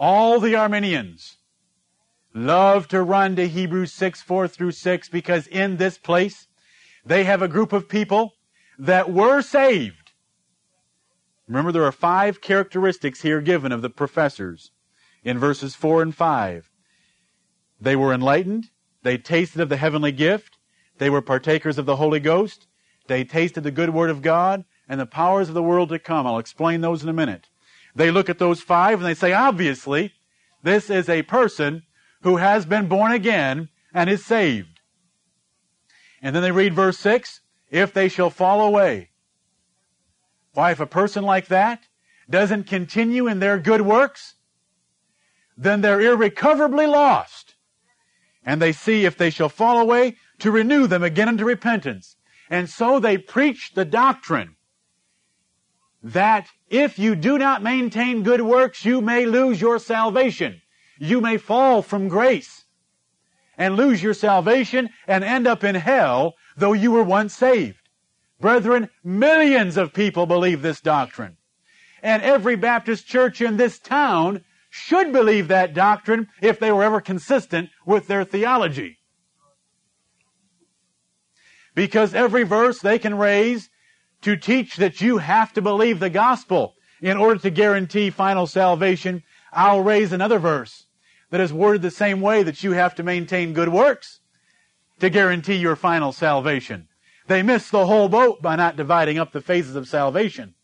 All 0.01 0.41
the 0.41 0.57
Arminians 0.57 1.37
love 2.35 2.89
to 2.89 3.03
run 3.03 3.37
to 3.37 3.49
Hebrews 3.49 3.93
6, 3.93 4.23
4 4.23 4.49
through 4.49 4.73
6 4.73 5.09
because 5.09 5.47
in 5.47 5.77
this 5.77 5.99
place 5.99 6.47
they 7.05 7.25
have 7.25 7.43
a 7.43 7.49
group 7.49 7.73
of 7.73 7.89
people 7.89 8.35
that 8.79 9.13
were 9.13 9.43
saved. 9.43 10.13
Remember, 11.49 11.73
there 11.73 11.85
are 11.85 11.93
five 11.93 12.41
characteristics 12.41 13.23
here 13.23 13.41
given 13.41 13.73
of 13.73 13.83
the 13.83 13.91
professors 13.91 14.71
in 15.23 15.39
verses 15.39 15.75
4 15.75 16.03
and 16.03 16.15
5. 16.15 16.71
They 17.81 17.97
were 17.97 18.13
enlightened. 18.13 18.71
They 19.03 19.19
tasted 19.19 19.61
of 19.61 19.69
the 19.69 19.77
heavenly 19.77 20.13
gift. 20.13 20.57
They 20.99 21.11
were 21.11 21.21
partakers 21.21 21.79
of 21.79 21.87
the 21.87 21.97
Holy 21.97 22.21
Ghost. 22.21 22.69
They 23.09 23.25
tasted 23.25 23.65
the 23.65 23.71
good 23.71 23.91
word 23.91 24.11
of 24.11 24.23
God 24.23 24.65
and 24.89 25.01
the 25.01 25.07
powers 25.07 25.49
of 25.49 25.55
the 25.55 25.63
world 25.63 25.89
to 25.89 25.99
come. 25.99 26.27
I'll 26.27 26.39
explain 26.39 26.81
those 26.81 27.03
in 27.03 27.09
a 27.09 27.13
minute. 27.13 27.49
They 27.95 28.11
look 28.11 28.31
at 28.31 28.39
those 28.39 28.63
five 28.63 29.01
and 29.01 29.07
they 29.07 29.15
say, 29.15 29.33
obviously, 29.33 30.13
this 30.63 30.89
is 30.89 31.09
a 31.09 31.23
person 31.23 31.83
who 32.23 32.37
has 32.37 32.67
been 32.67 32.89
born 32.89 33.13
again 33.13 33.69
and 33.93 34.09
is 34.09 34.25
saved. 34.25 34.81
And 36.23 36.35
then 36.35 36.43
they 36.43 36.53
read 36.53 36.75
verse 36.75 36.99
6, 36.99 37.41
if 37.71 37.93
they 37.93 38.09
shall 38.09 38.31
fall 38.31 38.61
away. 38.61 39.11
Why, 40.55 40.71
if 40.71 40.81
a 40.81 40.87
person 40.87 41.25
like 41.25 41.49
that 41.49 41.85
doesn't 42.31 42.65
continue 42.65 43.27
in 43.27 43.41
their 43.41 43.59
good 43.59 43.83
works, 43.83 44.35
then 45.57 45.81
they're 45.81 46.01
irrecoverably 46.01 46.87
lost. 46.87 47.55
And 48.45 48.61
they 48.61 48.73
see 48.73 49.05
if 49.05 49.17
they 49.17 49.31
shall 49.31 49.49
fall 49.49 49.79
away 49.79 50.17
to 50.39 50.51
renew 50.51 50.87
them 50.87 51.03
again 51.03 51.29
unto 51.29 51.45
repentance. 51.45 52.17
And 52.51 52.69
so 52.69 52.99
they 52.99 53.19
preach 53.19 53.73
the 53.75 53.85
doctrine 53.85 54.57
that 56.03 56.49
if 56.69 56.99
you 56.99 57.15
do 57.15 57.39
not 57.39 57.63
maintain 57.63 58.23
good 58.23 58.41
works, 58.41 58.85
you 58.85 59.01
may 59.01 59.27
lose 59.27 59.61
your 59.61 59.79
salvation. 59.79 60.62
You 61.03 61.21
may 61.21 61.37
fall 61.37 61.83
from 61.83 62.07
grace 62.07 62.65
and 63.59 63.75
lose 63.75 64.05
your 64.05 64.15
salvation 64.15 64.89
and 65.09 65.25
end 65.25 65.49
up 65.49 65.65
in 65.65 65.75
hell, 65.75 66.35
though 66.57 66.75
you 66.75 66.93
were 66.93 67.03
once 67.03 67.35
saved. 67.35 67.89
Brethren, 68.41 68.89
millions 69.03 69.77
of 69.77 69.93
people 69.93 70.27
believe 70.27 70.63
this 70.63 70.81
doctrine. 70.81 71.39
And 72.05 72.23
every 72.23 72.55
Baptist 72.55 73.05
church 73.05 73.41
in 73.41 73.57
this 73.57 73.81
town 73.81 74.45
should 74.71 75.13
believe 75.13 75.49
that 75.49 75.75
doctrine 75.75 76.29
if 76.41 76.61
they 76.61 76.71
were 76.71 76.85
ever 76.85 77.01
consistent 77.01 77.71
with 77.85 78.07
their 78.07 78.23
theology. 78.23 78.99
Because 81.75 82.15
every 82.15 82.45
verse 82.45 82.79
they 82.79 83.01
can 83.01 83.19
raise 83.19 83.71
to 84.21 84.37
teach 84.37 84.77
that 84.77 85.01
you 85.01 85.19
have 85.19 85.53
to 85.55 85.63
believe 85.63 85.99
the 85.99 86.11
gospel 86.11 86.77
in 87.01 87.17
order 87.17 87.41
to 87.41 87.51
guarantee 87.51 88.09
final 88.09 88.47
salvation, 88.47 89.25
I'll 89.53 89.81
raise 89.81 90.13
another 90.13 90.39
verse 90.39 90.87
that 91.33 91.41
is 91.41 91.53
worded 91.53 91.81
the 91.81 91.91
same 91.91 92.21
way 92.21 92.43
that 92.43 92.63
you 92.63 92.73
have 92.73 92.95
to 92.95 93.03
maintain 93.03 93.55
good 93.55 93.71
works 93.71 94.21
to 95.01 95.09
guarantee 95.09 95.55
your 95.55 95.75
final 95.75 96.13
salvation. 96.13 96.89
They 97.27 97.43
miss 97.43 97.71
the 97.71 97.87
whole 97.87 98.11
boat 98.11 98.43
by 98.43 98.55
not 98.55 98.77
dividing 98.77 99.19
up 99.19 99.33
the 99.33 99.41
phases 99.41 99.75
of 99.75 99.89
salvation. 99.89 100.55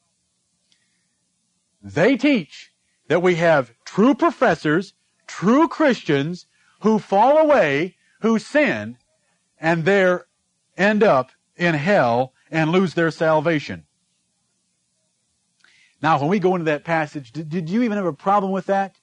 They 1.83 2.19
teach 2.19 2.71
that 3.09 3.23
we 3.23 3.37
have 3.37 3.73
true 3.87 4.15
professors, 4.15 4.93
true 5.27 5.69
Christians 5.69 6.45
who 6.83 6.99
fall 6.99 7.39
away, 7.39 7.97
who 8.21 8.39
sin, 8.39 8.99
and 9.59 9.87
they 9.87 10.19
end 10.77 11.03
up 11.03 11.31
in 11.57 11.77
hell 11.77 12.35
and 12.51 12.71
lose 12.71 12.93
their 12.93 13.11
salvation. 13.11 13.87
Now, 16.03 16.21
when 16.21 16.29
we 16.29 16.39
go 16.39 16.55
into 16.57 16.67
that 16.67 16.85
passage, 16.85 17.33
did, 17.33 17.49
did 17.49 17.71
you 17.71 17.83
even 17.85 17.97
have 17.97 18.05
a 18.05 18.13
problem 18.13 18.53
with 18.53 18.67
that? 18.67 18.97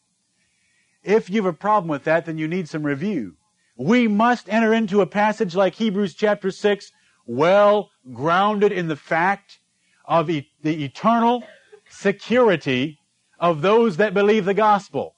If 1.06 1.30
you 1.30 1.44
have 1.44 1.54
a 1.54 1.58
problem 1.58 1.88
with 1.88 2.04
that, 2.06 2.26
then 2.26 2.38
you 2.38 2.48
need 2.48 2.68
some 2.68 2.84
review. 2.84 3.36
We 3.78 4.08
must 4.08 4.50
enter 4.50 4.74
into 4.74 5.02
a 5.02 5.08
passage 5.08 5.56
like 5.56 5.76
Hebrews 5.76 6.16
chapter 6.16 6.50
6, 6.50 6.92
well 7.28 7.92
grounded 8.12 8.72
in 8.72 8.88
the 8.88 8.96
fact 8.96 9.60
of 10.06 10.30
e- 10.30 10.50
the 10.62 10.84
eternal 10.84 11.44
security 11.90 13.00
of 13.40 13.62
those 13.62 13.98
that 13.98 14.14
believe 14.14 14.46
the 14.46 14.54
gospel. 14.54 15.16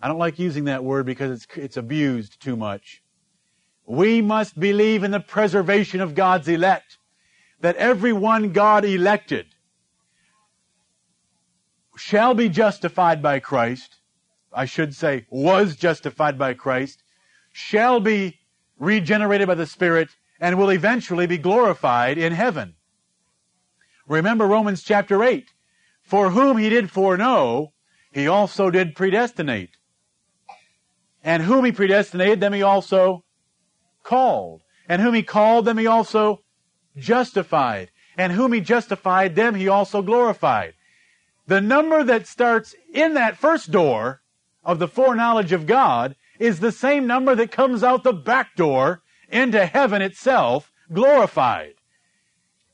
I 0.00 0.08
don't 0.08 0.18
like 0.18 0.38
using 0.38 0.64
that 0.64 0.84
word 0.84 1.06
because 1.06 1.30
it's, 1.30 1.56
it's 1.56 1.76
abused 1.78 2.40
too 2.40 2.56
much. 2.56 3.02
We 3.86 4.20
must 4.20 4.58
believe 4.58 5.04
in 5.04 5.10
the 5.10 5.20
preservation 5.20 6.00
of 6.00 6.14
God's 6.14 6.48
elect. 6.48 6.98
That 7.60 7.76
everyone 7.76 8.52
God 8.52 8.84
elected 8.84 9.46
shall 11.96 12.34
be 12.34 12.50
justified 12.50 13.22
by 13.22 13.40
Christ. 13.40 13.96
I 14.54 14.64
should 14.64 14.94
say, 14.94 15.26
was 15.30 15.76
justified 15.76 16.38
by 16.38 16.54
Christ, 16.54 17.02
shall 17.52 18.00
be 18.00 18.40
regenerated 18.78 19.48
by 19.48 19.54
the 19.54 19.66
Spirit, 19.66 20.10
and 20.40 20.58
will 20.58 20.70
eventually 20.70 21.26
be 21.26 21.38
glorified 21.38 22.18
in 22.18 22.32
heaven. 22.32 22.74
Remember 24.06 24.46
Romans 24.46 24.82
chapter 24.82 25.22
8. 25.22 25.50
For 26.02 26.30
whom 26.30 26.58
he 26.58 26.68
did 26.68 26.90
foreknow, 26.90 27.72
he 28.12 28.28
also 28.28 28.70
did 28.70 28.94
predestinate. 28.94 29.70
And 31.22 31.42
whom 31.42 31.64
he 31.64 31.72
predestinated, 31.72 32.40
them 32.40 32.52
he 32.52 32.62
also 32.62 33.24
called. 34.02 34.62
And 34.86 35.00
whom 35.00 35.14
he 35.14 35.22
called, 35.22 35.64
them 35.64 35.78
he 35.78 35.86
also 35.86 36.42
justified. 36.96 37.90
And 38.18 38.32
whom 38.32 38.52
he 38.52 38.60
justified, 38.60 39.34
them 39.34 39.54
he 39.54 39.66
also 39.66 40.02
glorified. 40.02 40.74
The 41.46 41.60
number 41.60 42.04
that 42.04 42.26
starts 42.26 42.74
in 42.92 43.14
that 43.14 43.38
first 43.38 43.70
door 43.70 44.20
of 44.64 44.78
the 44.78 44.88
foreknowledge 44.88 45.52
of 45.52 45.66
God 45.66 46.16
is 46.38 46.60
the 46.60 46.72
same 46.72 47.06
number 47.06 47.34
that 47.34 47.52
comes 47.52 47.82
out 47.82 48.02
the 48.02 48.12
back 48.12 48.56
door 48.56 49.02
into 49.28 49.66
heaven 49.66 50.02
itself, 50.02 50.72
glorified. 50.92 51.74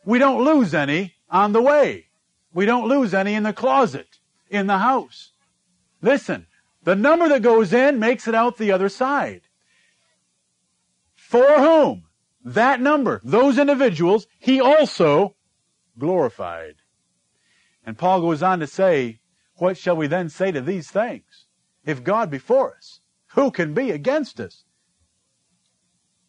We 0.05 0.18
don't 0.18 0.45
lose 0.45 0.74
any 0.74 1.14
on 1.28 1.53
the 1.53 1.62
way. 1.62 2.07
We 2.53 2.66
don't 2.66 2.88
lose 2.88 3.14
any 3.14 3.34
in 3.34 3.43
the 3.43 3.53
closet, 3.53 4.18
in 4.49 4.66
the 4.66 4.78
house. 4.78 5.32
Listen, 6.03 6.47
the 6.82 6.97
number 6.97 7.28
that 7.28 7.43
goes 7.43 7.72
in 7.72 7.99
makes 7.99 8.26
it 8.26 8.34
out 8.34 8.57
the 8.57 8.72
other 8.72 8.88
side. 8.88 9.43
For 11.14 11.59
whom? 11.59 12.05
That 12.43 12.80
number, 12.80 13.20
those 13.22 13.59
individuals, 13.59 14.26
he 14.38 14.61
also 14.61 15.36
glorified. 15.99 16.76
And 17.84 17.99
Paul 17.99 18.22
goes 18.22 18.43
on 18.43 18.61
to 18.61 18.66
say, 18.66 19.20
What 19.57 19.76
shall 19.76 19.97
we 19.97 20.07
then 20.07 20.30
say 20.30 20.51
to 20.51 20.61
these 20.61 20.91
things? 20.91 21.47
If 21.85 22.05
God 22.05 22.31
be 22.31 22.39
for 22.39 22.74
us, 22.74 23.01
who 23.35 23.51
can 23.51 23.74
be 23.74 23.91
against 23.91 24.41
us? 24.41 24.64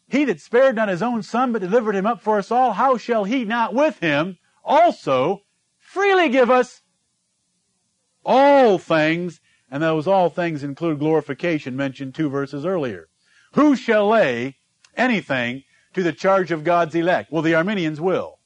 He 0.08 0.24
that 0.26 0.40
spared 0.40 0.76
not 0.76 0.88
his 0.88 1.02
own 1.02 1.22
son, 1.22 1.52
but 1.52 1.62
delivered 1.62 1.94
him 1.94 2.06
up 2.06 2.20
for 2.20 2.38
us 2.38 2.50
all, 2.50 2.72
how 2.72 2.96
shall 2.96 3.24
he 3.24 3.44
not 3.44 3.74
with 3.74 3.98
him 4.00 4.38
also 4.64 5.42
freely 5.78 6.28
give 6.28 6.50
us 6.50 6.82
all 8.24 8.78
things? 8.78 9.40
And 9.70 9.82
those 9.82 10.06
all 10.06 10.28
things 10.28 10.62
include 10.62 10.98
glorification 10.98 11.76
mentioned 11.76 12.14
two 12.14 12.28
verses 12.28 12.66
earlier. 12.66 13.08
Who 13.54 13.74
shall 13.74 14.08
lay 14.08 14.56
anything 14.96 15.64
to 15.94 16.02
the 16.02 16.12
charge 16.12 16.50
of 16.50 16.64
God's 16.64 16.94
elect? 16.94 17.32
Well, 17.32 17.42
the 17.42 17.54
Arminians 17.54 18.00
will. 18.00 18.38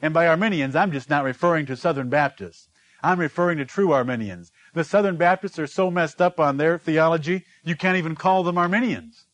And 0.00 0.14
by 0.14 0.26
Arminians, 0.26 0.74
I'm 0.74 0.92
just 0.92 1.10
not 1.10 1.24
referring 1.24 1.66
to 1.66 1.76
Southern 1.76 2.08
Baptists. 2.08 2.68
I'm 3.02 3.20
referring 3.20 3.58
to 3.58 3.64
true 3.64 3.92
Arminians. 3.92 4.50
The 4.76 4.84
Southern 4.84 5.16
Baptists 5.16 5.58
are 5.58 5.66
so 5.66 5.90
messed 5.90 6.20
up 6.20 6.38
on 6.38 6.58
their 6.58 6.76
theology, 6.78 7.46
you 7.64 7.74
can't 7.74 7.96
even 7.96 8.14
call 8.14 8.42
them 8.42 8.58
Arminians. 8.58 9.24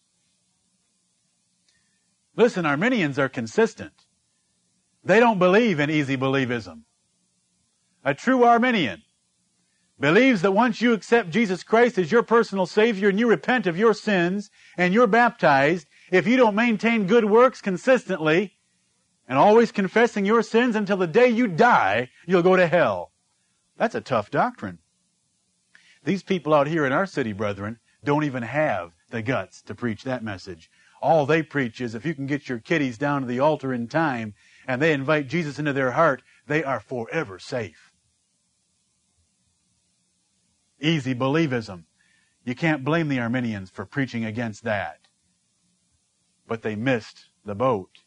Listen, 2.37 2.65
Arminians 2.65 3.19
are 3.19 3.29
consistent. 3.29 4.07
They 5.03 5.19
don't 5.19 5.41
believe 5.41 5.81
in 5.81 5.91
easy 5.91 6.17
believism. 6.17 6.83
A 8.05 8.15
true 8.15 8.45
Arminian 8.45 9.03
believes 9.99 10.43
that 10.43 10.53
once 10.53 10.81
you 10.81 10.93
accept 10.93 11.31
Jesus 11.31 11.65
Christ 11.65 11.99
as 11.99 12.13
your 12.13 12.23
personal 12.23 12.67
Savior 12.67 13.09
and 13.09 13.19
you 13.19 13.27
repent 13.27 13.67
of 13.67 13.77
your 13.77 13.95
sins 13.95 14.49
and 14.77 14.95
you're 14.95 15.09
baptized, 15.09 15.89
if 16.13 16.25
you 16.25 16.37
don't 16.37 16.55
maintain 16.55 17.09
good 17.09 17.25
works 17.25 17.61
consistently 17.61 18.59
and 19.27 19.37
always 19.37 19.73
confessing 19.73 20.25
your 20.25 20.45
sins 20.45 20.77
until 20.77 20.99
the 20.99 21.09
day 21.09 21.27
you 21.27 21.49
die, 21.49 22.11
you'll 22.29 22.43
go 22.43 22.55
to 22.55 22.69
hell. 22.69 23.11
That's 23.77 23.97
a 23.97 24.01
tough 24.01 24.31
doctrine. 24.31 24.79
These 26.05 26.23
people 26.23 26.53
out 26.55 26.67
here 26.67 26.85
in 26.85 26.93
our 26.93 27.07
city, 27.07 27.33
brethren, 27.33 27.79
don't 28.05 28.25
even 28.25 28.43
have 28.43 28.93
the 29.11 29.23
guts 29.23 29.63
to 29.63 29.75
preach 29.75 30.05
that 30.05 30.25
message. 30.25 30.71
All 31.01 31.27
they 31.27 31.43
preach 31.43 31.81
is 31.81 31.95
if 31.95 32.05
you 32.05 32.15
can 32.15 32.27
get 32.27 32.49
your 32.49 32.59
kiddies 32.59 32.99
down 32.99 33.23
to 33.23 33.27
the 33.27 33.41
altar 33.41 33.73
in 33.73 33.89
time 33.89 34.35
and 34.67 34.81
they 34.81 34.93
invite 34.93 35.29
Jesus 35.29 35.59
into 35.59 35.73
their 35.73 35.93
heart, 35.93 36.23
they 36.47 36.65
are 36.65 36.81
forever 36.81 37.39
safe. 37.39 37.93
Easy 40.81 41.15
believism. 41.15 41.85
You 42.45 42.55
can't 42.55 42.85
blame 42.85 43.09
the 43.09 43.21
Arminians 43.21 43.71
for 43.71 43.85
preaching 43.85 44.25
against 44.25 44.65
that 44.65 45.03
but 46.53 46.61
they 46.61 46.77
missed 46.77 47.31
the 47.47 47.55
boat. 47.55 48.01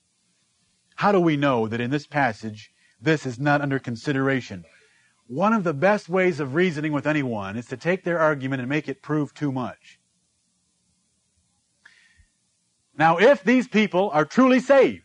How 0.97 1.11
do 1.11 1.19
we 1.19 1.35
know 1.35 1.67
that 1.67 1.81
in 1.81 1.89
this 1.89 2.05
passage 2.05 2.71
this 3.01 3.25
is 3.25 3.39
not 3.39 3.59
under 3.59 3.79
consideration? 3.79 4.65
One 5.27 5.53
of 5.53 5.63
the 5.63 5.73
best 5.73 6.07
ways 6.07 6.39
of 6.39 6.53
reasoning 6.53 6.91
with 6.91 7.07
anyone 7.07 7.57
is 7.57 7.65
to 7.67 7.77
take 7.77 8.03
their 8.03 8.19
argument 8.19 8.61
and 8.61 8.69
make 8.69 8.87
it 8.87 9.01
prove 9.01 9.33
too 9.33 9.51
much. 9.51 9.99
Now, 12.97 13.17
if 13.17 13.43
these 13.43 13.67
people 13.67 14.09
are 14.13 14.23
truly 14.23 14.59
saved, 14.59 15.01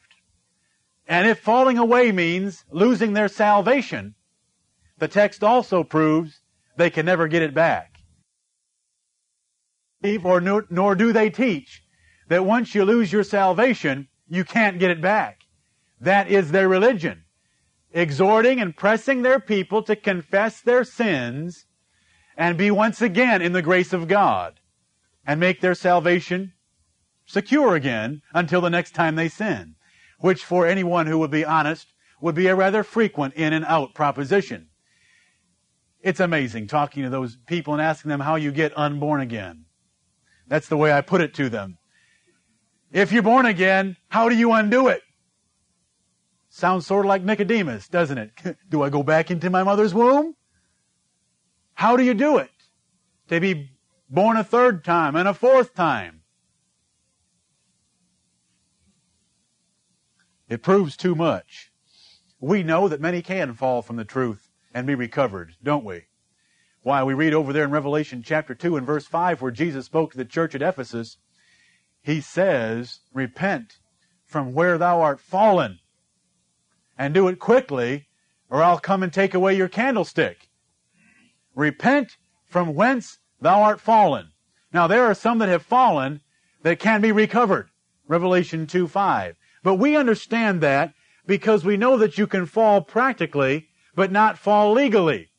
and 1.08 1.26
if 1.26 1.40
falling 1.40 1.78
away 1.78 2.12
means 2.12 2.64
losing 2.70 3.14
their 3.14 3.28
salvation, 3.28 4.14
the 4.98 5.08
text 5.08 5.42
also 5.42 5.82
proves 5.82 6.40
they 6.76 6.90
can 6.90 7.06
never 7.06 7.26
get 7.26 7.42
it 7.42 7.54
back. 7.54 7.96
Or 10.22 10.40
nor, 10.40 10.66
nor 10.70 10.94
do 10.94 11.12
they 11.12 11.30
teach 11.30 11.82
that 12.28 12.44
once 12.44 12.74
you 12.74 12.84
lose 12.84 13.12
your 13.12 13.24
salvation, 13.24 14.08
you 14.28 14.44
can't 14.44 14.78
get 14.78 14.90
it 14.90 15.00
back. 15.00 15.40
That 16.00 16.30
is 16.30 16.52
their 16.52 16.68
religion. 16.68 17.24
Exhorting 17.92 18.60
and 18.60 18.76
pressing 18.76 19.22
their 19.22 19.40
people 19.40 19.82
to 19.82 19.96
confess 19.96 20.60
their 20.60 20.84
sins 20.84 21.66
and 22.36 22.56
be 22.56 22.70
once 22.70 23.02
again 23.02 23.42
in 23.42 23.52
the 23.52 23.62
grace 23.62 23.92
of 23.92 24.08
God 24.08 24.60
and 25.26 25.40
make 25.40 25.60
their 25.60 25.74
salvation 25.74 26.52
secure 27.26 27.74
again 27.74 28.22
until 28.32 28.60
the 28.60 28.70
next 28.70 28.92
time 28.94 29.16
they 29.16 29.28
sin, 29.28 29.74
which 30.18 30.44
for 30.44 30.66
anyone 30.66 31.06
who 31.06 31.18
would 31.18 31.30
be 31.30 31.44
honest 31.44 31.92
would 32.20 32.34
be 32.34 32.46
a 32.46 32.54
rather 32.54 32.82
frequent 32.82 33.34
in 33.34 33.52
and 33.52 33.64
out 33.64 33.94
proposition. 33.94 34.68
It's 36.00 36.20
amazing 36.20 36.66
talking 36.66 37.02
to 37.02 37.10
those 37.10 37.36
people 37.46 37.74
and 37.74 37.82
asking 37.82 38.08
them 38.08 38.20
how 38.20 38.36
you 38.36 38.52
get 38.52 38.76
unborn 38.76 39.20
again. 39.20 39.66
That's 40.48 40.68
the 40.68 40.76
way 40.76 40.92
I 40.92 41.00
put 41.00 41.20
it 41.20 41.34
to 41.34 41.48
them. 41.48 41.78
If 42.90 43.12
you're 43.12 43.22
born 43.22 43.46
again, 43.46 43.96
how 44.08 44.28
do 44.28 44.36
you 44.36 44.52
undo 44.52 44.88
it? 44.88 45.02
Sounds 46.50 46.84
sort 46.84 47.06
of 47.06 47.08
like 47.08 47.22
Nicodemus, 47.22 47.88
doesn't 47.88 48.18
it? 48.18 48.32
do 48.68 48.82
I 48.82 48.90
go 48.90 49.02
back 49.02 49.30
into 49.30 49.48
my 49.48 49.62
mother's 49.62 49.94
womb? 49.94 50.34
How 51.74 51.96
do 51.96 52.02
you 52.02 52.12
do 52.12 52.38
it? 52.38 52.50
To 53.28 53.40
be 53.40 53.70
born 54.10 54.36
a 54.36 54.44
third 54.44 54.84
time 54.84 55.14
and 55.14 55.28
a 55.28 55.32
fourth 55.32 55.74
time. 55.74 56.22
It 60.48 60.62
proves 60.62 60.96
too 60.96 61.14
much. 61.14 61.70
We 62.40 62.64
know 62.64 62.88
that 62.88 63.00
many 63.00 63.22
can 63.22 63.54
fall 63.54 63.80
from 63.80 63.94
the 63.94 64.04
truth 64.04 64.50
and 64.74 64.88
be 64.88 64.96
recovered, 64.96 65.54
don't 65.62 65.84
we? 65.84 66.06
Why, 66.82 67.04
we 67.04 67.14
read 67.14 67.34
over 67.34 67.52
there 67.52 67.64
in 67.64 67.70
Revelation 67.70 68.24
chapter 68.24 68.56
2 68.56 68.76
and 68.76 68.86
verse 68.86 69.06
5 69.06 69.40
where 69.40 69.52
Jesus 69.52 69.86
spoke 69.86 70.10
to 70.10 70.18
the 70.18 70.24
church 70.24 70.56
at 70.56 70.62
Ephesus, 70.62 71.18
he 72.02 72.20
says, 72.20 73.00
Repent 73.12 73.78
from 74.24 74.52
where 74.52 74.78
thou 74.78 75.00
art 75.00 75.20
fallen, 75.20 75.78
and 77.00 77.14
do 77.14 77.28
it 77.28 77.38
quickly, 77.38 78.06
or 78.50 78.62
I'll 78.62 78.78
come 78.78 79.02
and 79.02 79.10
take 79.10 79.32
away 79.32 79.56
your 79.56 79.68
candlestick. 79.68 80.50
Repent 81.54 82.18
from 82.44 82.74
whence 82.74 83.18
thou 83.40 83.62
art 83.62 83.80
fallen. 83.80 84.32
Now 84.70 84.86
there 84.86 85.06
are 85.06 85.14
some 85.14 85.38
that 85.38 85.48
have 85.48 85.62
fallen 85.62 86.20
that 86.62 86.78
can 86.78 87.00
be 87.00 87.10
recovered. 87.10 87.70
Revelation 88.06 88.66
2 88.66 88.86
5. 88.86 89.34
But 89.62 89.76
we 89.76 89.96
understand 89.96 90.60
that 90.60 90.92
because 91.26 91.64
we 91.64 91.78
know 91.78 91.96
that 91.96 92.18
you 92.18 92.26
can 92.26 92.44
fall 92.44 92.82
practically, 92.82 93.68
but 93.94 94.12
not 94.12 94.38
fall 94.38 94.72
legally. 94.72 95.30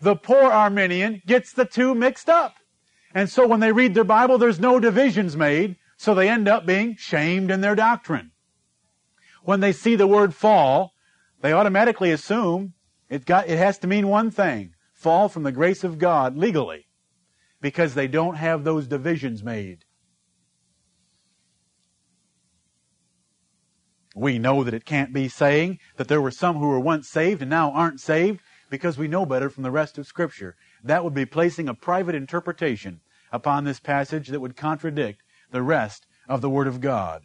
The 0.00 0.16
poor 0.16 0.44
Arminian 0.44 1.20
gets 1.26 1.52
the 1.52 1.66
two 1.66 1.94
mixed 1.94 2.30
up. 2.30 2.54
And 3.14 3.28
so 3.28 3.46
when 3.46 3.60
they 3.60 3.72
read 3.72 3.92
their 3.92 4.02
Bible, 4.04 4.38
there's 4.38 4.58
no 4.58 4.80
divisions 4.80 5.36
made, 5.36 5.76
so 5.98 6.14
they 6.14 6.30
end 6.30 6.48
up 6.48 6.64
being 6.64 6.96
shamed 6.96 7.50
in 7.50 7.60
their 7.60 7.74
doctrine. 7.74 8.30
When 9.50 9.58
they 9.58 9.72
see 9.72 9.96
the 9.96 10.06
word 10.06 10.32
fall, 10.32 10.92
they 11.40 11.52
automatically 11.52 12.12
assume 12.12 12.74
it 13.08 13.26
got, 13.26 13.48
it 13.48 13.58
has 13.58 13.78
to 13.78 13.88
mean 13.88 14.06
one 14.06 14.30
thing. 14.30 14.74
Fall 14.94 15.28
from 15.28 15.42
the 15.42 15.50
grace 15.50 15.82
of 15.82 15.98
God 15.98 16.36
legally. 16.36 16.86
Because 17.60 17.94
they 17.94 18.06
don't 18.06 18.36
have 18.36 18.62
those 18.62 18.86
divisions 18.86 19.42
made. 19.42 19.84
We 24.14 24.38
know 24.38 24.62
that 24.62 24.72
it 24.72 24.84
can't 24.84 25.12
be 25.12 25.26
saying 25.26 25.80
that 25.96 26.06
there 26.06 26.22
were 26.22 26.30
some 26.30 26.58
who 26.58 26.68
were 26.68 26.78
once 26.78 27.08
saved 27.08 27.42
and 27.42 27.50
now 27.50 27.72
aren't 27.72 27.98
saved 27.98 28.42
because 28.70 28.98
we 28.98 29.08
know 29.08 29.26
better 29.26 29.50
from 29.50 29.64
the 29.64 29.72
rest 29.72 29.98
of 29.98 30.06
Scripture. 30.06 30.54
That 30.84 31.02
would 31.02 31.14
be 31.14 31.26
placing 31.26 31.68
a 31.68 31.74
private 31.74 32.14
interpretation 32.14 33.00
upon 33.32 33.64
this 33.64 33.80
passage 33.80 34.28
that 34.28 34.38
would 34.38 34.56
contradict 34.56 35.24
the 35.50 35.62
rest 35.62 36.06
of 36.28 36.40
the 36.40 36.50
Word 36.50 36.68
of 36.68 36.80
God. 36.80 37.22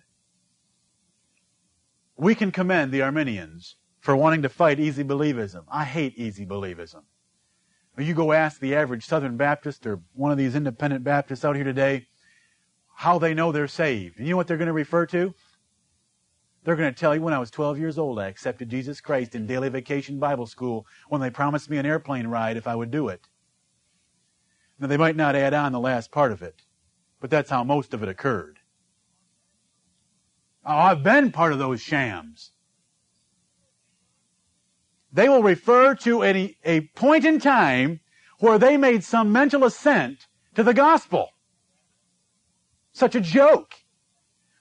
We 2.17 2.35
can 2.35 2.51
commend 2.51 2.91
the 2.91 3.01
Arminians 3.01 3.75
for 3.99 4.15
wanting 4.15 4.41
to 4.43 4.49
fight 4.49 4.79
easy 4.79 5.03
believism. 5.03 5.63
I 5.69 5.83
hate 5.83 6.17
easy 6.17 6.45
believism. 6.45 7.03
You 7.97 8.13
go 8.13 8.33
ask 8.33 8.59
the 8.59 8.75
average 8.75 9.05
Southern 9.05 9.37
Baptist 9.37 9.85
or 9.85 10.01
one 10.13 10.31
of 10.31 10.37
these 10.37 10.55
independent 10.55 11.03
Baptists 11.03 11.45
out 11.45 11.55
here 11.55 11.63
today 11.63 12.07
how 12.95 13.19
they 13.19 13.33
know 13.33 13.51
they're 13.51 13.67
saved. 13.67 14.17
And 14.17 14.25
you 14.25 14.31
know 14.31 14.37
what 14.37 14.47
they're 14.47 14.57
going 14.57 14.67
to 14.67 14.73
refer 14.73 15.05
to? 15.07 15.33
They're 16.63 16.75
going 16.75 16.91
to 16.91 16.99
tell 16.99 17.13
you 17.13 17.21
when 17.21 17.33
I 17.33 17.39
was 17.39 17.51
12 17.51 17.77
years 17.77 17.97
old, 17.97 18.17
I 18.17 18.27
accepted 18.27 18.69
Jesus 18.69 19.01
Christ 19.01 19.35
in 19.35 19.45
daily 19.45 19.69
vacation 19.69 20.17
Bible 20.17 20.47
school 20.47 20.87
when 21.09 21.21
they 21.21 21.29
promised 21.29 21.69
me 21.69 21.77
an 21.77 21.85
airplane 21.85 22.27
ride 22.27 22.57
if 22.57 22.67
I 22.67 22.75
would 22.75 22.89
do 22.89 23.09
it. 23.09 23.27
Now, 24.79 24.87
they 24.87 24.97
might 24.97 25.15
not 25.15 25.35
add 25.35 25.53
on 25.53 25.71
the 25.71 25.79
last 25.79 26.11
part 26.11 26.31
of 26.31 26.41
it, 26.41 26.63
but 27.21 27.29
that's 27.29 27.49
how 27.49 27.63
most 27.63 27.93
of 27.93 28.01
it 28.01 28.09
occurred. 28.09 28.54
Oh, 30.65 30.75
I've 30.75 31.03
been 31.03 31.31
part 31.31 31.53
of 31.53 31.59
those 31.59 31.81
shams. 31.81 32.51
They 35.13 35.29
will 35.29 35.43
refer 35.43 35.95
to 35.95 36.23
any, 36.23 36.57
a 36.65 36.81
point 36.81 37.23
in 37.23 37.39
time 37.39 37.99
where 38.39 38.57
they 38.57 38.75
made 38.75 39.03
some 39.03 39.31
mental 39.31 39.63
assent 39.63 40.27
to 40.55 40.63
the 40.63 40.73
gospel. 40.73 41.29
Such 42.91 43.15
a 43.15 43.21
joke. 43.21 43.75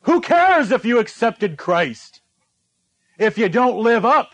Who 0.02 0.20
cares 0.20 0.70
if 0.70 0.84
you 0.84 0.98
accepted 0.98 1.56
Christ? 1.56 2.20
If 3.18 3.38
you 3.38 3.48
don't 3.48 3.78
live 3.78 4.04
up 4.04 4.32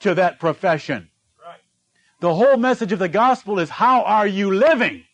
to 0.00 0.14
that 0.14 0.38
profession. 0.38 1.08
Right. 1.44 1.60
The 2.20 2.34
whole 2.34 2.56
message 2.56 2.92
of 2.92 2.98
the 2.98 3.08
gospel 3.08 3.58
is 3.58 3.70
how 3.70 4.02
are 4.02 4.26
you 4.26 4.52
living? 4.52 5.04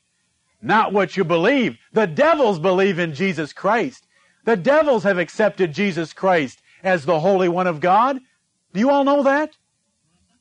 Not 0.61 0.93
what 0.93 1.17
you 1.17 1.25
believe. 1.25 1.79
The 1.93 2.07
devils 2.07 2.59
believe 2.59 2.99
in 2.99 3.15
Jesus 3.15 3.53
Christ. 3.53 4.08
The 4.45 4.57
devils 4.57 5.05
have 5.05 5.19
accepted 5.19 5.73
Jesus 5.73 6.13
Christ 6.13 6.63
as 6.83 7.05
the 7.05 7.21
Holy 7.21 7.49
One 7.49 7.67
of 7.67 7.81
God. 7.81 8.19
Do 8.73 8.81
you 8.81 8.91
all 8.91 9.05
know 9.05 9.23
that? 9.23 9.57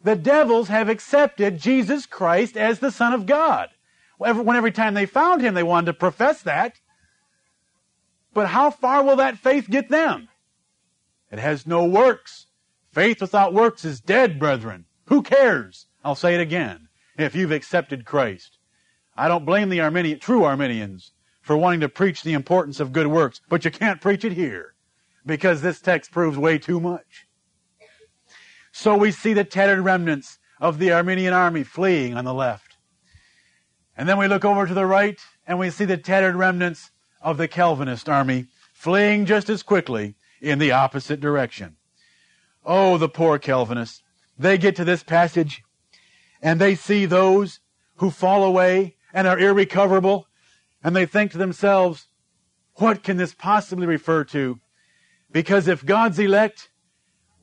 The 0.04 0.16
devils 0.16 0.68
have 0.70 0.90
accepted 0.90 1.60
Jesus 1.60 2.06
Christ 2.06 2.56
as 2.56 2.80
the 2.80 2.92
Son 2.92 3.14
of 3.14 3.26
God. 3.26 3.70
When 4.18 4.56
every 4.56 4.72
time 4.72 4.94
they 4.94 5.06
found 5.06 5.42
Him, 5.42 5.54
they 5.54 5.64
wanted 5.64 5.88
to 5.88 5.94
profess 5.94 6.42
that. 6.44 6.80
But 8.34 8.48
how 8.48 8.72
far 8.72 9.04
will 9.04 9.18
that 9.18 9.38
faith 9.38 9.70
get 9.70 9.90
them? 9.90 10.30
It 11.32 11.40
has 11.40 11.68
no 11.68 11.86
works. 11.86 12.48
Faith 12.92 13.22
without 13.22 13.54
works 13.54 13.84
is 13.84 14.00
dead, 14.00 14.40
brethren. 14.40 14.86
Who 15.08 15.22
cares? 15.22 15.88
I'll 16.04 16.16
say 16.16 16.36
it 16.36 16.42
again. 16.42 16.88
If 17.18 17.36
you've 17.36 17.52
accepted 17.52 18.06
Christ. 18.06 18.58
I 19.16 19.28
don't 19.28 19.46
blame 19.46 19.70
the 19.70 19.82
Arminian, 19.82 20.20
true 20.20 20.44
Arminians 20.44 21.12
for 21.48 21.56
wanting 21.56 21.80
to 21.80 21.88
preach 21.88 22.24
the 22.24 22.34
importance 22.34 22.82
of 22.82 22.92
good 22.92 23.08
works, 23.08 23.40
but 23.48 23.64
you 23.64 23.72
can't 23.72 24.02
preach 24.02 24.26
it 24.26 24.34
here 24.34 24.74
because 25.26 25.62
this 25.62 25.80
text 25.80 26.12
proves 26.12 26.38
way 26.38 26.58
too 26.58 26.78
much. 26.78 27.26
So 28.74 28.98
we 28.98 29.12
see 29.12 29.32
the 29.32 29.46
tattered 29.46 29.80
remnants 29.80 30.40
of 30.60 30.78
the 30.78 30.92
Arminian 30.92 31.34
army 31.34 31.64
fleeing 31.64 32.18
on 32.18 32.26
the 32.26 32.34
left. 32.34 32.76
And 33.96 34.10
then 34.10 34.18
we 34.18 34.28
look 34.28 34.44
over 34.44 34.68
to 34.68 34.74
the 34.74 34.86
right 34.86 35.18
and 35.48 35.58
we 35.58 35.70
see 35.70 35.86
the 35.86 35.96
tattered 35.96 36.36
remnants 36.36 36.92
of 37.22 37.38
the 37.38 37.48
Calvinist 37.48 38.10
army 38.10 38.48
fleeing 38.74 39.26
just 39.26 39.50
as 39.50 39.64
quickly 39.64 40.16
in 40.42 40.60
the 40.60 40.74
opposite 40.74 41.22
direction. 41.22 41.78
Oh, 42.66 42.98
the 42.98 43.08
poor 43.08 43.40
Calvinists. 43.40 44.04
They 44.38 44.58
get 44.58 44.76
to 44.76 44.84
this 44.84 45.02
passage 45.02 45.64
and 46.42 46.60
they 46.60 46.76
see 46.76 47.06
those 47.06 47.62
who 47.96 48.12
fall 48.12 48.44
away 48.44 48.98
and 49.14 49.26
are 49.26 49.40
irrecoverable 49.40 50.28
and 50.84 50.96
they 50.96 51.06
think 51.06 51.32
to 51.32 51.38
themselves, 51.38 52.08
what 52.76 53.04
can 53.04 53.18
this 53.18 53.34
possibly 53.34 53.88
refer 53.88 54.24
to? 54.26 54.60
Because 55.32 55.68
if 55.68 55.86
God's 55.86 56.20
elect 56.20 56.70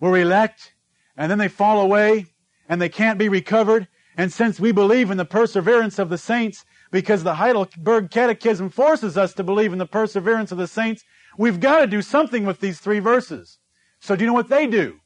were 0.01 0.17
elect 0.17 0.75
and 1.17 1.31
then 1.31 1.39
they 1.39 1.49
fall 1.49 1.81
away 1.81 2.27
and 2.69 2.81
they 2.81 2.89
can't 2.89 3.19
be 3.19 3.29
recovered, 3.29 3.89
and 4.17 4.33
since 4.33 4.61
we 4.61 4.73
believe 4.73 5.11
in 5.11 5.17
the 5.17 5.25
perseverance 5.25 5.99
of 5.99 6.09
the 6.09 6.19
saints, 6.19 6.65
because 6.91 7.25
the 7.25 7.35
Heidelberg 7.35 8.11
Catechism 8.11 8.71
forces 8.71 9.19
us 9.19 9.35
to 9.35 9.43
believe 9.43 9.73
in 9.73 9.79
the 9.79 9.87
perseverance 9.87 10.53
of 10.53 10.59
the 10.59 10.69
saints, 10.69 11.03
we've 11.37 11.59
got 11.59 11.81
to 11.81 11.87
do 11.87 12.01
something 12.01 12.47
with 12.47 12.61
these 12.61 12.79
three 12.79 13.01
verses. 13.01 13.59
So 14.01 14.15
do 14.15 14.23
you 14.23 14.29
know 14.29 14.35
what 14.35 14.49
they 14.49 14.67
do? 14.67 15.01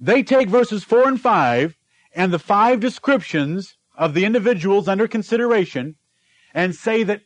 They 0.00 0.22
take 0.22 0.48
verses 0.48 0.84
4 0.84 1.08
and 1.08 1.20
5 1.20 1.76
and 2.14 2.32
the 2.32 2.38
five 2.38 2.80
descriptions 2.80 3.76
of 3.96 4.12
the 4.12 4.24
individuals 4.24 4.88
under 4.88 5.08
consideration 5.08 5.96
and 6.54 6.74
say 6.74 7.02
that 7.02 7.22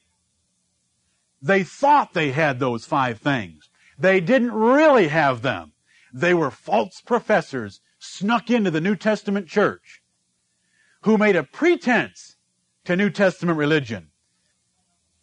they 1.41 1.63
thought 1.63 2.15
they 2.15 2.33
had 2.33 2.59
those 2.59 2.85
five 2.87 3.21
things. 3.21 3.69
They 3.99 4.21
didn't 4.21 4.53
really 4.53 5.09
have 5.09 5.43
them. 5.43 5.73
They 6.13 6.35
were 6.35 6.51
false 6.51 7.01
professors 7.01 7.81
snuck 7.99 8.51
into 8.51 8.71
the 8.71 8.81
New 8.81 8.97
Testament 8.97 9.47
church 9.47 10.03
who 11.03 11.19
made 11.19 11.37
a 11.37 11.45
pretense 11.45 12.37
to 12.85 12.97
New 12.97 13.11
Testament 13.11 13.59
religion. 13.59 14.11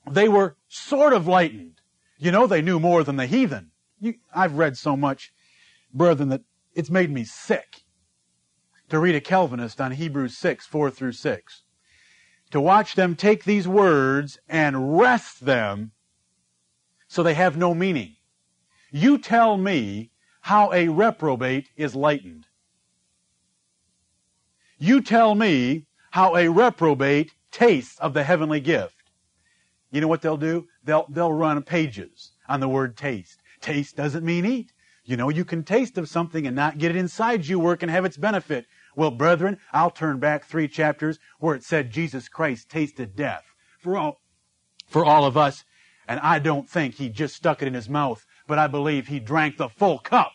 They 0.10 0.30
were 0.30 0.56
sort 0.68 1.14
of 1.14 1.28
lightened. 1.28 1.82
You 2.18 2.32
know, 2.32 2.48
they 2.48 2.62
knew 2.62 2.80
more 2.80 3.04
than 3.04 3.16
the 3.16 3.26
heathen. 3.26 3.72
You, 4.00 4.16
I've 4.34 4.58
read 4.58 4.78
so 4.78 4.96
much, 4.96 5.34
brethren, 5.94 6.30
that 6.30 6.42
it's 6.74 6.90
made 6.90 7.10
me 7.10 7.24
sick 7.24 7.84
to 8.90 9.00
read 9.00 9.16
a 9.16 9.22
Calvinist 9.22 9.82
on 9.82 9.94
Hebrews 9.94 10.38
6, 10.38 10.68
4 10.68 10.92
through 10.92 11.14
6. 11.14 11.64
To 12.56 12.62
watch 12.62 12.96
them 12.96 13.18
take 13.18 13.44
these 13.44 13.68
words 13.68 14.40
and 14.48 14.98
wrest 14.98 15.44
them 15.44 15.92
so 17.06 17.22
they 17.22 17.34
have 17.34 17.58
no 17.58 17.74
meaning. 17.74 18.16
You 18.92 19.18
tell 19.18 19.58
me 19.58 20.12
how 20.40 20.72
a 20.72 20.88
reprobate 20.88 21.68
is 21.76 21.96
lightened. 21.96 22.48
You 24.78 25.02
tell 25.02 25.36
me 25.36 25.88
how 26.12 26.38
a 26.38 26.48
reprobate 26.48 27.34
tastes 27.52 28.00
of 28.00 28.14
the 28.14 28.24
heavenly 28.24 28.62
gift. 28.62 29.12
You 29.92 30.00
know 30.00 30.08
what 30.08 30.22
they'll 30.22 30.38
do? 30.38 30.66
They'll, 30.82 31.08
they'll 31.10 31.34
run 31.34 31.62
pages 31.62 32.32
on 32.48 32.62
the 32.62 32.70
word 32.70 32.96
taste. 32.96 33.42
Taste 33.60 33.98
doesn't 33.98 34.24
mean 34.24 34.46
eat. 34.46 34.72
You 35.04 35.18
know, 35.18 35.28
you 35.28 35.44
can 35.44 35.64
taste 35.66 35.98
of 35.98 36.08
something 36.08 36.48
and 36.48 36.56
not 36.56 36.78
get 36.78 36.92
it 36.92 36.98
inside 36.98 37.48
you 37.48 37.60
work 37.60 37.84
and 37.84 37.92
have 37.92 38.06
its 38.06 38.16
benefit. 38.16 38.66
Well, 38.96 39.12
brethren, 39.12 39.58
I'll 39.74 39.92
turn 39.92 40.20
back 40.20 40.46
three 40.46 40.68
chapters 40.68 41.20
where 41.40 41.56
it 41.56 41.64
said 41.64 41.92
Jesus 41.92 42.30
Christ 42.30 42.70
tasted 42.70 43.16
death 43.16 43.44
for 43.80 43.98
all, 43.98 44.22
for 44.88 45.04
all 45.04 45.26
of 45.26 45.38
us. 45.38 45.64
And 46.08 46.20
I 46.22 46.40
don't 46.40 46.70
think 46.70 46.96
he 46.96 47.10
just 47.10 47.36
stuck 47.36 47.62
it 47.62 47.68
in 47.68 47.74
his 47.74 47.90
mouth, 47.90 48.26
but 48.48 48.60
I 48.60 48.68
believe 48.68 49.08
he 49.08 49.20
drank 49.20 49.58
the 49.58 49.70
full 49.70 50.00
cup. 50.00 50.34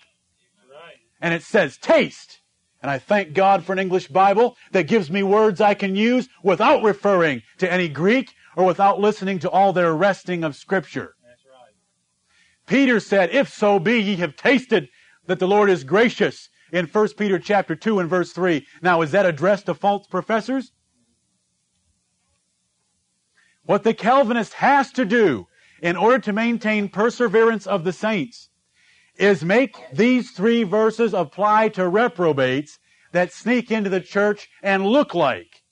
Right. 0.71 0.97
And 1.21 1.33
it 1.33 1.43
says 1.43 1.79
taste. 1.79 2.41
And 2.83 2.91
I 2.91 2.99
thank 2.99 3.35
God 3.35 3.65
for 3.65 3.73
an 3.73 3.79
English 3.79 4.09
Bible 4.09 4.57
that 4.73 4.89
gives 4.89 5.11
me 5.11 5.23
words 5.23 5.61
I 5.61 5.75
can 5.75 5.95
use 5.95 6.29
without 6.43 6.83
referring 6.83 7.43
to 7.59 7.71
any 7.71 7.89
Greek 7.89 8.35
or 8.57 8.65
without 8.65 9.01
listening 9.01 9.39
to 9.41 9.51
all 9.51 9.73
their 9.73 9.95
wresting 9.95 10.45
of 10.45 10.57
Scripture. 10.57 11.15
Right. 11.23 11.75
Peter 12.67 12.99
said, 12.99 13.31
If 13.31 13.53
so 13.53 13.79
be 13.79 14.01
ye 14.01 14.17
have 14.17 14.35
tasted 14.35 14.89
that 15.27 15.39
the 15.39 15.49
Lord 15.49 15.71
is 15.71 15.85
gracious 15.85 16.49
in 16.73 16.87
1 16.87 17.09
Peter 17.16 17.39
chapter 17.39 17.75
2 17.75 17.99
and 17.99 18.09
verse 18.09 18.33
3. 18.33 18.66
Now, 18.83 19.03
is 19.03 19.11
that 19.12 19.27
addressed 19.27 19.66
to 19.66 19.75
false 19.75 20.07
professors? 20.07 20.73
What 23.64 23.85
the 23.85 23.95
Calvinist 23.95 24.55
has 24.55 24.91
to 24.93 25.05
do 25.05 25.47
in 25.83 25.97
order 25.97 26.18
to 26.18 26.33
maintain 26.33 26.89
perseverance 26.89 27.66
of 27.66 27.85
the 27.85 27.93
saints 27.93 28.49
is 29.16 29.45
make 29.45 29.77
these 29.93 30.31
three 30.31 30.62
verses 30.62 31.14
apply 31.14 31.68
to 31.68 31.89
reprobates 31.89 32.79
that 33.12 33.33
sneak 33.33 33.71
into 33.71 33.91
the 33.91 34.01
church 34.01 34.49
and 34.62 34.87
look 34.87 35.14
like 35.14 35.62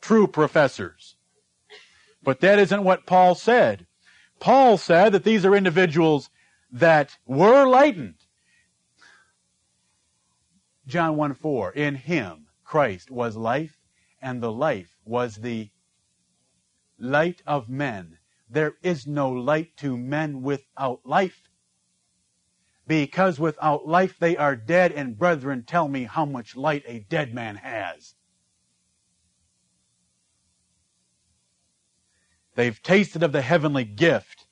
true 0.00 0.26
professors. 0.26 1.16
But 2.22 2.40
that 2.40 2.58
isn't 2.58 2.84
what 2.84 3.06
Paul 3.06 3.34
said. 3.34 3.86
Paul 4.40 4.76
said 4.76 5.12
that 5.12 5.24
these 5.24 5.44
are 5.44 5.54
individuals 5.54 6.30
that 6.72 7.16
were 7.26 7.64
lightened. 7.64 8.25
John 10.86 11.16
1 11.16 11.34
4, 11.34 11.72
in 11.72 11.96
him, 11.96 12.46
Christ, 12.64 13.10
was 13.10 13.36
life, 13.36 13.78
and 14.22 14.42
the 14.42 14.52
life 14.52 14.96
was 15.04 15.36
the 15.36 15.70
light 16.98 17.42
of 17.46 17.68
men. 17.68 18.18
There 18.48 18.74
is 18.82 19.06
no 19.06 19.30
light 19.30 19.76
to 19.78 19.96
men 19.96 20.42
without 20.42 21.00
life. 21.04 21.42
Because 22.86 23.40
without 23.40 23.88
life 23.88 24.16
they 24.20 24.36
are 24.36 24.54
dead, 24.54 24.92
and 24.92 25.18
brethren, 25.18 25.64
tell 25.64 25.88
me 25.88 26.04
how 26.04 26.24
much 26.24 26.54
light 26.54 26.84
a 26.86 27.00
dead 27.00 27.34
man 27.34 27.56
has. 27.56 28.14
They've 32.54 32.80
tasted 32.80 33.24
of 33.24 33.32
the 33.32 33.42
heavenly 33.42 33.84
gift. 33.84 34.46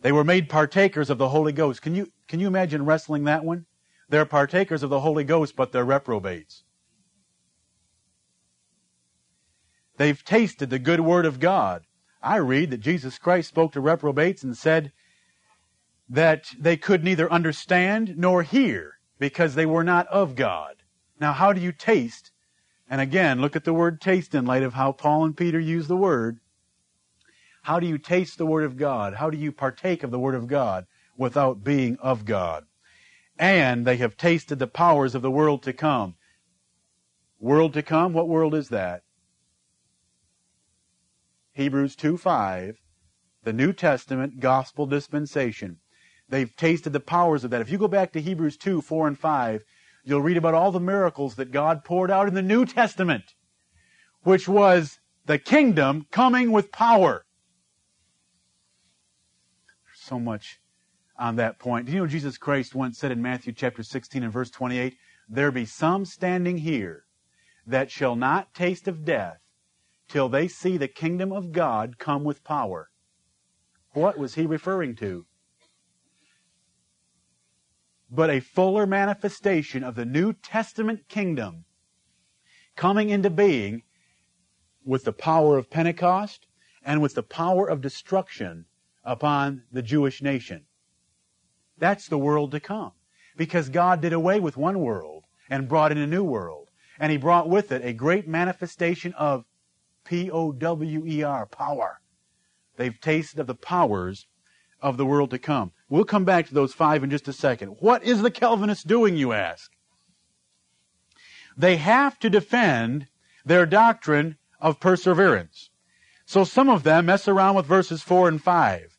They 0.00 0.10
were 0.10 0.24
made 0.24 0.48
partakers 0.48 1.08
of 1.08 1.18
the 1.18 1.28
Holy 1.28 1.52
Ghost. 1.52 1.80
Can 1.80 1.94
you, 1.94 2.12
can 2.26 2.40
you 2.40 2.48
imagine 2.48 2.84
wrestling 2.84 3.24
that 3.24 3.44
one? 3.44 3.64
They're 4.08 4.24
partakers 4.24 4.82
of 4.82 4.90
the 4.90 5.00
Holy 5.00 5.24
Ghost, 5.24 5.56
but 5.56 5.72
they're 5.72 5.84
reprobates. 5.84 6.64
They've 9.96 10.24
tasted 10.24 10.70
the 10.70 10.78
good 10.78 11.00
word 11.00 11.26
of 11.26 11.40
God. 11.40 11.84
I 12.22 12.36
read 12.36 12.70
that 12.70 12.78
Jesus 12.78 13.18
Christ 13.18 13.48
spoke 13.48 13.72
to 13.72 13.80
reprobates 13.80 14.42
and 14.42 14.56
said 14.56 14.92
that 16.08 16.46
they 16.58 16.76
could 16.76 17.04
neither 17.04 17.30
understand 17.30 18.14
nor 18.16 18.42
hear 18.42 18.98
because 19.18 19.54
they 19.54 19.66
were 19.66 19.84
not 19.84 20.06
of 20.08 20.34
God. 20.34 20.76
Now, 21.20 21.32
how 21.32 21.52
do 21.52 21.60
you 21.60 21.72
taste? 21.72 22.32
And 22.90 23.00
again, 23.00 23.40
look 23.40 23.56
at 23.56 23.64
the 23.64 23.72
word 23.72 24.00
taste 24.00 24.34
in 24.34 24.44
light 24.44 24.62
of 24.62 24.74
how 24.74 24.92
Paul 24.92 25.24
and 25.24 25.36
Peter 25.36 25.60
use 25.60 25.86
the 25.86 25.96
word. 25.96 26.40
How 27.64 27.80
do 27.80 27.86
you 27.86 27.96
taste 27.96 28.36
the 28.36 28.44
Word 28.44 28.64
of 28.64 28.76
God? 28.76 29.14
How 29.14 29.30
do 29.30 29.38
you 29.38 29.50
partake 29.50 30.02
of 30.02 30.10
the 30.10 30.18
Word 30.18 30.34
of 30.34 30.46
God 30.46 30.84
without 31.16 31.64
being 31.64 31.96
of 31.96 32.26
God? 32.26 32.66
And 33.38 33.86
they 33.86 33.96
have 33.96 34.16
tasted 34.16 34.58
the 34.58 34.66
powers 34.66 35.14
of 35.14 35.22
the 35.22 35.30
world 35.30 35.62
to 35.64 35.72
come. 35.72 36.14
World 37.40 37.72
to 37.74 37.82
come? 37.82 38.12
What 38.12 38.28
world 38.28 38.54
is 38.54 38.68
that? 38.68 39.02
Hebrews 41.52 41.94
2 41.96 42.16
5, 42.16 42.76
the 43.44 43.52
New 43.52 43.72
Testament 43.72 44.40
gospel 44.40 44.86
dispensation. 44.86 45.78
They've 46.28 46.54
tasted 46.56 46.92
the 46.92 47.00
powers 47.00 47.44
of 47.44 47.50
that. 47.50 47.60
If 47.60 47.70
you 47.70 47.78
go 47.78 47.88
back 47.88 48.12
to 48.12 48.20
Hebrews 48.20 48.56
2 48.56 48.80
4 48.80 49.08
and 49.08 49.18
5, 49.18 49.62
you'll 50.04 50.22
read 50.22 50.36
about 50.36 50.54
all 50.54 50.72
the 50.72 50.80
miracles 50.80 51.36
that 51.36 51.52
God 51.52 51.84
poured 51.84 52.10
out 52.10 52.28
in 52.28 52.34
the 52.34 52.42
New 52.42 52.64
Testament, 52.64 53.34
which 54.22 54.48
was 54.48 54.98
the 55.26 55.38
kingdom 55.38 56.06
coming 56.10 56.50
with 56.50 56.72
power 56.72 57.24
so 60.04 60.18
much 60.18 60.60
on 61.16 61.36
that 61.36 61.58
point. 61.58 61.86
Do 61.86 61.92
you 61.92 61.98
know 62.00 62.06
Jesus 62.06 62.38
Christ 62.38 62.74
once 62.74 62.98
said 62.98 63.12
in 63.12 63.22
Matthew 63.22 63.52
chapter 63.52 63.82
16 63.82 64.22
and 64.22 64.32
verse 64.32 64.50
28, 64.50 64.96
There 65.28 65.50
be 65.50 65.64
some 65.64 66.04
standing 66.04 66.58
here 66.58 67.04
that 67.66 67.90
shall 67.90 68.16
not 68.16 68.54
taste 68.54 68.88
of 68.88 69.04
death 69.04 69.38
till 70.08 70.28
they 70.28 70.48
see 70.48 70.76
the 70.76 70.88
kingdom 70.88 71.32
of 71.32 71.52
God 71.52 71.98
come 71.98 72.24
with 72.24 72.44
power. 72.44 72.90
What 73.92 74.18
was 74.18 74.34
he 74.34 74.44
referring 74.44 74.96
to? 74.96 75.26
But 78.10 78.30
a 78.30 78.40
fuller 78.40 78.86
manifestation 78.86 79.82
of 79.82 79.94
the 79.94 80.04
New 80.04 80.32
Testament 80.32 81.08
kingdom 81.08 81.64
coming 82.76 83.08
into 83.08 83.30
being 83.30 83.82
with 84.84 85.04
the 85.04 85.12
power 85.12 85.56
of 85.56 85.70
Pentecost 85.70 86.46
and 86.84 87.00
with 87.00 87.14
the 87.14 87.22
power 87.22 87.66
of 87.66 87.80
destruction 87.80 88.66
upon 89.04 89.62
the 89.72 89.82
Jewish 89.82 90.20
nation. 90.20 90.66
That's 91.78 92.08
the 92.08 92.18
world 92.18 92.52
to 92.52 92.60
come. 92.60 92.92
Because 93.36 93.68
God 93.68 94.00
did 94.00 94.12
away 94.12 94.40
with 94.40 94.56
one 94.56 94.80
world 94.80 95.24
and 95.50 95.68
brought 95.68 95.92
in 95.92 95.98
a 95.98 96.06
new 96.06 96.24
world. 96.24 96.70
And 96.98 97.10
He 97.10 97.18
brought 97.18 97.48
with 97.48 97.72
it 97.72 97.84
a 97.84 97.92
great 97.92 98.28
manifestation 98.28 99.12
of 99.14 99.44
P-O-W-E-R, 100.04 101.46
power. 101.46 102.00
They've 102.76 103.00
tasted 103.00 103.40
of 103.40 103.46
the 103.46 103.54
powers 103.54 104.26
of 104.80 104.96
the 104.96 105.06
world 105.06 105.30
to 105.30 105.38
come. 105.38 105.72
We'll 105.88 106.04
come 106.04 106.24
back 106.24 106.46
to 106.48 106.54
those 106.54 106.74
five 106.74 107.02
in 107.02 107.10
just 107.10 107.26
a 107.28 107.32
second. 107.32 107.76
What 107.80 108.04
is 108.04 108.22
the 108.22 108.30
Calvinist 108.30 108.86
doing, 108.86 109.16
you 109.16 109.32
ask? 109.32 109.72
They 111.56 111.76
have 111.76 112.18
to 112.18 112.30
defend 112.30 113.06
their 113.44 113.66
doctrine 113.66 114.36
of 114.60 114.80
perseverance. 114.80 115.70
So 116.26 116.44
some 116.44 116.68
of 116.68 116.82
them 116.82 117.06
mess 117.06 117.28
around 117.28 117.54
with 117.54 117.66
verses 117.66 118.02
4 118.02 118.28
and 118.28 118.42
5. 118.42 118.98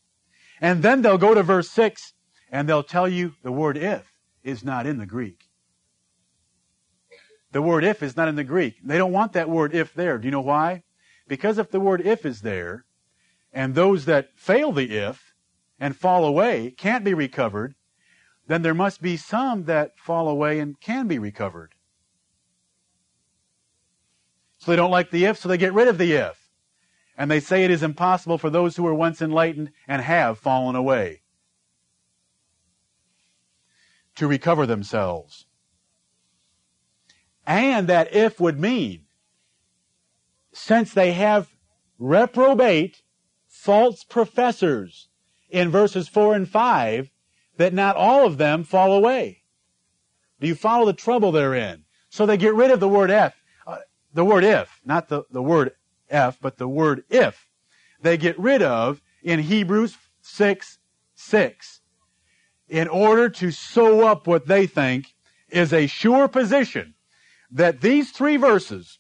And 0.62 0.84
then 0.84 1.02
they'll 1.02 1.18
go 1.18 1.34
to 1.34 1.44
verse 1.44 1.70
6 1.70 2.14
and 2.56 2.70
they'll 2.70 2.84
tell 2.84 3.10
you 3.10 3.34
the 3.44 3.52
word 3.52 3.76
if 3.76 4.14
is 4.42 4.64
not 4.64 4.88
in 4.88 4.98
the 4.98 5.06
Greek. 5.06 5.50
The 7.52 7.62
word 7.62 7.84
if 7.84 8.02
is 8.02 8.16
not 8.16 8.30
in 8.30 8.38
the 8.38 8.46
Greek. 8.46 8.76
They 8.82 8.98
don't 8.98 9.12
want 9.12 9.34
that 9.34 9.50
word 9.50 9.76
if 9.76 9.94
there. 9.94 10.18
Do 10.18 10.26
you 10.26 10.32
know 10.32 10.40
why? 10.40 10.84
Because 11.28 11.58
if 11.58 11.70
the 11.70 11.82
word 11.82 12.00
if 12.00 12.26
is 12.26 12.44
there, 12.44 12.86
and 13.52 13.76
those 13.76 14.06
that 14.06 14.30
fail 14.38 14.72
the 14.72 14.90
if 14.96 15.34
and 15.82 15.98
fall 15.98 16.24
away 16.24 16.72
can't 16.72 17.04
be 17.04 17.14
recovered, 17.14 17.76
then 18.48 18.62
there 18.62 18.74
must 18.74 19.02
be 19.02 19.18
some 19.18 19.66
that 19.66 19.98
fall 19.98 20.30
away 20.30 20.58
and 20.58 20.80
can 20.80 21.10
be 21.10 21.20
recovered. 21.20 21.76
So 24.60 24.72
they 24.72 24.78
don't 24.78 24.92
like 24.92 25.12
the 25.12 25.26
if, 25.26 25.38
so 25.38 25.50
they 25.50 25.58
get 25.58 25.74
rid 25.74 25.90
of 25.90 25.98
the 25.98 26.14
if 26.14 26.50
and 27.18 27.30
they 27.30 27.42
say 27.42 27.66
it 27.66 27.72
is 27.72 27.84
impossible 27.84 28.38
for 28.38 28.50
those 28.50 28.78
who 28.78 28.84
were 28.84 28.96
once 28.96 29.22
enlightened 29.22 29.72
and 29.90 30.02
have 30.02 30.38
fallen 30.38 30.78
away 30.78 31.24
to 34.16 34.28
recover 34.28 34.66
themselves. 34.66 35.46
And 37.46 37.88
that 37.88 38.14
if 38.16 38.40
would 38.40 38.60
mean, 38.60 39.06
since 40.54 40.94
they 40.94 41.12
have 41.12 41.50
reprobate 42.00 43.04
false 43.48 44.04
professors 44.04 45.10
in 45.50 45.70
verses 45.70 46.08
4 46.08 46.36
and 46.36 46.50
5, 46.50 47.12
that 47.58 47.74
not 47.74 47.96
all 47.96 48.26
of 48.26 48.38
them 48.38 48.64
fall 48.64 48.94
away. 48.94 49.44
Do 50.40 50.48
you 50.48 50.56
follow 50.56 50.86
the 50.86 50.94
trouble 50.94 51.32
they're 51.32 51.54
in? 51.54 51.84
So 52.10 52.26
they 52.26 52.38
get 52.38 52.54
rid 52.54 52.72
of 52.72 52.80
the 52.80 52.90
word 52.90 53.12
F, 53.12 53.36
uh, 53.68 53.78
the 54.14 54.26
word 54.26 54.44
if, 54.44 54.82
not 54.86 55.08
the, 55.10 55.24
the 55.32 55.42
word 55.42 55.74
F, 56.10 56.38
but 56.42 56.58
the 56.58 56.68
word 56.68 57.04
if. 57.10 57.48
They 58.02 58.18
get 58.18 58.38
rid 58.40 58.62
of 58.62 59.02
in 59.24 59.40
Hebrews 59.40 59.98
6, 60.22 60.78
6 61.16 61.75
in 62.68 62.88
order 62.88 63.30
to 63.30 63.52
sew 63.52 64.08
up 64.08 64.28
what 64.28 64.48
they 64.48 64.68
think 64.68 65.14
is 65.50 65.72
a 65.72 65.88
sure 65.88 66.28
position 66.28 66.96
that 67.52 67.82
these 67.82 68.12
three 68.12 68.38
verses 68.38 69.00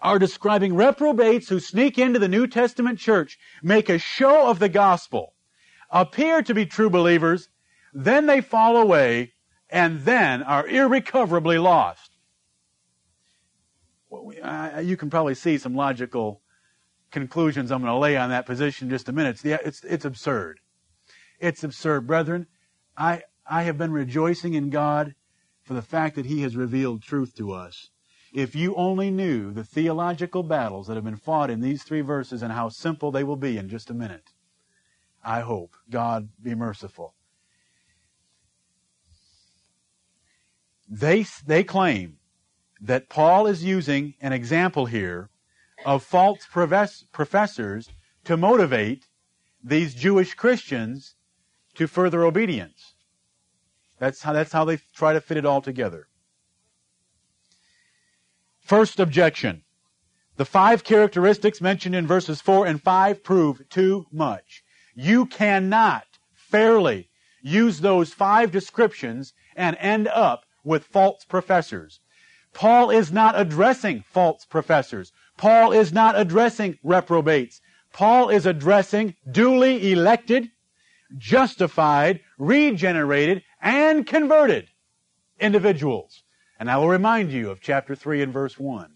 are 0.00 0.18
describing 0.18 0.74
reprobates 0.74 1.48
who 1.48 1.58
sneak 1.58 1.98
into 1.98 2.18
the 2.18 2.28
New 2.28 2.46
Testament 2.46 2.98
church, 2.98 3.38
make 3.62 3.88
a 3.88 3.98
show 3.98 4.48
of 4.50 4.58
the 4.58 4.68
gospel, 4.68 5.34
appear 5.90 6.42
to 6.42 6.54
be 6.54 6.66
true 6.66 6.90
believers, 6.90 7.48
then 7.94 8.26
they 8.26 8.40
fall 8.40 8.76
away, 8.76 9.32
and 9.70 10.02
then 10.02 10.42
are 10.42 10.66
irrecoverably 10.66 11.58
lost. 11.58 12.10
Well, 14.10 14.26
we, 14.26 14.40
uh, 14.40 14.80
you 14.80 14.96
can 14.96 15.10
probably 15.10 15.34
see 15.34 15.58
some 15.58 15.74
logical 15.74 16.42
conclusions 17.10 17.72
I'm 17.72 17.80
going 17.80 17.92
to 17.92 17.98
lay 17.98 18.16
on 18.16 18.30
that 18.30 18.46
position 18.46 18.86
in 18.86 18.90
just 18.90 19.08
a 19.08 19.12
minute. 19.12 19.42
It's, 19.44 19.66
it's, 19.66 19.84
it's 19.84 20.04
absurd. 20.04 20.60
It's 21.40 21.64
absurd. 21.64 22.06
Brethren, 22.06 22.46
I, 22.96 23.22
I 23.46 23.64
have 23.64 23.78
been 23.78 23.92
rejoicing 23.92 24.54
in 24.54 24.70
God 24.70 25.14
for 25.62 25.74
the 25.74 25.82
fact 25.82 26.16
that 26.16 26.26
He 26.26 26.42
has 26.42 26.56
revealed 26.56 27.02
truth 27.02 27.34
to 27.36 27.52
us. 27.52 27.90
If 28.32 28.54
you 28.54 28.74
only 28.74 29.10
knew 29.10 29.52
the 29.52 29.64
theological 29.64 30.42
battles 30.42 30.86
that 30.86 30.94
have 30.94 31.04
been 31.04 31.16
fought 31.16 31.50
in 31.50 31.60
these 31.60 31.82
three 31.82 32.02
verses 32.02 32.42
and 32.42 32.52
how 32.52 32.68
simple 32.68 33.10
they 33.10 33.24
will 33.24 33.36
be 33.36 33.56
in 33.56 33.68
just 33.68 33.90
a 33.90 33.94
minute, 33.94 34.32
I 35.24 35.40
hope. 35.40 35.74
God 35.90 36.28
be 36.42 36.54
merciful. 36.54 37.14
They, 40.88 41.26
they 41.44 41.64
claim 41.64 42.18
that 42.80 43.08
Paul 43.08 43.46
is 43.46 43.64
using 43.64 44.14
an 44.20 44.32
example 44.32 44.86
here 44.86 45.30
of 45.84 46.04
false 46.04 46.46
professors 47.12 47.88
to 48.24 48.36
motivate 48.36 49.08
these 49.62 49.94
Jewish 49.94 50.34
Christians 50.34 51.15
to 51.76 51.86
further 51.86 52.24
obedience. 52.24 52.94
That's 53.98 54.22
how, 54.22 54.32
that's 54.32 54.52
how 54.52 54.64
they 54.64 54.78
try 54.94 55.12
to 55.12 55.20
fit 55.20 55.36
it 55.36 55.46
all 55.46 55.60
together. 55.62 56.08
First 58.60 58.98
objection. 59.00 59.62
The 60.36 60.44
five 60.44 60.84
characteristics 60.84 61.60
mentioned 61.60 61.94
in 61.94 62.06
verses 62.06 62.40
4 62.40 62.66
and 62.66 62.82
5 62.82 63.24
prove 63.24 63.66
too 63.70 64.06
much. 64.12 64.62
You 64.94 65.26
cannot 65.26 66.04
fairly 66.34 67.08
use 67.42 67.80
those 67.80 68.12
five 68.12 68.50
descriptions 68.50 69.32
and 69.54 69.76
end 69.78 70.08
up 70.08 70.44
with 70.64 70.84
false 70.84 71.24
professors. 71.24 72.00
Paul 72.52 72.90
is 72.90 73.12
not 73.12 73.38
addressing 73.38 74.02
false 74.10 74.44
professors. 74.44 75.12
Paul 75.36 75.72
is 75.72 75.92
not 75.92 76.18
addressing 76.18 76.78
reprobates. 76.82 77.60
Paul 77.92 78.30
is 78.30 78.46
addressing 78.46 79.14
duly 79.30 79.92
elected, 79.92 80.50
justified, 81.16 82.20
regenerated, 82.38 83.42
and 83.60 84.06
converted 84.06 84.68
individuals. 85.38 86.22
And 86.58 86.70
I 86.70 86.76
will 86.78 86.88
remind 86.88 87.32
you 87.32 87.50
of 87.50 87.60
chapter 87.60 87.94
3 87.94 88.22
and 88.22 88.32
verse 88.32 88.58
1. 88.58 88.92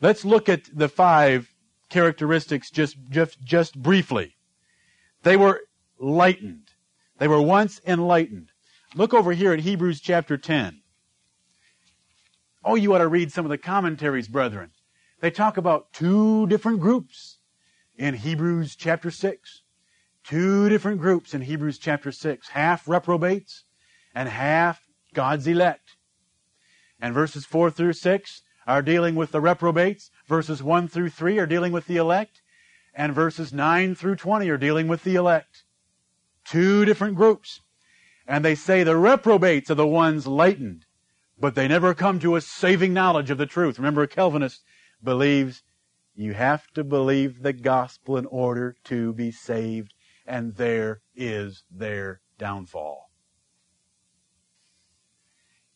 Let's 0.00 0.24
look 0.24 0.48
at 0.48 0.68
the 0.72 0.88
five 0.88 1.52
characteristics 1.88 2.70
just, 2.70 2.96
just, 3.08 3.42
just 3.42 3.80
briefly. 3.80 4.36
They 5.22 5.36
were 5.36 5.62
lightened. 5.98 6.70
They 7.18 7.26
were 7.26 7.42
once 7.42 7.80
enlightened. 7.86 8.50
Look 8.94 9.12
over 9.12 9.32
here 9.32 9.52
at 9.52 9.60
Hebrews 9.60 10.00
chapter 10.00 10.38
10. 10.38 10.82
Oh, 12.64 12.76
you 12.76 12.94
ought 12.94 12.98
to 12.98 13.08
read 13.08 13.32
some 13.32 13.44
of 13.44 13.50
the 13.50 13.58
commentaries, 13.58 14.28
brethren. 14.28 14.70
They 15.20 15.30
talk 15.30 15.56
about 15.56 15.92
two 15.92 16.46
different 16.46 16.80
groups 16.80 17.38
in 17.96 18.14
Hebrews 18.14 18.76
chapter 18.76 19.10
6. 19.10 19.62
Two 20.28 20.68
different 20.68 21.00
groups 21.00 21.32
in 21.32 21.40
Hebrews 21.40 21.78
chapter 21.78 22.12
6. 22.12 22.48
Half 22.48 22.86
reprobates 22.86 23.64
and 24.14 24.28
half 24.28 24.82
God's 25.14 25.46
elect. 25.46 25.96
And 27.00 27.14
verses 27.14 27.46
4 27.46 27.70
through 27.70 27.94
6 27.94 28.42
are 28.66 28.82
dealing 28.82 29.14
with 29.14 29.32
the 29.32 29.40
reprobates. 29.40 30.10
Verses 30.26 30.62
1 30.62 30.88
through 30.88 31.08
3 31.08 31.38
are 31.38 31.46
dealing 31.46 31.72
with 31.72 31.86
the 31.86 31.96
elect. 31.96 32.42
And 32.94 33.14
verses 33.14 33.54
9 33.54 33.94
through 33.94 34.16
20 34.16 34.50
are 34.50 34.58
dealing 34.58 34.86
with 34.86 35.02
the 35.02 35.14
elect. 35.14 35.64
Two 36.44 36.84
different 36.84 37.16
groups. 37.16 37.60
And 38.26 38.44
they 38.44 38.54
say 38.54 38.82
the 38.82 38.98
reprobates 38.98 39.70
are 39.70 39.76
the 39.76 39.86
ones 39.86 40.26
lightened, 40.26 40.84
but 41.40 41.54
they 41.54 41.68
never 41.68 41.94
come 41.94 42.20
to 42.20 42.36
a 42.36 42.42
saving 42.42 42.92
knowledge 42.92 43.30
of 43.30 43.38
the 43.38 43.46
truth. 43.46 43.78
Remember, 43.78 44.02
a 44.02 44.08
Calvinist 44.08 44.62
believes 45.02 45.62
you 46.14 46.34
have 46.34 46.66
to 46.74 46.84
believe 46.84 47.42
the 47.42 47.54
gospel 47.54 48.18
in 48.18 48.26
order 48.26 48.76
to 48.84 49.14
be 49.14 49.30
saved, 49.30 49.94
and 50.28 50.54
there 50.56 51.00
is 51.16 51.64
their 51.70 52.20
downfall. 52.38 53.10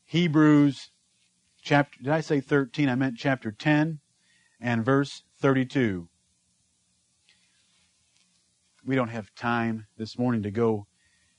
Hebrews 0.05 0.91
chapter, 1.63 1.99
did 2.03 2.13
I 2.13 2.21
say 2.21 2.41
13? 2.41 2.89
I 2.89 2.95
meant 2.95 3.17
chapter 3.17 3.51
10 3.51 3.99
and 4.61 4.85
verse 4.85 5.23
32. 5.41 6.09
We 8.85 8.95
don't 8.95 9.09
have 9.09 9.35
time 9.35 9.87
this 9.97 10.19
morning 10.19 10.43
to 10.43 10.51
go 10.51 10.87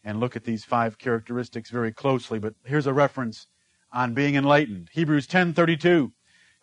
and 0.03 0.19
look 0.19 0.35
at 0.35 0.43
these 0.43 0.65
five 0.65 0.97
characteristics 0.97 1.69
very 1.69 1.91
closely, 1.91 2.39
but 2.39 2.55
here's 2.65 2.87
a 2.87 2.93
reference 2.93 3.47
on 3.91 4.13
being 4.13 4.35
enlightened. 4.35 4.89
Hebrews 4.91 5.27
10:32 5.27 6.11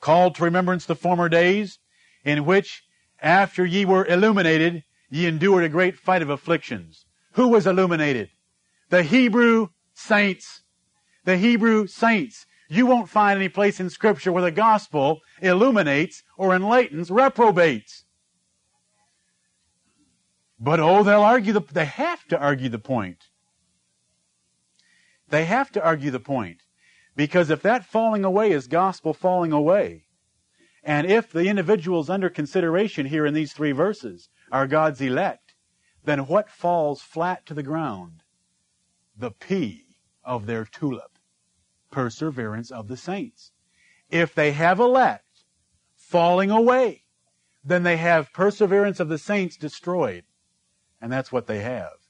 called 0.01 0.35
to 0.35 0.45
remembrance 0.45 0.87
the 0.87 0.97
former 0.97 1.29
days 1.29 1.79
in 2.25 2.45
which 2.45 2.83
after 3.23 3.65
ye 3.65 3.85
were 3.85 4.07
illuminated 4.07 4.83
ye 5.11 5.27
endured 5.27 5.65
a 5.65 5.69
great 5.69 5.99
fight 5.99 6.23
of 6.23 6.31
afflictions. 6.31 7.05
Who 7.33 7.49
was 7.49 7.67
illuminated? 7.67 8.31
The 8.89 9.03
Hebrew 9.03 9.69
saints. 9.93 10.63
The 11.25 11.37
Hebrew 11.37 11.87
saints. 11.87 12.47
You 12.69 12.87
won't 12.87 13.09
find 13.09 13.37
any 13.37 13.49
place 13.49 13.81
in 13.81 13.91
scripture 13.91 14.33
where 14.33 14.45
the 14.45 14.53
gospel 14.53 15.21
illuminates 15.43 16.23
or 16.37 16.55
enlightens 16.55 17.11
reprobates. 17.11 18.05
But 20.59 20.79
oh, 20.79 21.03
they'll 21.03 21.23
argue 21.23 21.53
the, 21.53 21.63
they 21.73 21.87
have 21.87 22.27
to 22.29 22.39
argue 22.39 22.69
the 22.69 22.79
point. 22.79 23.25
They 25.29 25.47
have 25.47 25.73
to 25.73 25.83
argue 25.83 26.11
the 26.11 26.21
point. 26.21 26.59
Because 27.17 27.51
if 27.51 27.63
that 27.63 27.85
falling 27.85 28.25
away 28.25 28.53
is 28.53 28.67
gospel 28.67 29.15
falling 29.15 29.53
away, 29.53 30.05
and 30.83 31.11
if 31.11 31.33
the 31.33 31.47
individuals 31.47 32.09
under 32.09 32.31
consideration 32.31 33.07
here 33.07 33.27
in 33.27 33.35
these 33.35 33.53
three 33.53 33.73
verses 33.73 34.29
are 34.51 34.67
God's 34.67 35.01
elect, 35.01 35.55
then 36.05 36.21
what 36.27 36.51
falls 36.51 37.03
flat 37.03 37.47
to 37.47 37.55
the 37.55 37.63
ground? 37.63 38.23
The 39.17 39.31
P 39.31 39.85
of 40.25 40.47
their 40.47 40.65
tulip 40.65 41.19
perseverance 41.91 42.71
of 42.71 42.89
the 42.89 42.97
saints. 42.97 43.53
If 44.11 44.35
they 44.35 44.53
have 44.53 44.81
elect 44.81 45.45
falling 45.97 46.51
away, 46.51 47.05
then 47.65 47.83
they 47.83 47.97
have 47.99 48.33
perseverance 48.33 49.01
of 49.01 49.09
the 49.09 49.19
saints 49.19 49.57
destroyed. 49.57 50.25
And 51.01 51.13
that's 51.13 51.33
what 51.33 51.47
they 51.47 51.61
have, 51.61 52.09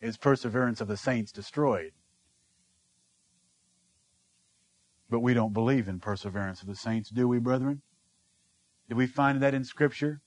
is 0.00 0.16
perseverance 0.16 0.80
of 0.80 0.88
the 0.88 0.96
saints 0.96 1.32
destroyed. 1.32 1.92
But 5.08 5.20
we 5.20 5.34
don't 5.34 5.52
believe 5.52 5.88
in 5.88 6.00
perseverance 6.00 6.62
of 6.62 6.68
the 6.68 6.76
saints, 6.76 7.10
do 7.10 7.28
we, 7.28 7.38
brethren? 7.38 7.82
Do 8.88 8.96
we 8.96 9.06
find 9.06 9.40
that 9.42 9.54
in 9.54 9.64
Scripture? 9.64 10.20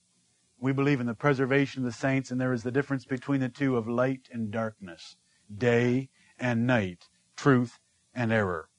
We 0.62 0.74
believe 0.74 1.00
in 1.00 1.08
the 1.08 1.14
preservation 1.14 1.84
of 1.84 1.86
the 1.86 1.98
saints, 1.98 2.32
and 2.32 2.40
there 2.40 2.54
is 2.54 2.64
the 2.64 2.72
difference 2.72 3.06
between 3.06 3.40
the 3.40 3.50
two 3.50 3.78
of 3.78 3.88
light 3.88 4.28
and 4.32 4.52
darkness, 4.52 5.16
day 5.56 6.10
and 6.38 6.68
night, 6.68 7.08
truth 7.38 7.80
and 8.14 8.32
error. 8.32 8.70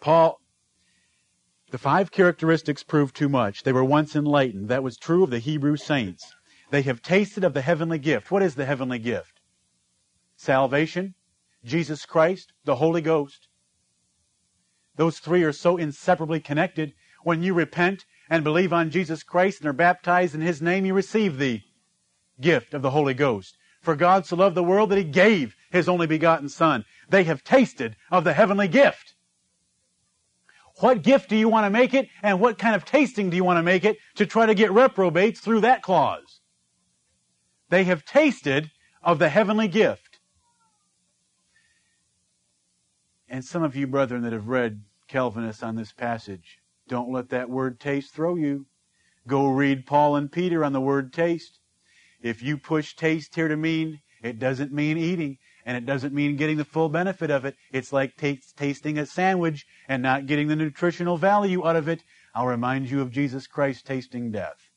Paul, 0.00 0.40
the 1.70 1.78
five 1.78 2.10
characteristics 2.10 2.82
prove 2.82 3.14
too 3.14 3.28
much. 3.28 3.62
They 3.62 3.72
were 3.72 3.84
once 3.84 4.14
enlightened. 4.14 4.68
That 4.68 4.82
was 4.82 4.98
true 4.98 5.24
of 5.24 5.30
the 5.30 5.38
Hebrew 5.38 5.76
saints. 5.76 6.34
They 6.70 6.82
have 6.82 7.00
tasted 7.00 7.42
of 7.42 7.54
the 7.54 7.62
heavenly 7.62 7.98
gift. 7.98 8.30
What 8.30 8.42
is 8.42 8.54
the 8.54 8.66
heavenly 8.66 8.98
gift? 8.98 9.40
Salvation, 10.36 11.14
Jesus 11.64 12.04
Christ, 12.04 12.52
the 12.64 12.76
Holy 12.76 13.00
Ghost. 13.00 13.48
Those 14.96 15.18
three 15.18 15.42
are 15.42 15.52
so 15.52 15.76
inseparably 15.76 16.40
connected. 16.40 16.92
When 17.22 17.42
you 17.42 17.54
repent 17.54 18.04
and 18.28 18.44
believe 18.44 18.72
on 18.72 18.90
Jesus 18.90 19.22
Christ 19.22 19.60
and 19.60 19.68
are 19.68 19.74
baptized 19.74 20.34
in 20.34 20.40
His 20.40 20.62
name, 20.62 20.84
you 20.84 20.94
receive 20.94 21.38
the 21.38 21.62
gift 22.40 22.74
of 22.74 22.82
the 22.82 22.90
Holy 22.90 23.14
Ghost. 23.14 23.56
For 23.80 23.94
God 23.94 24.24
so 24.24 24.36
loved 24.36 24.56
the 24.56 24.62
world 24.62 24.90
that 24.90 24.98
He 24.98 25.04
gave 25.04 25.56
His 25.70 25.88
only 25.88 26.06
begotten 26.06 26.48
Son. 26.48 26.84
They 27.08 27.24
have 27.24 27.44
tasted 27.44 27.96
of 28.10 28.24
the 28.24 28.32
heavenly 28.32 28.68
gift. 28.68 29.14
What 30.80 31.02
gift 31.02 31.28
do 31.28 31.36
you 31.36 31.48
want 31.48 31.66
to 31.66 31.70
make 31.70 31.94
it, 31.94 32.08
and 32.22 32.40
what 32.40 32.58
kind 32.58 32.74
of 32.74 32.84
tasting 32.84 33.30
do 33.30 33.36
you 33.36 33.44
want 33.44 33.58
to 33.58 33.62
make 33.62 33.84
it 33.84 33.98
to 34.16 34.26
try 34.26 34.46
to 34.46 34.54
get 34.54 34.72
reprobates 34.72 35.40
through 35.40 35.60
that 35.60 35.82
clause? 35.82 36.40
They 37.68 37.84
have 37.84 38.04
tasted 38.04 38.70
of 39.02 39.18
the 39.18 39.28
heavenly 39.28 39.68
gift. 39.68 40.18
And 43.28 43.44
some 43.44 43.62
of 43.62 43.76
you, 43.76 43.86
brethren, 43.86 44.22
that 44.22 44.32
have 44.32 44.48
read 44.48 44.82
Calvinists 45.08 45.62
on 45.62 45.76
this 45.76 45.92
passage, 45.92 46.58
don't 46.88 47.12
let 47.12 47.30
that 47.30 47.50
word 47.50 47.80
taste 47.80 48.14
throw 48.14 48.36
you. 48.36 48.66
Go 49.26 49.48
read 49.48 49.86
Paul 49.86 50.16
and 50.16 50.30
Peter 50.30 50.64
on 50.64 50.72
the 50.72 50.80
word 50.80 51.12
taste. 51.12 51.60
If 52.20 52.42
you 52.42 52.58
push 52.58 52.94
taste 52.94 53.34
here 53.34 53.48
to 53.48 53.56
mean, 53.56 54.00
it 54.22 54.38
doesn't 54.38 54.72
mean 54.72 54.96
eating, 54.96 55.38
and 55.66 55.76
it 55.76 55.86
doesn't 55.86 56.14
mean 56.14 56.36
getting 56.36 56.56
the 56.56 56.64
full 56.64 56.88
benefit 56.88 57.30
of 57.30 57.44
it. 57.44 57.56
It's 57.72 57.92
like 57.92 58.16
t- 58.16 58.40
tasting 58.56 58.98
a 58.98 59.06
sandwich 59.06 59.66
and 59.88 60.02
not 60.02 60.26
getting 60.26 60.48
the 60.48 60.56
nutritional 60.56 61.16
value 61.16 61.66
out 61.66 61.76
of 61.76 61.88
it. 61.88 62.02
I'll 62.34 62.46
remind 62.46 62.90
you 62.90 63.00
of 63.00 63.10
Jesus 63.10 63.46
Christ 63.46 63.86
tasting 63.86 64.30
death. 64.30 64.70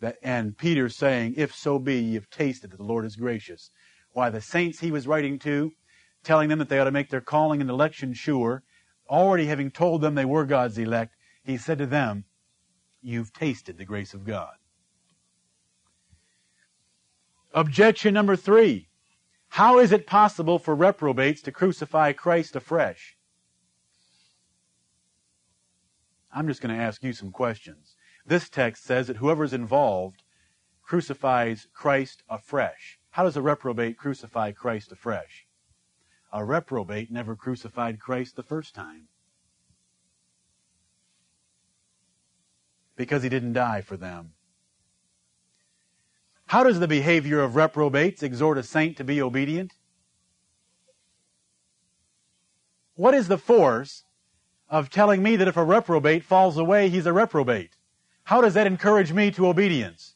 That, 0.00 0.16
and 0.22 0.56
Peter 0.56 0.88
saying, 0.88 1.34
If 1.36 1.54
so 1.54 1.78
be 1.78 2.00
ye 2.00 2.14
have 2.14 2.30
tasted 2.30 2.70
that 2.70 2.78
the 2.78 2.82
Lord 2.82 3.04
is 3.04 3.16
gracious. 3.16 3.70
Why, 4.12 4.30
the 4.30 4.40
saints 4.40 4.80
he 4.80 4.90
was 4.90 5.06
writing 5.06 5.38
to, 5.40 5.72
telling 6.24 6.48
them 6.48 6.58
that 6.58 6.68
they 6.68 6.78
ought 6.78 6.84
to 6.84 6.90
make 6.90 7.10
their 7.10 7.20
calling 7.20 7.60
and 7.60 7.70
election 7.70 8.14
sure, 8.14 8.62
already 9.10 9.46
having 9.46 9.70
told 9.70 10.00
them 10.00 10.14
they 10.14 10.24
were 10.24 10.46
God's 10.46 10.78
elect, 10.78 11.16
he 11.42 11.56
said 11.56 11.78
to 11.78 11.86
them, 11.86 12.24
You've 13.02 13.32
tasted 13.32 13.76
the 13.76 13.84
grace 13.84 14.14
of 14.14 14.24
God. 14.24 14.54
Objection 17.52 18.14
number 18.14 18.36
three. 18.36 18.88
How 19.48 19.80
is 19.80 19.90
it 19.90 20.06
possible 20.06 20.58
for 20.58 20.76
reprobates 20.76 21.42
to 21.42 21.52
crucify 21.52 22.12
Christ 22.12 22.54
afresh? 22.54 23.16
I'm 26.32 26.46
just 26.46 26.60
going 26.60 26.74
to 26.74 26.80
ask 26.80 27.02
you 27.02 27.12
some 27.12 27.32
questions. 27.32 27.96
This 28.24 28.48
text 28.48 28.84
says 28.84 29.08
that 29.08 29.16
whoever 29.16 29.42
is 29.42 29.52
involved 29.52 30.22
crucifies 30.82 31.66
Christ 31.72 32.22
afresh. 32.28 33.00
How 33.10 33.24
does 33.24 33.36
a 33.36 33.42
reprobate 33.42 33.96
crucify 33.96 34.52
Christ 34.52 34.92
afresh? 34.92 35.46
A 36.32 36.44
reprobate 36.44 37.10
never 37.10 37.34
crucified 37.34 37.98
Christ 37.98 38.36
the 38.36 38.42
first 38.42 38.74
time. 38.74 39.08
Because 42.96 43.22
he 43.22 43.28
didn't 43.28 43.54
die 43.54 43.80
for 43.80 43.96
them. 43.96 44.32
How 46.46 46.62
does 46.62 46.80
the 46.80 46.88
behavior 46.88 47.40
of 47.40 47.56
reprobates 47.56 48.22
exhort 48.22 48.58
a 48.58 48.62
saint 48.62 48.96
to 48.96 49.04
be 49.04 49.22
obedient? 49.22 49.72
What 52.94 53.14
is 53.14 53.28
the 53.28 53.38
force 53.38 54.04
of 54.68 54.90
telling 54.90 55.22
me 55.22 55.36
that 55.36 55.48
if 55.48 55.56
a 55.56 55.64
reprobate 55.64 56.24
falls 56.24 56.58
away, 56.58 56.88
he's 56.88 57.06
a 57.06 57.12
reprobate? 57.12 57.76
How 58.24 58.40
does 58.40 58.54
that 58.54 58.66
encourage 58.66 59.12
me 59.12 59.30
to 59.32 59.48
obedience? 59.48 60.14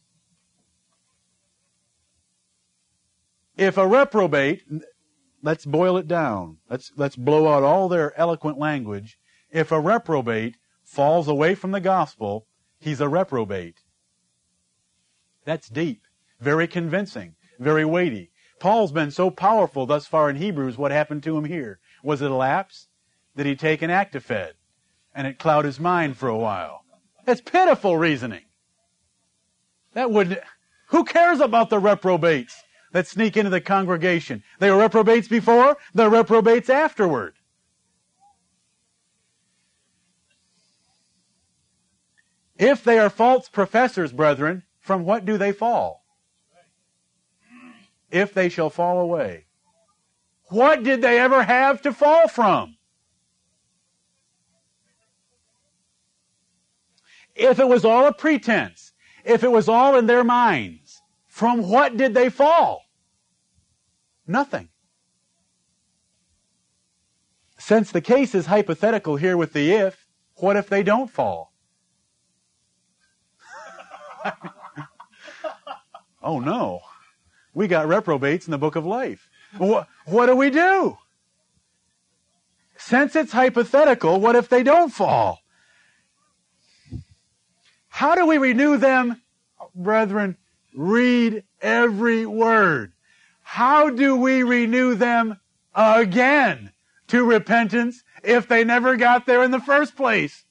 If 3.56 3.76
a 3.76 3.86
reprobate, 3.86 4.62
let's 5.44 5.66
boil 5.66 5.98
it 5.98 6.08
down. 6.08 6.56
Let's, 6.70 6.90
let's 6.96 7.16
blow 7.16 7.52
out 7.52 7.62
all 7.62 7.88
their 7.88 8.18
eloquent 8.18 8.58
language. 8.58 9.18
If 9.50 9.70
a 9.70 9.78
reprobate 9.78 10.56
falls 10.82 11.28
away 11.28 11.54
from 11.54 11.70
the 11.70 11.80
gospel, 11.80 12.46
he's 12.80 13.00
a 13.00 13.08
reprobate. 13.08 13.82
That's 15.44 15.68
deep. 15.68 16.02
Very 16.40 16.66
convincing. 16.66 17.34
Very 17.60 17.84
weighty. 17.84 18.30
Paul's 18.58 18.90
been 18.90 19.10
so 19.10 19.30
powerful 19.30 19.84
thus 19.84 20.06
far 20.06 20.30
in 20.30 20.36
Hebrews. 20.36 20.78
What 20.78 20.90
happened 20.90 21.22
to 21.24 21.36
him 21.36 21.44
here? 21.44 21.78
Was 22.02 22.22
it 22.22 22.30
a 22.30 22.34
lapse? 22.34 22.88
Did 23.36 23.44
he 23.44 23.54
take 23.54 23.82
an 23.82 23.90
Actifed? 23.90 24.54
And 25.14 25.26
it 25.26 25.38
cloud 25.38 25.66
his 25.66 25.78
mind 25.78 26.16
for 26.16 26.28
a 26.28 26.38
while? 26.38 26.84
That's 27.26 27.42
pitiful 27.42 27.98
reasoning. 27.98 28.44
That 29.92 30.10
would, 30.10 30.40
who 30.88 31.04
cares 31.04 31.40
about 31.40 31.68
the 31.68 31.78
reprobates 31.78 32.62
that 32.94 33.08
sneak 33.08 33.36
into 33.36 33.50
the 33.50 33.60
congregation? 33.60 34.42
They 34.60 34.70
were 34.70 34.78
reprobates 34.78 35.26
before, 35.26 35.76
they're 35.92 36.08
reprobates 36.08 36.70
afterward. 36.70 37.34
If 42.56 42.84
they 42.84 43.00
are 43.00 43.10
false 43.10 43.48
professors, 43.48 44.12
brethren, 44.12 44.62
from 44.78 45.04
what 45.04 45.24
do 45.24 45.36
they 45.36 45.50
fall? 45.50 46.04
If 48.12 48.32
they 48.32 48.48
shall 48.48 48.70
fall 48.70 49.00
away. 49.00 49.46
What 50.50 50.84
did 50.84 51.02
they 51.02 51.18
ever 51.18 51.42
have 51.42 51.82
to 51.82 51.92
fall 51.92 52.28
from? 52.28 52.76
If 57.34 57.58
it 57.58 57.66
was 57.66 57.84
all 57.84 58.06
a 58.06 58.12
pretense, 58.12 58.92
if 59.24 59.42
it 59.42 59.50
was 59.50 59.68
all 59.68 59.96
in 59.96 60.06
their 60.06 60.22
minds, 60.22 61.02
from 61.26 61.68
what 61.68 61.96
did 61.96 62.14
they 62.14 62.30
fall? 62.30 62.83
Nothing. 64.26 64.68
Since 67.58 67.92
the 67.92 68.00
case 68.00 68.34
is 68.34 68.46
hypothetical 68.46 69.16
here 69.16 69.36
with 69.36 69.52
the 69.52 69.72
if, 69.72 70.06
what 70.36 70.56
if 70.56 70.68
they 70.68 70.82
don't 70.82 71.10
fall? 71.10 71.52
oh 76.22 76.40
no. 76.40 76.80
We 77.54 77.68
got 77.68 77.86
reprobates 77.86 78.46
in 78.46 78.50
the 78.50 78.58
book 78.58 78.76
of 78.76 78.84
life. 78.84 79.28
What, 79.58 79.86
what 80.06 80.26
do 80.26 80.34
we 80.34 80.50
do? 80.50 80.98
Since 82.76 83.14
it's 83.16 83.32
hypothetical, 83.32 84.20
what 84.20 84.34
if 84.36 84.48
they 84.48 84.62
don't 84.62 84.90
fall? 84.90 85.38
How 87.88 88.16
do 88.16 88.26
we 88.26 88.38
renew 88.38 88.76
them? 88.76 89.22
Brethren, 89.74 90.36
read 90.74 91.44
every 91.62 92.26
word. 92.26 92.93
How 93.54 93.88
do 93.88 94.16
we 94.16 94.42
renew 94.42 94.96
them 94.96 95.38
again 95.74 96.72
to 97.06 97.24
repentance 97.24 98.02
if 98.24 98.48
they 98.48 98.64
never 98.64 98.96
got 98.96 99.26
there 99.26 99.44
in 99.44 99.52
the 99.52 99.60
first 99.60 99.96
place? 99.96 100.44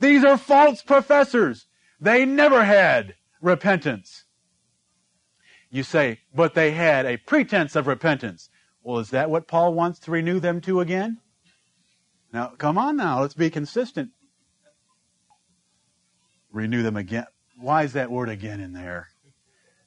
These 0.00 0.24
are 0.24 0.36
false 0.36 0.82
professors. 0.82 1.66
They 2.00 2.24
never 2.24 2.64
had 2.64 3.14
repentance. 3.40 4.24
You 5.70 5.84
say, 5.84 6.20
but 6.34 6.54
they 6.54 6.72
had 6.72 7.06
a 7.06 7.18
pretense 7.18 7.76
of 7.76 7.86
repentance. 7.86 8.50
Well, 8.82 8.98
is 8.98 9.10
that 9.10 9.30
what 9.30 9.46
Paul 9.46 9.74
wants 9.74 10.00
to 10.00 10.10
renew 10.10 10.40
them 10.40 10.60
to 10.62 10.80
again? 10.80 11.18
Now, 12.32 12.48
come 12.58 12.78
on 12.78 12.96
now, 12.96 13.20
let's 13.20 13.34
be 13.34 13.48
consistent 13.48 14.10
renew 16.50 16.82
them 16.82 16.96
again. 16.96 17.26
Why 17.58 17.82
is 17.82 17.92
that 17.92 18.10
word 18.10 18.28
again 18.28 18.60
in 18.60 18.72
there? 18.72 19.08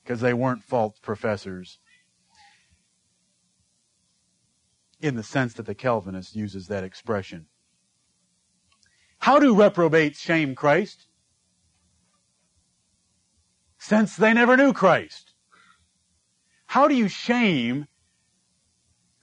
Because 0.08 0.22
they 0.22 0.34
weren't 0.34 0.64
false 0.64 0.98
professors. 1.02 1.80
In 5.02 5.18
the 5.18 5.24
sense 5.24 5.54
that 5.56 5.66
the 5.66 5.76
Calvinist 5.76 6.34
uses 6.34 6.68
that 6.68 6.86
expression. 6.86 7.48
How 9.20 9.38
do 9.38 9.54
reprobates 9.54 10.22
shame 10.22 10.56
Christ? 10.56 11.08
Since 13.78 14.16
they 14.16 14.34
never 14.34 14.56
knew 14.56 14.72
Christ. 14.72 15.34
How 16.68 16.88
do 16.88 16.96
you 16.96 17.10
shame 17.10 17.88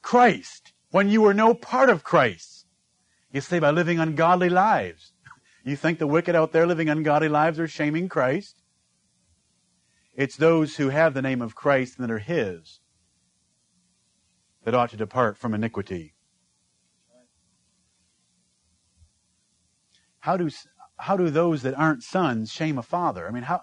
Christ 0.02 0.74
when 0.90 1.08
you 1.08 1.22
were 1.22 1.32
no 1.32 1.54
part 1.54 1.88
of 1.88 2.04
Christ? 2.04 2.66
You 3.32 3.40
say 3.40 3.58
by 3.58 3.70
living 3.70 3.98
ungodly 3.98 4.50
lives. 4.50 5.12
You 5.64 5.76
think 5.76 5.98
the 5.98 6.06
wicked 6.06 6.36
out 6.36 6.52
there 6.52 6.66
living 6.66 6.90
ungodly 6.90 7.30
lives 7.30 7.58
are 7.58 7.66
shaming 7.66 8.10
Christ? 8.10 8.60
It's 10.16 10.36
those 10.36 10.76
who 10.76 10.90
have 10.90 11.14
the 11.14 11.22
name 11.22 11.42
of 11.42 11.54
Christ 11.54 11.98
and 11.98 12.08
that 12.08 12.12
are 12.12 12.18
His 12.18 12.80
that 14.64 14.74
ought 14.74 14.90
to 14.90 14.96
depart 14.96 15.36
from 15.36 15.54
iniquity. 15.54 16.14
How 20.20 20.36
do, 20.36 20.48
how 20.98 21.16
do 21.16 21.28
those 21.28 21.62
that 21.62 21.78
aren't 21.78 22.02
sons 22.02 22.50
shame 22.50 22.78
a 22.78 22.82
father? 22.82 23.28
I 23.28 23.30
mean, 23.30 23.42
how, 23.42 23.62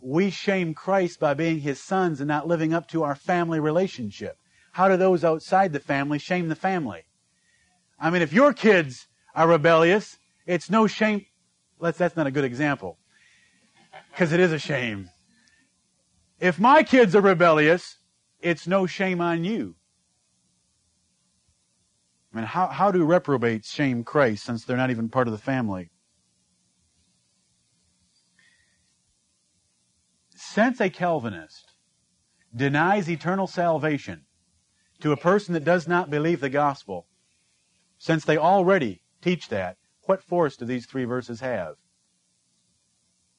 we 0.00 0.30
shame 0.30 0.74
Christ 0.74 1.18
by 1.18 1.34
being 1.34 1.60
His 1.60 1.80
sons 1.82 2.20
and 2.20 2.28
not 2.28 2.46
living 2.46 2.74
up 2.74 2.88
to 2.88 3.02
our 3.02 3.14
family 3.14 3.60
relationship. 3.60 4.38
How 4.72 4.88
do 4.88 4.96
those 4.96 5.24
outside 5.24 5.72
the 5.72 5.80
family 5.80 6.18
shame 6.18 6.48
the 6.48 6.54
family? 6.54 7.04
I 7.98 8.10
mean, 8.10 8.22
if 8.22 8.32
your 8.32 8.52
kids 8.52 9.08
are 9.34 9.48
rebellious, 9.48 10.18
it's 10.46 10.68
no 10.68 10.86
shame. 10.86 11.24
Let's, 11.78 11.98
that's 11.98 12.16
not 12.16 12.26
a 12.26 12.30
good 12.30 12.44
example. 12.44 12.98
Because 14.10 14.32
it 14.32 14.40
is 14.40 14.52
a 14.52 14.58
shame. 14.58 15.10
If 16.40 16.60
my 16.60 16.82
kids 16.82 17.16
are 17.16 17.20
rebellious, 17.20 17.98
it's 18.40 18.66
no 18.66 18.86
shame 18.86 19.20
on 19.20 19.44
you. 19.44 19.74
I 22.32 22.36
mean, 22.36 22.46
how, 22.46 22.68
how 22.68 22.92
do 22.92 23.04
reprobates 23.04 23.72
shame 23.72 24.04
Christ 24.04 24.44
since 24.44 24.64
they're 24.64 24.76
not 24.76 24.90
even 24.90 25.08
part 25.08 25.26
of 25.26 25.32
the 25.32 25.38
family? 25.38 25.90
Since 30.36 30.80
a 30.80 30.90
Calvinist 30.90 31.72
denies 32.54 33.10
eternal 33.10 33.46
salvation 33.46 34.24
to 35.00 35.12
a 35.12 35.16
person 35.16 35.54
that 35.54 35.64
does 35.64 35.88
not 35.88 36.10
believe 36.10 36.40
the 36.40 36.48
gospel, 36.48 37.06
since 37.98 38.24
they 38.24 38.36
already 38.36 39.02
teach 39.20 39.48
that, 39.48 39.76
what 40.02 40.22
force 40.22 40.56
do 40.56 40.64
these 40.64 40.86
three 40.86 41.04
verses 41.04 41.40
have? 41.40 41.74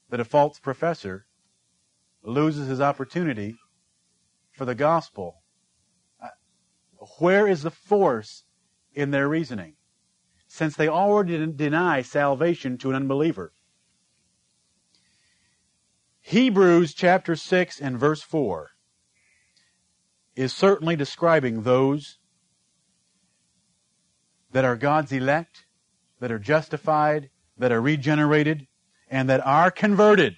That 0.09 0.19
a 0.19 0.25
false 0.25 0.59
professor 0.59 1.25
loses 2.23 2.67
his 2.67 2.81
opportunity 2.81 3.55
for 4.51 4.65
the 4.65 4.75
gospel, 4.75 5.41
uh, 6.21 6.27
where 7.19 7.47
is 7.47 7.63
the 7.63 7.71
force 7.71 8.43
in 8.93 9.11
their 9.11 9.27
reasoning? 9.27 9.75
Since 10.47 10.75
they 10.75 10.87
already 10.87 11.45
deny 11.51 12.01
salvation 12.01 12.77
to 12.79 12.89
an 12.89 12.95
unbeliever. 12.95 13.53
Hebrews 16.21 16.93
chapter 16.93 17.35
6 17.35 17.79
and 17.79 17.97
verse 17.97 18.21
4 18.21 18.71
is 20.35 20.53
certainly 20.53 20.95
describing 20.95 21.63
those 21.63 22.19
that 24.51 24.65
are 24.65 24.75
God's 24.75 25.11
elect, 25.11 25.65
that 26.19 26.31
are 26.31 26.39
justified, 26.39 27.29
that 27.57 27.71
are 27.71 27.81
regenerated, 27.81 28.67
and 29.09 29.29
that 29.29 29.45
are 29.45 29.71
converted. 29.71 30.35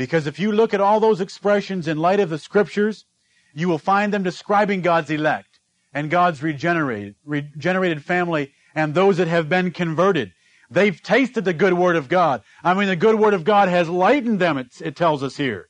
Because 0.00 0.26
if 0.26 0.38
you 0.38 0.50
look 0.50 0.72
at 0.72 0.80
all 0.80 0.98
those 0.98 1.20
expressions 1.20 1.86
in 1.86 1.98
light 1.98 2.20
of 2.20 2.30
the 2.30 2.38
scriptures, 2.38 3.04
you 3.52 3.68
will 3.68 3.76
find 3.76 4.14
them 4.14 4.22
describing 4.22 4.80
God's 4.80 5.10
elect 5.10 5.60
and 5.92 6.08
God's 6.10 6.42
regenerated, 6.42 7.16
regenerated 7.22 8.02
family 8.02 8.54
and 8.74 8.94
those 8.94 9.18
that 9.18 9.28
have 9.28 9.50
been 9.50 9.72
converted. 9.72 10.32
They've 10.70 10.98
tasted 11.02 11.44
the 11.44 11.52
good 11.52 11.74
word 11.74 11.96
of 11.96 12.08
God. 12.08 12.42
I 12.64 12.72
mean, 12.72 12.88
the 12.88 12.96
good 12.96 13.16
word 13.16 13.34
of 13.34 13.44
God 13.44 13.68
has 13.68 13.90
lightened 13.90 14.38
them, 14.38 14.56
it, 14.56 14.68
it 14.80 14.96
tells 14.96 15.22
us 15.22 15.36
here. 15.36 15.68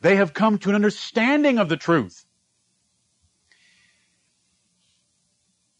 They 0.00 0.16
have 0.16 0.32
come 0.32 0.56
to 0.60 0.70
an 0.70 0.74
understanding 0.74 1.58
of 1.58 1.68
the 1.68 1.76
truth. 1.76 2.24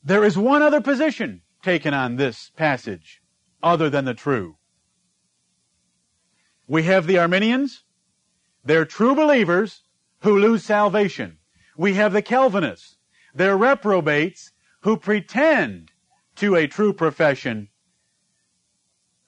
There 0.05 0.23
is 0.23 0.37
one 0.37 0.61
other 0.61 0.83
position 0.83 1.41
taken 1.63 1.95
on 1.95 2.17
this 2.17 2.51
passage 2.59 3.23
other 3.63 3.89
than 3.89 4.05
the 4.05 4.13
true. 4.13 4.59
We 6.71 6.85
have 6.85 7.09
the 7.09 7.19
Arminians. 7.19 7.83
They're 8.65 8.85
true 8.85 9.17
believers 9.17 9.83
who 10.21 10.39
lose 10.39 10.63
salvation. 10.63 11.39
We 11.77 11.95
have 11.95 12.13
the 12.13 12.23
Calvinists. 12.23 12.97
They're 13.35 13.57
reprobates 13.57 14.53
who 14.83 14.97
pretend 14.97 15.91
to 16.37 16.55
a 16.55 16.69
true 16.69 16.93
profession 16.93 17.71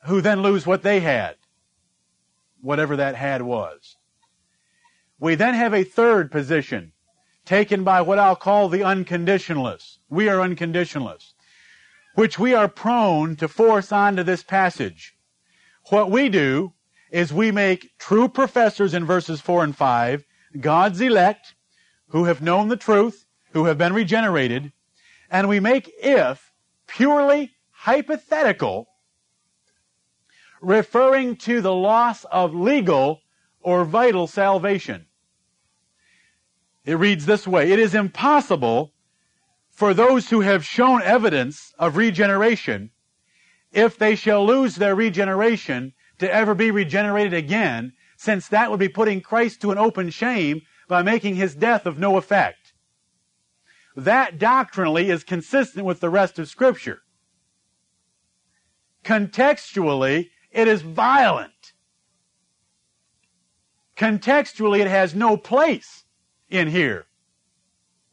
who 0.05 0.20
then 0.20 0.40
lose 0.40 0.68
what 0.68 0.84
they 0.84 1.01
had, 1.01 1.34
whatever 2.61 2.95
that 2.95 3.16
had 3.16 3.43
was. 3.43 3.97
We 5.18 5.34
then 5.34 5.55
have 5.55 5.74
a 5.74 5.82
third 5.82 6.30
position 6.30 6.93
taken 7.45 7.82
by 7.82 8.03
what 8.03 8.20
I'll 8.20 8.36
call 8.36 8.68
the 8.68 8.84
unconditionalists. 8.84 9.99
We 10.09 10.28
are 10.28 10.40
unconditionalists, 10.40 11.34
which 12.14 12.38
we 12.38 12.55
are 12.55 12.68
prone 12.68 13.34
to 13.34 13.49
force 13.49 13.90
onto 13.90 14.22
this 14.22 14.45
passage. 14.45 15.16
What 15.90 16.09
we 16.09 16.28
do 16.28 16.74
is 17.13 17.33
we 17.33 17.53
make 17.53 17.91
true 17.99 18.27
professors 18.27 18.95
in 18.95 19.05
verses 19.05 19.41
4 19.41 19.65
and 19.65 19.77
5, 19.77 20.25
God's 20.59 21.01
elect, 21.01 21.55
who 22.09 22.25
have 22.25 22.41
known 22.41 22.69
the 22.69 22.77
truth, 22.77 23.27
who 23.53 23.67
have 23.67 23.77
been 23.77 23.93
regenerated, 23.93 24.73
and 25.31 25.47
we 25.47 25.61
make 25.61 25.93
if 26.03 26.51
purely 26.87 27.53
hypothetical, 27.71 28.89
referring 30.63 31.37
to 31.37 31.61
the 31.61 31.75
loss 31.75 32.25
of 32.25 32.55
legal 32.55 33.21
or 33.61 33.85
vital 33.85 34.27
salvation. 34.27 35.07
It 36.85 36.95
reads 36.95 37.27
this 37.27 37.47
way 37.47 37.71
It 37.71 37.79
is 37.79 37.95
impossible 37.95 38.95
for 39.71 39.93
those 39.93 40.31
who 40.31 40.41
have 40.41 40.65
shown 40.65 41.03
evidence 41.03 41.75
of 41.79 41.97
regeneration, 41.97 42.91
if 43.71 43.99
they 43.99 44.15
shall 44.15 44.47
lose 44.47 44.77
their 44.77 44.95
regeneration, 44.95 45.93
to 46.23 46.33
ever 46.33 46.55
be 46.55 46.70
regenerated 46.70 47.35
again, 47.35 47.93
since 48.16 48.47
that 48.49 48.70
would 48.70 48.81
be 48.81 48.89
putting 48.89 49.20
Christ 49.20 49.61
to 49.61 49.73
an 49.73 49.79
open 49.79 50.11
shame 50.11 50.62
by 50.89 51.03
making 51.03 51.35
his 51.35 51.55
death 51.55 51.85
of 51.85 51.99
no 51.99 52.16
effect. 52.16 52.73
That 53.97 54.39
doctrinally 54.39 55.11
is 55.11 55.25
consistent 55.25 55.85
with 55.85 56.01
the 56.01 56.09
rest 56.09 56.39
of 56.39 56.49
Scripture. 56.49 57.01
Contextually, 59.05 60.31
it 60.53 60.68
is 60.68 60.83
violent. 60.83 61.73
Contextually, 63.97 64.79
it 64.79 64.89
has 64.89 65.14
no 65.14 65.37
place 65.37 66.05
in 66.49 66.68
here 66.68 67.07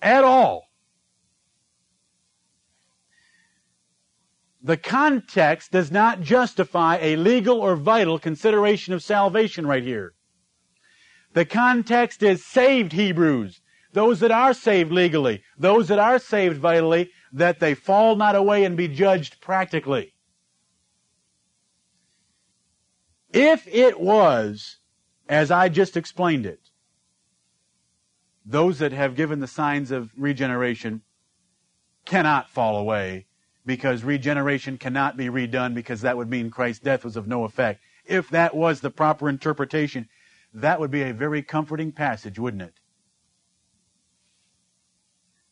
at 0.02 0.24
all. 0.24 0.69
The 4.62 4.78
context 4.78 5.72
does 5.72 5.90
not 5.90 6.22
justify 6.22 6.98
a 6.98 7.16
legal 7.16 7.62
or 7.62 7.76
vital 7.76 8.20
consideration 8.20 8.94
of 8.94 9.02
salvation 9.02 9.66
right 9.66 9.84
here. 9.84 10.14
The 11.34 11.46
context 11.46 12.22
is 12.24 12.46
saved 12.46 12.92
Hebrews, 12.92 13.62
those 13.94 14.20
that 14.20 14.32
are 14.32 14.54
saved 14.54 14.92
legally, 14.92 15.44
those 15.58 15.88
that 15.88 16.00
are 16.00 16.20
saved 16.20 16.58
vitally, 16.58 17.10
that 17.32 17.60
they 17.60 17.74
fall 17.74 18.16
not 18.16 18.36
away 18.36 18.66
and 18.66 18.76
be 18.76 18.88
judged 18.88 19.40
practically. 19.40 20.14
If 23.32 23.68
it 23.68 24.00
was, 24.00 24.80
as 25.30 25.52
I 25.52 25.70
just 25.70 25.96
explained 25.96 26.46
it, 26.46 26.70
those 28.44 28.80
that 28.80 28.92
have 28.92 29.16
given 29.16 29.40
the 29.40 29.48
signs 29.48 29.92
of 29.92 30.10
regeneration 30.18 31.04
cannot 32.06 32.50
fall 32.50 32.78
away 32.78 33.28
because 33.70 34.04
regeneration 34.04 34.80
cannot 34.80 35.16
be 35.16 35.28
redone 35.28 35.76
because 35.76 36.02
that 36.02 36.18
would 36.18 36.28
mean 36.28 36.50
Christ's 36.50 36.82
death 36.82 37.06
was 37.06 37.16
of 37.16 37.28
no 37.28 37.44
effect. 37.44 37.80
If 38.04 38.28
that 38.30 38.56
was 38.56 38.82
the 38.82 38.90
proper 38.90 39.30
interpretation, 39.30 40.10
that 40.52 40.80
would 40.80 40.90
be 40.90 41.04
a 41.04 41.14
very 41.14 41.44
comforting 41.44 41.92
passage, 41.92 42.40
wouldn't 42.40 42.64
it? 42.64 42.80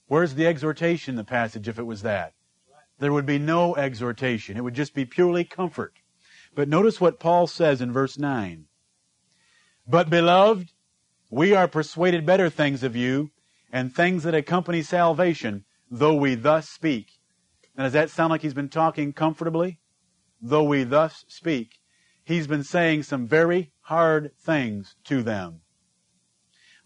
Where's 0.08 0.34
the 0.34 0.48
exhortation 0.48 1.12
in 1.12 1.16
the 1.18 1.24
passage 1.24 1.68
if 1.68 1.78
it 1.78 1.86
was 1.86 2.02
that? 2.02 2.34
There 2.98 3.14
would 3.14 3.28
be 3.28 3.38
no 3.38 3.76
exhortation. 3.76 4.58
It 4.58 4.64
would 4.64 4.74
just 4.74 4.96
be 4.96 5.06
purely 5.06 5.44
comfort. 5.44 5.94
But 6.56 6.68
notice 6.68 7.00
what 7.00 7.20
Paul 7.20 7.46
says 7.46 7.82
in 7.82 7.92
verse 7.92 8.18
9. 8.18 8.66
But 9.88 10.10
beloved, 10.10 10.72
we 11.30 11.54
are 11.54 11.68
persuaded 11.68 12.26
better 12.26 12.50
things 12.50 12.82
of 12.82 12.96
you, 12.96 13.30
and 13.72 13.94
things 13.94 14.24
that 14.24 14.34
accompany 14.34 14.82
salvation, 14.82 15.66
though 15.92 16.16
we 16.16 16.34
thus 16.34 16.68
speak. 16.68 17.17
Now, 17.78 17.84
does 17.84 17.94
that 17.94 18.10
sound 18.10 18.32
like 18.32 18.42
he's 18.42 18.56
been 18.56 18.70
talking 18.70 19.14
comfortably? 19.14 19.80
Though 20.42 20.64
we 20.64 20.84
thus 20.84 21.24
speak. 21.28 21.76
He's 22.24 22.48
been 22.48 22.64
saying 22.64 23.04
some 23.04 23.28
very 23.28 23.72
hard 23.82 24.32
things 24.40 24.96
to 25.06 25.22
them. 25.22 25.62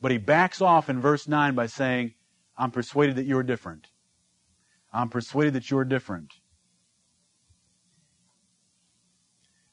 But 0.01 0.11
he 0.11 0.17
backs 0.17 0.61
off 0.61 0.89
in 0.89 0.99
verse 0.99 1.27
9 1.27 1.55
by 1.55 1.67
saying, 1.67 2.13
I'm 2.57 2.71
persuaded 2.71 3.15
that 3.15 3.25
you're 3.25 3.43
different. 3.43 3.87
I'm 4.93 5.09
persuaded 5.09 5.53
that 5.53 5.71
you're 5.71 5.85
different. 5.85 6.33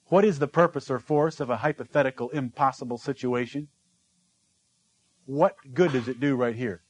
What 0.07 0.24
is 0.24 0.39
the 0.39 0.49
purpose 0.49 0.90
or 0.90 1.01
force 1.01 1.40
of 1.40 1.51
a 1.51 1.57
hypothetical 1.57 2.31
impossible 2.31 2.97
situation? 2.97 3.69
What 5.27 5.57
good 5.74 5.93
does 5.93 6.09
it 6.09 6.20
do 6.20 6.36
right 6.36 6.57
here? 6.57 6.82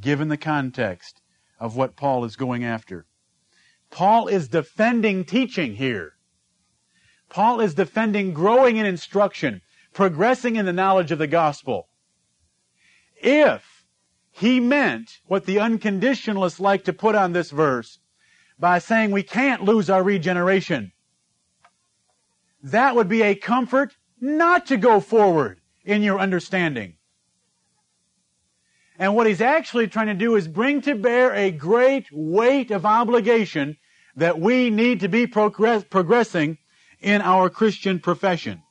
Given 0.00 0.28
the 0.28 0.36
context 0.36 1.20
of 1.58 1.76
what 1.76 1.96
Paul 1.96 2.24
is 2.24 2.36
going 2.36 2.64
after. 2.64 3.06
Paul 3.90 4.26
is 4.26 4.48
defending 4.48 5.24
teaching 5.24 5.76
here. 5.76 6.14
Paul 7.28 7.60
is 7.60 7.74
defending 7.74 8.32
growing 8.32 8.76
in 8.76 8.86
instruction, 8.86 9.62
progressing 9.92 10.56
in 10.56 10.66
the 10.66 10.72
knowledge 10.72 11.12
of 11.12 11.18
the 11.18 11.26
gospel. 11.26 11.88
If 13.16 13.84
he 14.30 14.60
meant 14.60 15.20
what 15.26 15.46
the 15.46 15.60
unconditionalists 15.60 16.58
like 16.58 16.84
to 16.84 16.92
put 16.92 17.14
on 17.14 17.32
this 17.32 17.50
verse 17.50 17.98
by 18.58 18.78
saying 18.78 19.10
we 19.10 19.22
can't 19.22 19.62
lose 19.62 19.90
our 19.90 20.02
regeneration, 20.02 20.92
that 22.62 22.94
would 22.96 23.08
be 23.08 23.22
a 23.22 23.34
comfort 23.34 23.96
not 24.20 24.66
to 24.66 24.76
go 24.76 25.00
forward 25.00 25.60
in 25.84 26.02
your 26.02 26.18
understanding. 26.18 26.96
And 29.02 29.16
what 29.16 29.26
he's 29.26 29.40
actually 29.40 29.88
trying 29.88 30.06
to 30.06 30.14
do 30.14 30.36
is 30.36 30.46
bring 30.46 30.80
to 30.82 30.94
bear 30.94 31.34
a 31.34 31.50
great 31.50 32.06
weight 32.12 32.70
of 32.70 32.86
obligation 32.86 33.76
that 34.14 34.38
we 34.38 34.70
need 34.70 35.00
to 35.00 35.08
be 35.08 35.26
progress- 35.26 35.82
progressing 35.82 36.58
in 37.00 37.20
our 37.20 37.50
Christian 37.50 37.98
profession. 37.98 38.62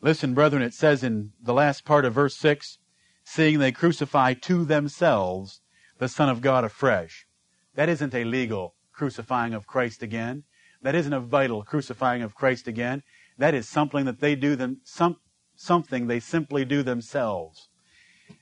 Listen, 0.00 0.34
brethren, 0.34 0.60
it 0.60 0.74
says 0.74 1.04
in 1.04 1.34
the 1.40 1.54
last 1.54 1.84
part 1.84 2.04
of 2.04 2.14
verse 2.14 2.34
6, 2.34 2.78
seeing 3.22 3.60
they 3.60 3.70
crucify 3.70 4.34
to 4.34 4.64
themselves 4.64 5.60
the 5.98 6.08
Son 6.08 6.28
of 6.28 6.40
God 6.40 6.64
afresh. 6.64 7.28
That 7.76 7.88
isn't 7.88 8.12
a 8.12 8.24
legal 8.24 8.74
crucifying 8.92 9.54
of 9.54 9.68
Christ 9.68 10.02
again. 10.02 10.42
That 10.82 10.96
isn't 10.96 11.12
a 11.12 11.20
vital 11.20 11.62
crucifying 11.62 12.22
of 12.22 12.34
Christ 12.34 12.66
again. 12.66 13.04
That 13.38 13.54
is 13.54 13.68
something 13.68 14.04
that 14.04 14.18
they 14.18 14.34
do 14.34 14.56
them, 14.56 14.80
some, 14.82 15.18
something 15.56 16.06
they 16.06 16.20
simply 16.20 16.64
do 16.64 16.82
themselves. 16.82 17.68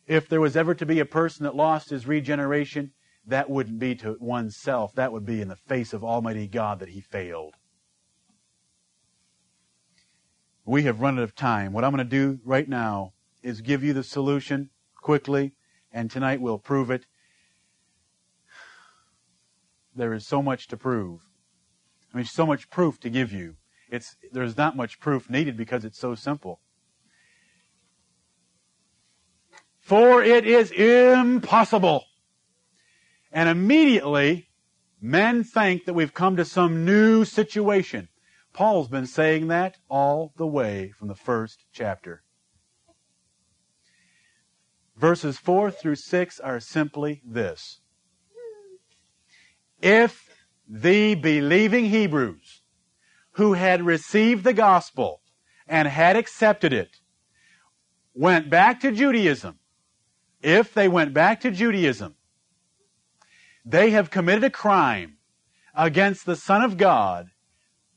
If 0.06 0.28
there 0.28 0.40
was 0.40 0.56
ever 0.56 0.74
to 0.74 0.86
be 0.86 1.00
a 1.00 1.06
person 1.06 1.44
that 1.44 1.56
lost 1.56 1.90
his 1.90 2.06
regeneration, 2.06 2.92
that 3.26 3.48
wouldn't 3.48 3.78
be 3.78 3.94
to 3.96 4.16
oneself. 4.20 4.94
That 4.94 5.12
would 5.12 5.24
be 5.24 5.40
in 5.40 5.48
the 5.48 5.56
face 5.56 5.92
of 5.92 6.04
Almighty 6.04 6.46
God 6.46 6.80
that 6.80 6.90
he 6.90 7.00
failed. 7.00 7.54
we 10.64 10.82
have 10.84 11.00
run 11.00 11.18
out 11.18 11.24
of 11.24 11.34
time. 11.34 11.72
What 11.72 11.84
I'm 11.84 11.90
going 11.90 11.98
to 11.98 12.04
do 12.04 12.40
right 12.44 12.68
now 12.68 13.12
is 13.42 13.60
give 13.60 13.84
you 13.84 13.92
the 13.92 14.02
solution 14.02 14.70
quickly, 14.96 15.52
and 15.92 16.10
tonight 16.10 16.40
we'll 16.40 16.58
prove 16.58 16.90
it. 16.90 17.06
There 19.94 20.14
is 20.14 20.26
so 20.26 20.42
much 20.42 20.66
to 20.68 20.76
prove. 20.76 21.20
I 22.12 22.16
mean, 22.16 22.26
so 22.26 22.46
much 22.46 22.70
proof 22.70 22.98
to 23.00 23.10
give 23.10 23.32
you. 23.32 23.56
It's, 23.90 24.16
there's 24.32 24.56
not 24.56 24.76
much 24.76 24.98
proof 24.98 25.28
needed 25.28 25.56
because 25.56 25.84
it's 25.84 25.98
so 25.98 26.14
simple. 26.14 26.60
For 29.84 30.22
it 30.22 30.46
is 30.46 30.70
impossible. 30.70 32.06
And 33.30 33.50
immediately, 33.50 34.48
men 34.98 35.44
think 35.44 35.84
that 35.84 35.92
we've 35.92 36.14
come 36.14 36.36
to 36.36 36.44
some 36.46 36.86
new 36.86 37.26
situation. 37.26 38.08
Paul's 38.54 38.88
been 38.88 39.06
saying 39.06 39.48
that 39.48 39.76
all 39.90 40.32
the 40.38 40.46
way 40.46 40.90
from 40.98 41.08
the 41.08 41.14
first 41.14 41.66
chapter. 41.70 42.22
Verses 44.96 45.36
4 45.36 45.70
through 45.70 45.96
6 45.96 46.40
are 46.40 46.60
simply 46.60 47.20
this. 47.22 47.80
If 49.82 50.30
the 50.66 51.14
believing 51.14 51.86
Hebrews 51.86 52.62
who 53.32 53.52
had 53.52 53.82
received 53.82 54.44
the 54.44 54.54
gospel 54.54 55.20
and 55.68 55.86
had 55.88 56.16
accepted 56.16 56.72
it 56.72 57.00
went 58.14 58.48
back 58.48 58.80
to 58.80 58.90
Judaism, 58.90 59.58
if 60.44 60.74
they 60.74 60.88
went 60.88 61.14
back 61.14 61.40
to 61.40 61.50
Judaism, 61.50 62.14
they 63.64 63.90
have 63.90 64.10
committed 64.10 64.44
a 64.44 64.50
crime 64.50 65.16
against 65.74 66.26
the 66.26 66.36
Son 66.36 66.62
of 66.62 66.76
God 66.76 67.30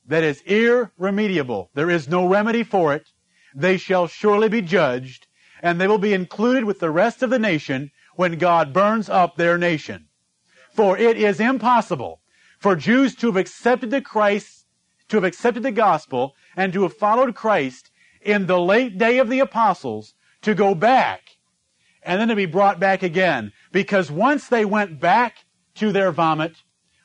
that 0.06 0.24
is 0.24 0.42
irremediable. 0.44 1.70
There 1.74 1.90
is 1.90 2.08
no 2.08 2.26
remedy 2.26 2.64
for 2.64 2.94
it. 2.94 3.10
They 3.54 3.76
shall 3.76 4.08
surely 4.08 4.48
be 4.48 4.62
judged, 4.62 5.28
and 5.62 5.80
they 5.80 5.88
will 5.88 5.98
be 5.98 6.14
included 6.14 6.64
with 6.64 6.80
the 6.80 6.90
rest 6.90 7.22
of 7.22 7.30
the 7.30 7.40
nation 7.40 7.92
when 8.16 8.38
God 8.38 8.72
burns 8.72 9.10
up 9.10 9.36
their 9.36 9.58
nation. 9.58 10.08
For 10.72 10.98
it 10.98 11.18
is 11.18 11.40
impossible 11.40 12.22
for 12.60 12.76
Jews 12.76 13.14
to 13.16 13.28
have 13.28 13.36
accepted 13.36 13.92
the 13.92 14.02
Christ, 14.02 14.66
to 15.10 15.18
have 15.18 15.24
accepted 15.26 15.64
the 15.64 15.72
gospel, 15.72 16.36
and 16.56 16.72
to 16.72 16.84
have 16.84 16.96
followed 16.96 17.36
Christ 17.36 17.92
in 18.22 18.48
the 18.48 18.60
late 18.60 18.98
day 18.98 19.20
of 19.20 19.30
the 19.30 19.40
apostles 19.40 20.14
to 20.44 20.56
go 20.56 20.74
back 20.74 21.37
and 22.08 22.22
then 22.22 22.30
to 22.30 22.36
be 22.36 22.46
brought 22.46 22.80
back 22.80 23.04
again. 23.04 23.52
Because 23.72 24.10
once 24.10 24.48
they 24.48 24.64
went 24.64 25.00
back 25.00 25.36
to 25.76 25.92
their 25.92 26.12
vomit, 26.12 26.56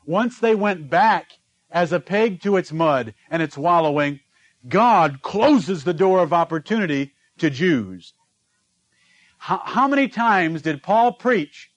once 0.06 0.38
they 0.38 0.54
went 0.54 0.88
back 0.88 1.32
as 1.70 1.92
a 1.92 2.00
pig 2.00 2.40
to 2.42 2.56
its 2.56 2.72
mud 2.72 3.12
and 3.28 3.42
its 3.42 3.58
wallowing, 3.58 4.20
God 4.68 5.20
closes 5.20 5.82
the 5.82 5.92
door 5.92 6.22
of 6.22 6.32
opportunity 6.32 7.12
to 7.38 7.50
Jews. 7.50 8.14
How, 9.38 9.60
how, 9.64 9.88
many 9.88 10.06
times 10.06 10.62
did 10.62 10.84
Paul 10.84 11.14
preach? 11.14 11.72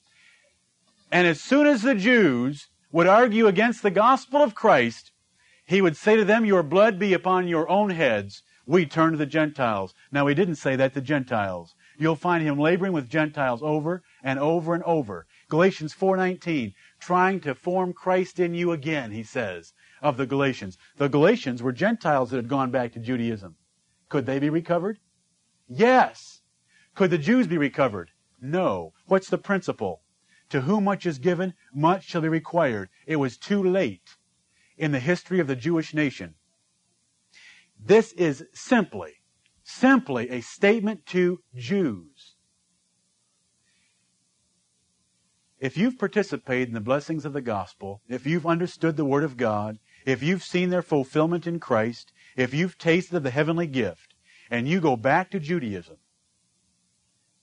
And 1.10 1.26
as 1.26 1.40
soon 1.40 1.66
as 1.66 1.82
the 1.82 1.96
Jews 1.96 2.68
would 2.92 3.08
argue 3.08 3.48
against 3.48 3.82
the 3.82 3.90
gospel 3.90 4.40
of 4.40 4.54
Christ, 4.54 5.10
he 5.66 5.82
would 5.82 5.96
say 5.96 6.14
to 6.14 6.24
them, 6.24 6.44
Your 6.44 6.62
blood 6.62 6.96
be 6.96 7.12
upon 7.12 7.48
your 7.48 7.68
own 7.68 7.90
heads. 7.90 8.42
We 8.66 8.86
turn 8.86 9.12
to 9.12 9.18
the 9.18 9.26
Gentiles. 9.26 9.94
Now, 10.12 10.28
he 10.28 10.34
didn't 10.34 10.56
say 10.56 10.76
that 10.76 10.94
to 10.94 11.00
Gentiles. 11.00 11.74
You'll 11.98 12.16
find 12.16 12.42
him 12.42 12.58
laboring 12.58 12.92
with 12.92 13.08
Gentiles 13.08 13.62
over 13.62 14.02
and 14.22 14.38
over 14.38 14.74
and 14.74 14.82
over. 14.84 15.26
Galatians 15.48 15.94
4:19, 15.94 16.74
trying 16.98 17.40
to 17.40 17.54
form 17.54 17.92
Christ 17.92 18.38
in 18.38 18.54
you 18.54 18.72
again, 18.72 19.12
he 19.12 19.22
says 19.22 19.72
of 20.02 20.16
the 20.16 20.26
Galatians. 20.26 20.76
The 20.96 21.08
Galatians 21.08 21.62
were 21.62 21.72
Gentiles 21.72 22.30
that 22.30 22.36
had 22.36 22.48
gone 22.48 22.70
back 22.70 22.92
to 22.92 23.00
Judaism. 23.00 23.56
Could 24.08 24.26
they 24.26 24.38
be 24.38 24.50
recovered? 24.50 24.98
Yes. 25.68 26.42
Could 26.94 27.10
the 27.10 27.18
Jews 27.18 27.46
be 27.46 27.58
recovered? 27.58 28.10
No. 28.40 28.92
What's 29.06 29.28
the 29.28 29.38
principle? 29.38 30.02
To 30.50 30.62
whom 30.62 30.84
much 30.84 31.06
is 31.06 31.18
given, 31.18 31.54
much 31.74 32.04
shall 32.04 32.20
be 32.20 32.28
required. 32.28 32.88
It 33.06 33.16
was 33.16 33.36
too 33.36 33.62
late 33.62 34.16
in 34.76 34.92
the 34.92 35.00
history 35.00 35.40
of 35.40 35.46
the 35.46 35.56
Jewish 35.56 35.92
nation. 35.92 36.34
This 37.78 38.12
is 38.12 38.44
simply, 38.52 39.14
simply 39.66 40.30
a 40.30 40.40
statement 40.40 41.04
to 41.06 41.40
Jews. 41.56 42.36
If 45.58 45.76
you've 45.76 45.98
participated 45.98 46.68
in 46.68 46.74
the 46.74 46.80
blessings 46.80 47.24
of 47.24 47.32
the 47.32 47.40
gospel, 47.40 48.00
if 48.08 48.26
you've 48.26 48.46
understood 48.46 48.96
the 48.96 49.04
Word 49.04 49.24
of 49.24 49.36
God, 49.36 49.78
if 50.04 50.22
you've 50.22 50.44
seen 50.44 50.70
their 50.70 50.82
fulfillment 50.82 51.48
in 51.48 51.58
Christ, 51.58 52.12
if 52.36 52.54
you've 52.54 52.78
tasted 52.78 53.16
of 53.16 53.22
the 53.24 53.30
heavenly 53.30 53.66
gift, 53.66 54.14
and 54.50 54.68
you 54.68 54.80
go 54.80 54.96
back 54.96 55.32
to 55.32 55.40
Judaism, 55.40 55.96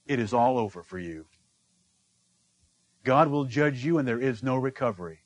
it 0.06 0.18
is 0.18 0.32
all 0.32 0.56
over 0.56 0.82
for 0.82 0.98
you. 0.98 1.26
God 3.04 3.28
will 3.28 3.44
judge 3.44 3.84
you 3.84 3.98
and 3.98 4.08
there 4.08 4.20
is 4.20 4.42
no 4.42 4.56
recovery. 4.56 5.24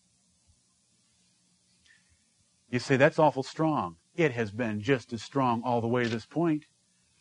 You 2.71 2.81
say, 2.81 2.97
that's 2.97 3.21
awful 3.21 3.45
strong. 3.45 3.97
It 4.17 4.33
has 4.33 4.51
been 4.51 4.81
just 4.81 5.13
as 5.13 5.23
strong 5.23 5.63
all 5.65 5.81
the 5.81 5.87
way 5.87 6.03
to 6.03 6.09
this 6.09 6.27
point. 6.27 6.65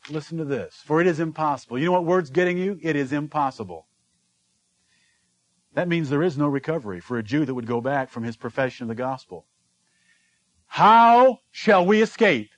Listen 0.09 0.37
to 0.37 0.45
this. 0.45 0.81
For 0.85 1.01
it 1.01 1.07
is 1.07 1.19
impossible. 1.19 1.77
You 1.77 1.85
know 1.85 1.91
what 1.91 2.05
word's 2.05 2.29
getting 2.29 2.57
you? 2.57 2.79
It 2.81 2.95
is 2.95 3.11
impossible. 3.11 3.87
That 5.73 5.87
means 5.87 6.09
there 6.09 6.23
is 6.23 6.37
no 6.37 6.47
recovery 6.47 6.99
for 6.99 7.17
a 7.17 7.23
Jew 7.23 7.45
that 7.45 7.53
would 7.53 7.67
go 7.67 7.81
back 7.81 8.09
from 8.09 8.23
his 8.23 8.35
profession 8.35 8.85
of 8.85 8.87
the 8.87 8.95
gospel. 8.95 9.45
How 10.65 11.39
shall 11.51 11.85
we 11.85 12.01
escape 12.01 12.49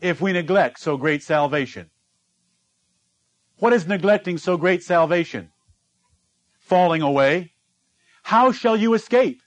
if 0.00 0.20
we 0.20 0.32
neglect 0.32 0.80
so 0.80 0.96
great 0.96 1.22
salvation? 1.22 1.90
What 3.58 3.72
is 3.72 3.86
neglecting 3.86 4.38
so 4.38 4.56
great 4.56 4.82
salvation? 4.82 5.50
Falling 6.58 7.02
away. 7.02 7.52
How 8.22 8.52
shall 8.52 8.76
you 8.76 8.94
escape? 8.94 9.40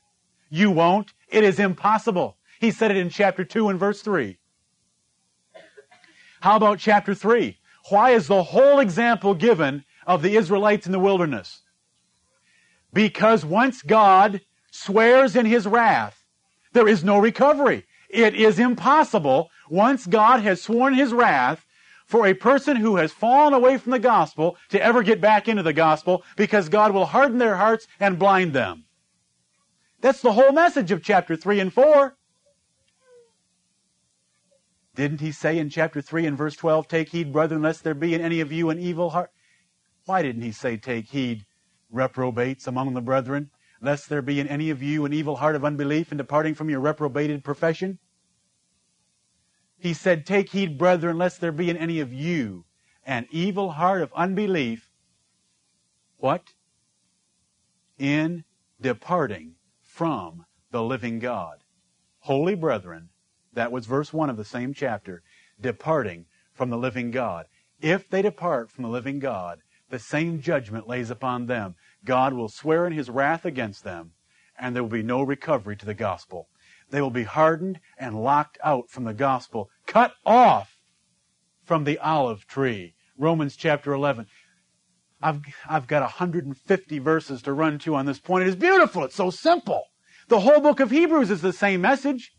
You 0.50 0.72
won't. 0.72 1.14
It 1.30 1.44
is 1.44 1.60
impossible. 1.60 2.38
He 2.60 2.72
said 2.72 2.92
it 2.92 2.98
in 2.98 3.10
chapter 3.10 3.44
2 3.46 3.70
and 3.70 3.80
verse 3.80 4.02
3. 4.02 4.38
How 6.42 6.56
about 6.56 6.80
chapter 6.80 7.14
3? 7.14 7.58
Why 7.90 8.12
is 8.12 8.28
the 8.28 8.44
whole 8.44 8.80
example 8.80 9.34
given 9.34 9.86
of 10.06 10.22
the 10.22 10.36
Israelites 10.36 10.86
in 10.86 10.92
the 10.92 11.00
wilderness? 11.00 11.62
Because 12.92 13.46
once 13.46 13.82
God 13.82 14.42
swears 14.72 15.36
in 15.36 15.46
his 15.46 15.68
wrath, 15.68 16.24
there 16.74 16.88
is 16.88 17.04
no 17.04 17.20
recovery. 17.20 17.86
It 18.10 18.36
is 18.36 18.60
impossible, 18.60 19.50
once 19.70 20.06
God 20.06 20.42
has 20.42 20.62
sworn 20.62 20.96
his 20.96 21.14
wrath, 21.14 21.66
for 22.06 22.28
a 22.28 22.34
person 22.34 22.76
who 22.76 22.98
has 22.98 23.14
fallen 23.14 23.54
away 23.54 23.78
from 23.78 23.92
the 23.92 24.00
gospel 24.00 24.58
to 24.70 24.82
ever 24.84 25.02
get 25.02 25.22
back 25.22 25.48
into 25.48 25.64
the 25.64 25.72
gospel 25.72 26.24
because 26.36 26.68
God 26.68 26.92
will 26.92 27.06
harden 27.06 27.38
their 27.38 27.56
hearts 27.56 27.88
and 28.02 28.20
blind 28.20 28.52
them. 28.52 28.84
That's 30.02 30.22
the 30.22 30.34
whole 30.34 30.52
message 30.52 30.92
of 30.92 31.04
chapter 31.04 31.38
3 31.38 31.62
and 31.62 31.74
4. 31.74 32.18
Didn't 34.96 35.22
he 35.22 35.32
say 35.32 35.58
in 35.58 35.70
chapter 35.70 36.02
3 36.02 36.26
and 36.26 36.38
verse 36.38 36.56
12, 36.56 36.88
Take 36.88 37.10
heed, 37.10 37.32
brethren, 37.32 37.62
lest 37.62 37.84
there 37.84 37.94
be 37.94 38.14
in 38.14 38.22
any 38.22 38.42
of 38.42 38.52
you 38.52 38.70
an 38.70 38.80
evil 38.80 39.12
heart? 39.12 39.32
Why 40.06 40.22
didn't 40.22 40.42
he 40.42 40.52
say, 40.52 40.78
Take 40.78 41.10
heed, 41.10 41.46
reprobates 41.90 42.68
among 42.68 42.94
the 42.94 43.02
brethren? 43.02 43.52
lest 43.82 44.10
there 44.10 44.22
be 44.22 44.40
in 44.40 44.48
any 44.48 44.70
of 44.70 44.82
you 44.82 45.06
an 45.06 45.14
evil 45.14 45.38
heart 45.38 45.56
of 45.56 45.66
unbelief 45.66 46.12
in 46.12 46.18
departing 46.18 46.54
from 46.54 46.70
your 46.70 46.80
reprobated 46.80 47.44
profession? 47.44 47.98
He 49.78 49.94
said, 49.94 50.26
Take 50.26 50.52
heed, 50.52 50.78
brethren, 50.78 51.18
lest 51.18 51.42
there 51.42 51.52
be 51.52 51.70
in 51.70 51.78
any 51.78 52.00
of 52.00 52.14
you 52.14 52.66
an 53.04 53.28
evil 53.32 53.72
heart 53.72 54.04
of 54.04 54.14
unbelief. 54.14 54.92
What? 56.18 56.54
In 57.98 58.44
departing 58.80 59.56
from 59.82 60.46
the 60.70 60.84
living 60.84 61.18
God. 61.18 61.58
Holy 62.20 62.54
brethren, 62.54 63.10
that 63.53 63.72
was 63.72 63.86
verse 63.86 64.14
1 64.14 64.30
of 64.30 64.38
the 64.38 64.45
same 64.45 64.73
chapter, 64.73 65.22
departing 65.60 66.26
from 66.53 66.69
the 66.69 66.78
living 66.78 67.11
God. 67.11 67.45
If 67.82 68.10
they 68.10 68.22
depart 68.22 68.72
from 68.72 68.84
the 68.84 68.90
living 68.90 69.19
God, 69.19 69.60
the 69.90 69.99
same 69.99 70.41
judgment 70.41 70.88
lays 70.88 71.10
upon 71.10 71.48
them. 71.48 71.76
God 72.06 72.34
will 72.34 72.49
swear 72.49 72.88
in 72.88 72.94
his 72.94 73.10
wrath 73.10 73.45
against 73.45 73.84
them, 73.84 74.11
and 74.57 74.76
there 74.76 74.84
will 74.84 74.90
be 74.90 75.03
no 75.03 75.22
recovery 75.22 75.76
to 75.78 75.86
the 75.86 75.94
gospel. 75.94 76.48
They 76.90 77.02
will 77.02 77.10
be 77.10 77.23
hardened 77.23 77.80
and 77.98 78.22
locked 78.22 78.57
out 78.64 78.90
from 78.90 79.03
the 79.03 79.14
gospel, 79.14 79.69
cut 79.86 80.14
off 80.26 80.78
from 81.64 81.84
the 81.84 81.98
olive 81.99 82.48
tree. 82.48 82.95
Romans 83.18 83.56
chapter 83.56 83.94
11. 83.94 84.28
I've, 85.22 85.41
I've 85.69 85.88
got 85.88 86.02
150 86.02 86.99
verses 86.99 87.41
to 87.44 87.53
run 87.53 87.78
to 87.80 87.95
on 87.95 88.06
this 88.06 88.19
point. 88.19 88.45
It 88.45 88.49
is 88.49 88.56
beautiful. 88.56 89.03
It's 89.03 89.15
so 89.15 89.30
simple. 89.30 89.84
The 90.28 90.40
whole 90.40 90.61
book 90.61 90.80
of 90.80 90.91
Hebrews 90.91 91.30
is 91.30 91.41
the 91.41 91.53
same 91.53 91.82
message. 91.82 92.32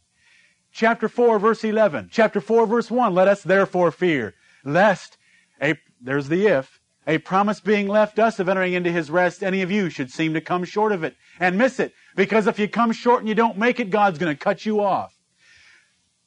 Chapter 0.73 1.09
4, 1.09 1.39
verse 1.39 1.65
11. 1.65 2.09
Chapter 2.11 2.40
4, 2.40 2.66
verse 2.66 2.90
1. 2.90 3.15
Let 3.15 3.28
us 3.28 3.43
therefore 3.43 3.90
fear, 3.90 4.35
lest 4.65 5.19
a, 5.61 5.77
there's 6.01 6.28
the 6.28 6.47
if, 6.47 6.81
a 7.07 7.19
promise 7.19 7.61
being 7.61 7.89
left 7.89 8.19
us 8.19 8.39
of 8.39 8.49
entering 8.49 8.73
into 8.73 8.90
his 8.90 9.11
rest, 9.11 9.43
any 9.43 9.61
of 9.61 9.70
you 9.70 9.90
should 9.90 10.11
seem 10.11 10.32
to 10.35 10.40
come 10.40 10.65
short 10.65 10.93
of 10.93 11.05
it 11.05 11.16
and 11.39 11.59
miss 11.59 11.78
it. 11.78 11.93
Because 12.16 12.47
if 12.47 12.59
you 12.59 12.69
come 12.69 12.93
short 12.93 13.20
and 13.20 13.28
you 13.28 13.35
don't 13.35 13.59
make 13.59 13.81
it, 13.81 13.90
God's 13.90 14.19
going 14.19 14.35
to 14.35 14.40
cut 14.40 14.65
you 14.65 14.81
off. 14.81 15.15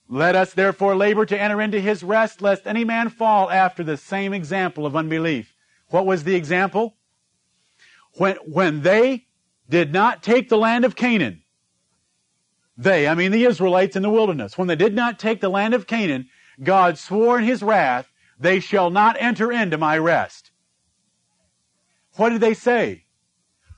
Let 0.08 0.36
us 0.36 0.54
therefore 0.54 0.96
labor 0.96 1.26
to 1.26 1.42
enter 1.42 1.60
into 1.60 1.80
his 1.80 2.04
rest, 2.04 2.42
lest 2.42 2.68
any 2.68 2.84
man 2.86 3.10
fall 3.10 3.50
after 3.50 3.84
the 3.84 3.98
same 3.98 4.34
example 4.34 4.86
of 4.86 4.96
unbelief. 4.96 5.56
What 5.90 6.06
was 6.06 6.24
the 6.24 6.36
example? 6.36 6.98
When, 8.18 8.36
when 8.46 8.82
they 8.82 9.26
did 9.68 9.92
not 9.92 10.22
take 10.22 10.50
the 10.50 10.58
land 10.58 10.86
of 10.86 10.96
Canaan, 10.96 11.42
they, 12.78 13.08
I 13.08 13.16
mean 13.16 13.32
the 13.32 13.46
Israelites 13.46 13.96
in 13.96 14.04
the 14.04 14.10
wilderness, 14.10 14.58
when 14.58 14.68
they 14.68 14.76
did 14.76 14.94
not 14.94 15.20
take 15.20 15.42
the 15.42 15.50
land 15.50 15.74
of 15.74 15.88
Canaan, 15.88 16.28
God 16.62 16.98
swore 16.98 17.38
in 17.40 17.46
his 17.46 17.64
wrath, 17.64 18.12
they 18.40 18.60
shall 18.60 18.90
not 18.90 19.16
enter 19.20 19.52
into 19.52 19.78
my 19.78 19.98
rest. 19.98 20.52
What 22.16 22.30
did 22.30 22.42
they 22.42 22.54
say? 22.54 23.06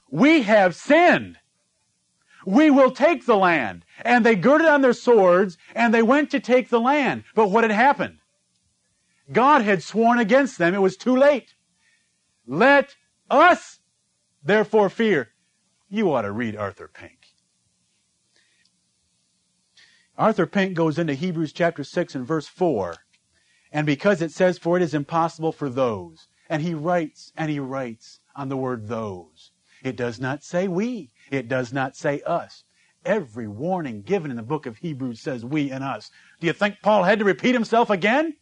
We 0.10 0.44
have 0.44 0.76
sinned. 0.76 1.38
We 2.46 2.72
will 2.72 2.92
take 2.92 3.26
the 3.26 3.36
land. 3.36 3.84
And 4.04 4.26
they 4.26 4.36
girded 4.36 4.68
on 4.68 4.82
their 4.82 4.94
swords 4.94 5.58
and 5.76 5.94
they 5.94 6.04
went 6.04 6.32
to 6.32 6.40
take 6.40 6.70
the 6.70 6.80
land. 6.80 7.24
But 7.36 7.50
what 7.50 7.64
had 7.64 7.72
happened? 7.72 8.20
God 9.32 9.62
had 9.64 9.84
sworn 9.84 10.20
against 10.20 10.58
them. 10.58 10.74
It 10.74 10.82
was 10.82 10.96
too 10.96 11.16
late. 11.16 11.56
Let 12.46 12.96
us 13.30 13.80
therefore 14.44 14.90
fear. 14.90 15.30
You 15.90 16.14
ought 16.14 16.22
to 16.22 16.32
read 16.32 16.56
Arthur 16.56 16.88
Pink. 16.88 17.17
Arthur 20.18 20.48
Pink 20.48 20.74
goes 20.74 20.98
into 20.98 21.14
Hebrews 21.14 21.54
chapter 21.54 21.84
6 21.84 22.16
and 22.16 22.26
verse 22.26 22.48
4. 22.48 22.96
And 23.72 23.86
because 23.86 24.22
it 24.22 24.32
says, 24.32 24.58
For 24.58 24.78
it 24.78 24.84
is 24.84 24.94
impossible 24.94 25.52
for 25.52 25.70
those. 25.70 26.28
And 26.50 26.64
he 26.64 26.74
writes 26.74 27.32
and 27.36 27.52
he 27.52 27.60
writes 27.60 28.20
on 28.36 28.50
the 28.50 28.58
word 28.58 28.88
those. 28.88 29.52
It 29.84 29.96
does 29.96 30.20
not 30.20 30.44
say 30.44 30.68
we. 30.68 31.12
It 31.30 31.48
does 31.48 31.72
not 31.72 31.96
say 31.96 32.22
us. 32.26 32.64
Every 33.06 33.48
warning 33.48 34.02
given 34.02 34.32
in 34.32 34.38
the 34.38 34.44
book 34.44 34.66
of 34.66 34.78
Hebrews 34.78 35.22
says 35.22 35.46
we 35.46 35.70
and 35.70 35.84
us. 35.84 36.10
Do 36.40 36.48
you 36.48 36.54
think 36.54 36.78
Paul 36.82 37.04
had 37.04 37.20
to 37.20 37.26
repeat 37.26 37.54
himself 37.54 37.90
again? 37.90 38.36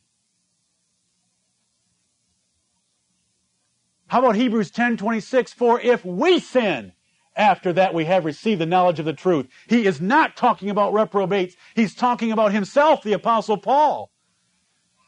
How 4.08 4.20
about 4.20 4.36
Hebrews 4.36 4.72
10:26 4.72 5.54
for 5.54 5.80
if 5.82 6.06
we 6.06 6.40
sin 6.40 6.94
after 7.36 7.74
that 7.74 7.94
we 7.94 8.06
have 8.06 8.26
received 8.26 8.62
the 8.62 8.66
knowledge 8.66 9.00
of 9.00 9.06
the 9.06 9.14
truth. 9.14 9.48
He 9.68 9.86
is 9.86 10.00
not 10.00 10.38
talking 10.38 10.70
about 10.70 10.94
reprobates. 10.94 11.56
He's 11.76 11.94
talking 11.94 12.32
about 12.32 12.54
himself, 12.54 13.04
the 13.04 13.14
apostle 13.14 13.58
Paul. 13.58 14.12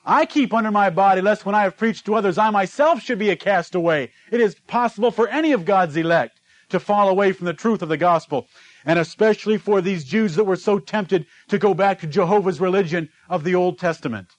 I 0.05 0.25
keep 0.25 0.53
under 0.53 0.71
my 0.71 0.89
body 0.89 1.21
lest 1.21 1.45
when 1.45 1.55
I 1.55 1.63
have 1.63 1.77
preached 1.77 2.05
to 2.05 2.15
others 2.15 2.37
I 2.37 2.49
myself 2.49 3.01
should 3.01 3.19
be 3.19 3.29
a 3.29 3.35
castaway. 3.35 4.11
It 4.31 4.39
is 4.39 4.55
possible 4.55 5.11
for 5.11 5.27
any 5.27 5.51
of 5.51 5.65
God's 5.65 5.97
elect 5.97 6.39
to 6.69 6.79
fall 6.79 7.09
away 7.09 7.31
from 7.31 7.45
the 7.45 7.53
truth 7.53 7.81
of 7.81 7.89
the 7.89 7.97
gospel. 7.97 8.47
And 8.85 8.99
especially 8.99 9.57
for 9.57 9.81
these 9.81 10.05
Jews 10.05 10.35
that 10.35 10.45
were 10.45 10.55
so 10.55 10.79
tempted 10.79 11.25
to 11.49 11.57
go 11.57 11.73
back 11.73 11.99
to 11.99 12.07
Jehovah's 12.07 12.61
religion 12.61 13.09
of 13.29 13.43
the 13.43 13.55
Old 13.55 13.79
Testament. 13.79 14.29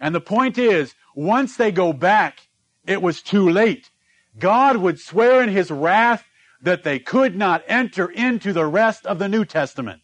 And 0.00 0.14
the 0.14 0.20
point 0.20 0.58
is, 0.58 0.94
once 1.14 1.56
they 1.56 1.72
go 1.72 1.92
back, 1.92 2.48
it 2.86 3.02
was 3.02 3.22
too 3.22 3.48
late. 3.48 3.90
God 4.38 4.76
would 4.78 4.98
swear 4.98 5.42
in 5.42 5.48
his 5.48 5.70
wrath 5.70 6.24
that 6.62 6.84
they 6.84 7.00
could 7.00 7.36
not 7.36 7.64
enter 7.66 8.08
into 8.08 8.52
the 8.52 8.66
wrest 8.66 9.04
of 9.04 9.18
the 9.18 9.28
New 9.28 9.44
Testament. 9.44 10.00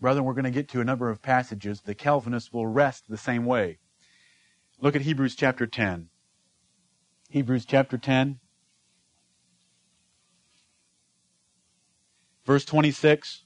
Brethren, 0.00 0.24
we're 0.24 0.32
going 0.32 0.44
to 0.44 0.50
get 0.50 0.68
to 0.70 0.80
a 0.80 0.84
number 0.84 1.10
of 1.10 1.20
passages. 1.20 1.82
The 1.82 1.94
Calvinists 1.94 2.50
will 2.50 2.66
rest 2.66 3.04
the 3.08 3.18
same 3.18 3.44
way. 3.44 3.78
Look 4.80 4.96
at 4.96 5.02
Hebrews 5.02 5.36
chapter 5.36 5.66
10. 5.66 6.08
Hebrews 7.28 7.66
chapter 7.66 7.98
10. 7.98 8.40
Verse 12.46 12.64
26. 12.64 13.44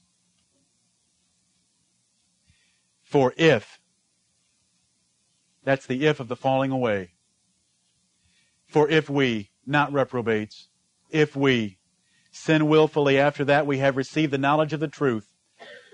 For 3.03 3.33
if, 3.35 3.79
that's 5.65 5.85
the 5.85 6.05
if 6.05 6.21
of 6.21 6.29
the 6.29 6.37
falling 6.37 6.71
away. 6.71 7.11
For 8.65 8.89
if 8.89 9.09
we, 9.09 9.51
not 9.65 9.91
reprobates, 9.91 10.69
if 11.15 11.33
we 11.33 11.77
sin 12.29 12.67
wilfully 12.67 13.17
after 13.17 13.45
that 13.45 13.65
we 13.65 13.77
have 13.77 13.95
received 13.95 14.33
the 14.33 14.37
knowledge 14.37 14.73
of 14.73 14.81
the 14.81 14.87
truth, 14.87 15.31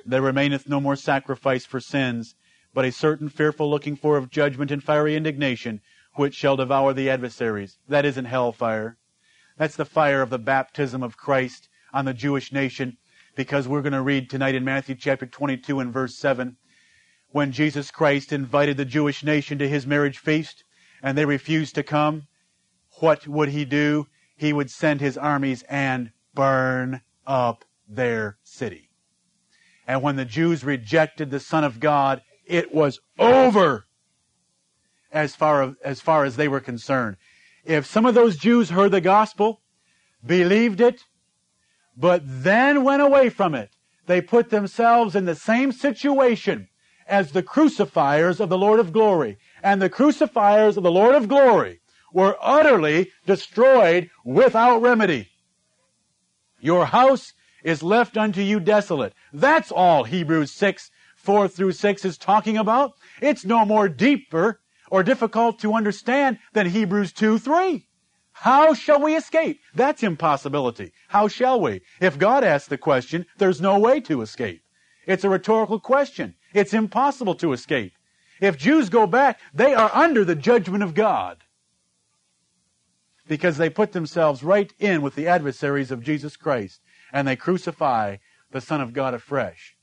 there 0.04 0.22
remaineth 0.22 0.68
no 0.68 0.80
more 0.80 0.96
sacrifice 0.96 1.64
for 1.64 1.80
sins, 1.80 2.34
but 2.74 2.86
a 2.86 2.92
certain 2.92 3.30
fearful 3.30 3.70
looking 3.70 3.96
for 3.96 4.18
of 4.18 4.32
judgment 4.32 4.72
and 4.72 4.84
fiery 4.84 5.16
indignation, 5.16 5.80
which 6.16 6.34
shall 6.34 6.56
devour 6.56 6.92
the 6.92 7.08
adversaries. 7.08 7.78
That 7.88 8.04
isn't 8.04 8.26
hellfire. 8.26 8.98
That's 9.60 9.76
the 9.76 9.86
fire 9.86 10.24
of 10.24 10.32
the 10.32 10.40
baptism 10.40 11.04
of 11.04 11.18
Christ 11.18 11.70
on 11.94 12.06
the 12.06 12.16
Jewish 12.16 12.52
nation, 12.52 12.98
because 13.36 13.68
we're 13.68 13.84
going 13.84 13.94
to 13.94 14.02
read 14.02 14.28
tonight 14.28 14.56
in 14.56 14.66
Matthew 14.66 14.96
chapter 14.96 15.28
22 15.28 15.80
and 15.80 15.94
verse 15.94 16.18
7, 16.18 16.58
when 17.30 17.52
Jesus 17.52 17.92
Christ 17.92 18.34
invited 18.34 18.76
the 18.76 18.86
Jewish 18.86 19.24
nation 19.24 19.60
to 19.60 19.70
his 19.70 19.86
marriage 19.86 20.18
feast, 20.18 20.64
and 21.04 21.16
they 21.16 21.26
refused 21.26 21.76
to 21.76 21.84
come, 21.84 22.24
what 23.00 23.28
would 23.28 23.50
he 23.50 23.66
do? 23.66 24.08
He 24.42 24.54
would 24.54 24.72
send 24.72 25.02
his 25.02 25.20
armies 25.20 25.64
and 25.70 26.10
burn 26.34 27.02
up 27.28 27.64
their 27.88 28.40
city. 28.42 28.90
And 29.86 30.02
when 30.02 30.16
the 30.16 30.26
Jews 30.26 30.64
rejected 30.64 31.30
the 31.30 31.40
Son 31.40 31.64
of 31.64 31.80
God, 31.80 32.24
it 32.48 32.74
was 32.74 33.00
over 33.20 33.86
as 35.12 35.36
far 35.36 35.76
as, 35.84 36.02
far 36.02 36.26
as 36.26 36.38
they 36.38 36.48
were 36.48 36.60
concerned. 36.60 37.18
If 37.66 37.86
some 37.86 38.08
of 38.08 38.16
those 38.16 38.36
Jews 38.36 38.72
heard 38.72 38.90
the 38.90 39.00
gospel, 39.00 39.62
believed 40.26 40.82
it, 40.82 41.04
but 41.96 42.24
then 42.26 42.84
went 42.84 43.04
away 43.04 43.30
from 43.30 43.54
it, 43.54 43.70
they 44.08 44.22
put 44.22 44.50
themselves 44.50 45.16
in 45.16 45.26
the 45.26 45.36
same 45.36 45.72
situation 45.72 46.68
as 47.06 47.32
the 47.32 47.44
crucifiers 47.44 48.40
of 48.40 48.50
the 48.50 48.58
Lord 48.58 48.80
of 48.80 48.92
glory. 48.92 49.38
And 49.62 49.80
the 49.80 49.90
crucifiers 49.90 50.78
of 50.78 50.84
the 50.84 50.92
Lord 50.92 51.14
of 51.14 51.28
glory 51.28 51.81
were 52.14 52.38
utterly 52.42 53.12
destroyed 53.26 54.10
without 54.24 54.82
remedy. 54.82 55.30
Your 56.60 56.86
house 56.86 57.34
is 57.64 57.84
left 57.84 58.18
unto 58.18 58.42
you 58.42 58.60
desolate. 58.60 59.14
That's 59.34 59.72
all 59.72 60.04
Hebrews 60.04 60.52
6, 60.52 60.92
4 61.16 61.48
through 61.48 61.72
6 61.74 62.06
is 62.06 62.18
talking 62.18 62.58
about. 62.58 62.94
It's 63.22 63.46
no 63.46 63.66
more 63.66 63.88
deeper 63.90 64.60
or 64.90 65.04
difficult 65.04 65.60
to 65.60 65.74
understand 65.74 66.40
than 66.54 66.68
Hebrews 66.68 67.14
2, 67.14 67.40
3. 67.40 67.88
How 68.34 68.74
shall 68.74 69.02
we 69.02 69.16
escape? 69.16 69.60
That's 69.76 70.04
impossibility. 70.04 70.94
How 71.10 71.28
shall 71.28 71.62
we? 71.62 71.82
If 72.00 72.18
God 72.18 72.44
asks 72.44 72.68
the 72.68 72.78
question, 72.78 73.26
there's 73.38 73.62
no 73.62 73.78
way 73.78 74.00
to 74.02 74.22
escape. 74.22 74.64
It's 75.06 75.24
a 75.24 75.30
rhetorical 75.30 75.80
question. 75.80 76.36
It's 76.54 76.74
impossible 76.74 77.36
to 77.36 77.54
escape. 77.54 77.94
If 78.40 78.58
Jews 78.58 78.90
go 78.90 79.06
back, 79.06 79.40
they 79.54 79.74
are 79.74 79.92
under 79.94 80.26
the 80.26 80.36
judgment 80.36 80.84
of 80.84 80.96
God. 80.96 81.38
Because 83.32 83.56
they 83.56 83.70
put 83.70 83.94
themselves 83.94 84.44
right 84.44 84.74
in 84.78 85.02
with 85.02 85.16
the 85.16 85.26
adversaries 85.26 85.90
of 85.90 86.04
Jesus 86.04 86.36
Christ 86.36 86.82
and 87.14 87.26
they 87.26 87.38
crucify 87.38 88.18
the 88.52 88.60
Son 88.60 88.82
of 88.82 88.92
God 88.92 89.14
afresh. 89.14 89.78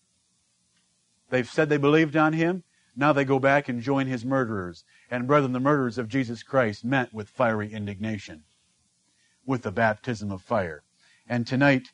They've 1.30 1.48
said 1.48 1.70
they 1.70 1.78
believed 1.78 2.14
on 2.14 2.34
him. 2.34 2.64
Now 2.94 3.14
they 3.14 3.24
go 3.24 3.38
back 3.38 3.66
and 3.66 3.80
join 3.80 4.06
his 4.06 4.22
murderers. 4.22 4.84
And 5.10 5.26
brethren, 5.26 5.54
the 5.54 5.60
murderers 5.60 5.96
of 5.96 6.10
Jesus 6.10 6.42
Christ 6.42 6.84
met 6.84 7.14
with 7.14 7.30
fiery 7.30 7.72
indignation, 7.72 8.42
with 9.46 9.62
the 9.62 9.72
baptism 9.72 10.30
of 10.30 10.42
fire. 10.42 10.82
And 11.26 11.46
tonight, 11.46 11.88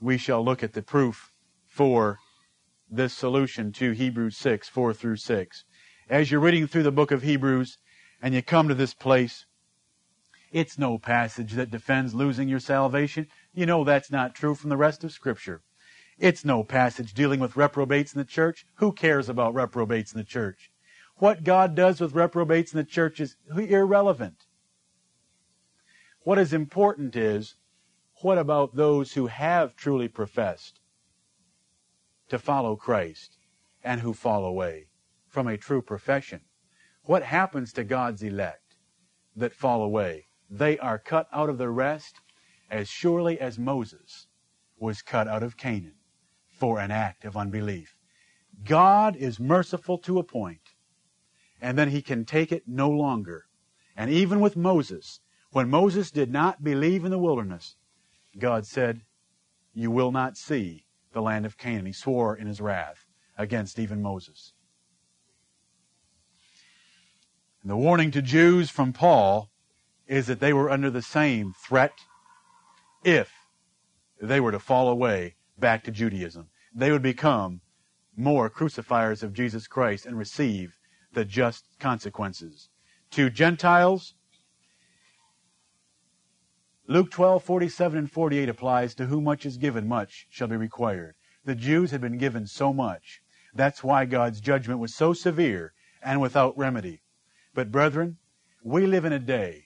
we 0.00 0.16
shall 0.16 0.44
look 0.44 0.62
at 0.62 0.74
the 0.74 0.82
proof 0.82 1.32
for 1.66 2.20
this 2.88 3.14
solution 3.14 3.72
to 3.72 3.90
Hebrews 3.90 4.36
6, 4.36 4.68
4 4.68 4.94
through 4.94 5.16
6. 5.16 5.64
As 6.08 6.30
you're 6.30 6.38
reading 6.38 6.68
through 6.68 6.84
the 6.84 6.92
book 6.92 7.10
of 7.10 7.22
Hebrews 7.22 7.78
and 8.20 8.34
you 8.34 8.42
come 8.42 8.68
to 8.68 8.74
this 8.74 8.94
place, 8.94 9.46
it's 10.52 10.78
no 10.78 10.98
passage 10.98 11.52
that 11.52 11.70
defends 11.70 12.14
losing 12.14 12.48
your 12.48 12.60
salvation. 12.60 13.28
You 13.54 13.66
know 13.66 13.84
that's 13.84 14.10
not 14.10 14.34
true 14.34 14.54
from 14.54 14.70
the 14.70 14.76
rest 14.76 15.04
of 15.04 15.12
Scripture. 15.12 15.62
It's 16.18 16.44
no 16.44 16.64
passage 16.64 17.14
dealing 17.14 17.40
with 17.40 17.56
reprobates 17.56 18.12
in 18.12 18.18
the 18.18 18.24
church. 18.24 18.66
Who 18.74 18.92
cares 18.92 19.28
about 19.28 19.54
reprobates 19.54 20.12
in 20.12 20.18
the 20.18 20.24
church? 20.24 20.70
What 21.16 21.44
God 21.44 21.74
does 21.74 22.00
with 22.00 22.14
reprobates 22.14 22.72
in 22.72 22.78
the 22.78 22.84
church 22.84 23.20
is 23.20 23.36
irrelevant. 23.56 24.46
What 26.22 26.38
is 26.38 26.52
important 26.52 27.16
is, 27.16 27.54
what 28.16 28.36
about 28.36 28.76
those 28.76 29.14
who 29.14 29.28
have 29.28 29.76
truly 29.76 30.08
professed 30.08 30.80
to 32.28 32.38
follow 32.38 32.76
Christ 32.76 33.38
and 33.82 34.00
who 34.00 34.12
fall 34.12 34.44
away 34.44 34.88
from 35.28 35.46
a 35.46 35.56
true 35.56 35.80
profession? 35.80 36.42
What 37.10 37.24
happens 37.24 37.72
to 37.72 37.82
God's 37.82 38.22
elect 38.22 38.76
that 39.34 39.52
fall 39.52 39.82
away? 39.82 40.26
they 40.48 40.78
are 40.78 40.96
cut 40.96 41.26
out 41.32 41.48
of 41.48 41.58
the 41.58 41.68
rest 41.68 42.20
as 42.70 42.88
surely 42.88 43.40
as 43.40 43.58
Moses 43.58 44.28
was 44.78 45.02
cut 45.02 45.26
out 45.26 45.42
of 45.42 45.56
Canaan 45.56 45.96
for 46.46 46.78
an 46.78 46.92
act 46.92 47.24
of 47.24 47.36
unbelief. 47.36 47.96
God 48.62 49.16
is 49.16 49.40
merciful 49.40 49.98
to 49.98 50.20
a 50.20 50.22
point, 50.22 50.76
and 51.60 51.76
then 51.76 51.88
he 51.88 52.00
can 52.00 52.24
take 52.24 52.52
it 52.52 52.68
no 52.68 52.88
longer. 52.88 53.46
And 53.96 54.08
even 54.08 54.38
with 54.38 54.56
Moses, 54.56 55.18
when 55.50 55.68
Moses 55.68 56.12
did 56.12 56.30
not 56.30 56.62
believe 56.62 57.04
in 57.04 57.10
the 57.10 57.18
wilderness, 57.18 57.74
God 58.38 58.66
said, 58.66 59.02
You 59.74 59.90
will 59.90 60.12
not 60.12 60.36
see 60.36 60.86
the 61.12 61.22
land 61.22 61.44
of 61.44 61.58
Canaan. 61.58 61.86
He 61.86 61.92
swore 61.92 62.36
in 62.36 62.46
his 62.46 62.60
wrath 62.60 63.04
against 63.36 63.80
even 63.80 64.00
Moses. 64.00 64.52
And 67.62 67.70
the 67.70 67.76
warning 67.76 68.10
to 68.12 68.22
Jews 68.22 68.70
from 68.70 68.92
Paul 68.92 69.50
is 70.06 70.26
that 70.26 70.40
they 70.40 70.52
were 70.52 70.70
under 70.70 70.90
the 70.90 71.02
same 71.02 71.52
threat 71.52 71.92
if 73.04 73.32
they 74.20 74.40
were 74.40 74.52
to 74.52 74.58
fall 74.58 74.88
away 74.88 75.36
back 75.58 75.84
to 75.84 75.90
Judaism. 75.90 76.48
They 76.74 76.90
would 76.90 77.02
become 77.02 77.60
more 78.16 78.48
crucifiers 78.48 79.22
of 79.22 79.34
Jesus 79.34 79.66
Christ 79.66 80.06
and 80.06 80.16
receive 80.16 80.78
the 81.12 81.24
just 81.24 81.66
consequences. 81.78 82.68
To 83.12 83.28
Gentiles, 83.28 84.14
Luke 86.86 87.10
12, 87.10 87.44
47 87.44 87.98
and 87.98 88.10
48 88.10 88.48
applies 88.48 88.94
to 88.94 89.06
whom 89.06 89.24
much 89.24 89.44
is 89.44 89.58
given, 89.58 89.86
much 89.86 90.26
shall 90.30 90.48
be 90.48 90.56
required. 90.56 91.14
The 91.44 91.54
Jews 91.54 91.90
had 91.90 92.00
been 92.00 92.18
given 92.18 92.46
so 92.46 92.72
much. 92.72 93.20
That's 93.54 93.84
why 93.84 94.04
God's 94.06 94.40
judgment 94.40 94.80
was 94.80 94.94
so 94.94 95.12
severe 95.12 95.72
and 96.02 96.20
without 96.20 96.56
remedy. 96.56 97.02
But 97.52 97.72
brethren, 97.72 98.18
we 98.62 98.86
live 98.86 99.04
in 99.04 99.12
a 99.12 99.18
day 99.18 99.64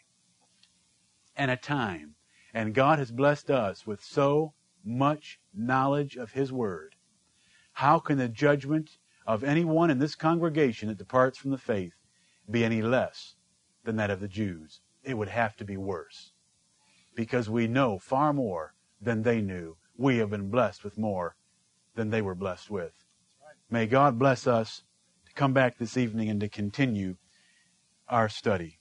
and 1.36 1.50
a 1.50 1.56
time, 1.56 2.14
and 2.52 2.74
God 2.74 2.98
has 2.98 3.10
blessed 3.10 3.50
us 3.50 3.86
with 3.86 4.02
so 4.02 4.54
much 4.84 5.38
knowledge 5.52 6.16
of 6.16 6.32
His 6.32 6.52
Word. 6.52 6.94
How 7.72 7.98
can 7.98 8.18
the 8.18 8.28
judgment 8.28 8.98
of 9.26 9.44
anyone 9.44 9.90
in 9.90 9.98
this 9.98 10.14
congregation 10.14 10.88
that 10.88 10.98
departs 10.98 11.38
from 11.38 11.50
the 11.50 11.58
faith 11.58 11.94
be 12.50 12.64
any 12.64 12.82
less 12.82 13.34
than 13.84 13.96
that 13.96 14.10
of 14.10 14.20
the 14.20 14.28
Jews? 14.28 14.80
It 15.02 15.18
would 15.18 15.28
have 15.28 15.56
to 15.56 15.64
be 15.64 15.76
worse 15.76 16.32
because 17.14 17.50
we 17.50 17.66
know 17.66 17.98
far 17.98 18.32
more 18.32 18.74
than 19.00 19.22
they 19.22 19.40
knew. 19.40 19.76
We 19.96 20.18
have 20.18 20.30
been 20.30 20.50
blessed 20.50 20.84
with 20.84 20.96
more 20.96 21.36
than 21.94 22.10
they 22.10 22.22
were 22.22 22.34
blessed 22.34 22.70
with. 22.70 22.92
May 23.70 23.86
God 23.86 24.18
bless 24.18 24.46
us 24.46 24.84
to 25.26 25.32
come 25.34 25.52
back 25.52 25.78
this 25.78 25.96
evening 25.96 26.30
and 26.30 26.40
to 26.40 26.48
continue 26.48 27.16
our 28.08 28.28
study. 28.28 28.78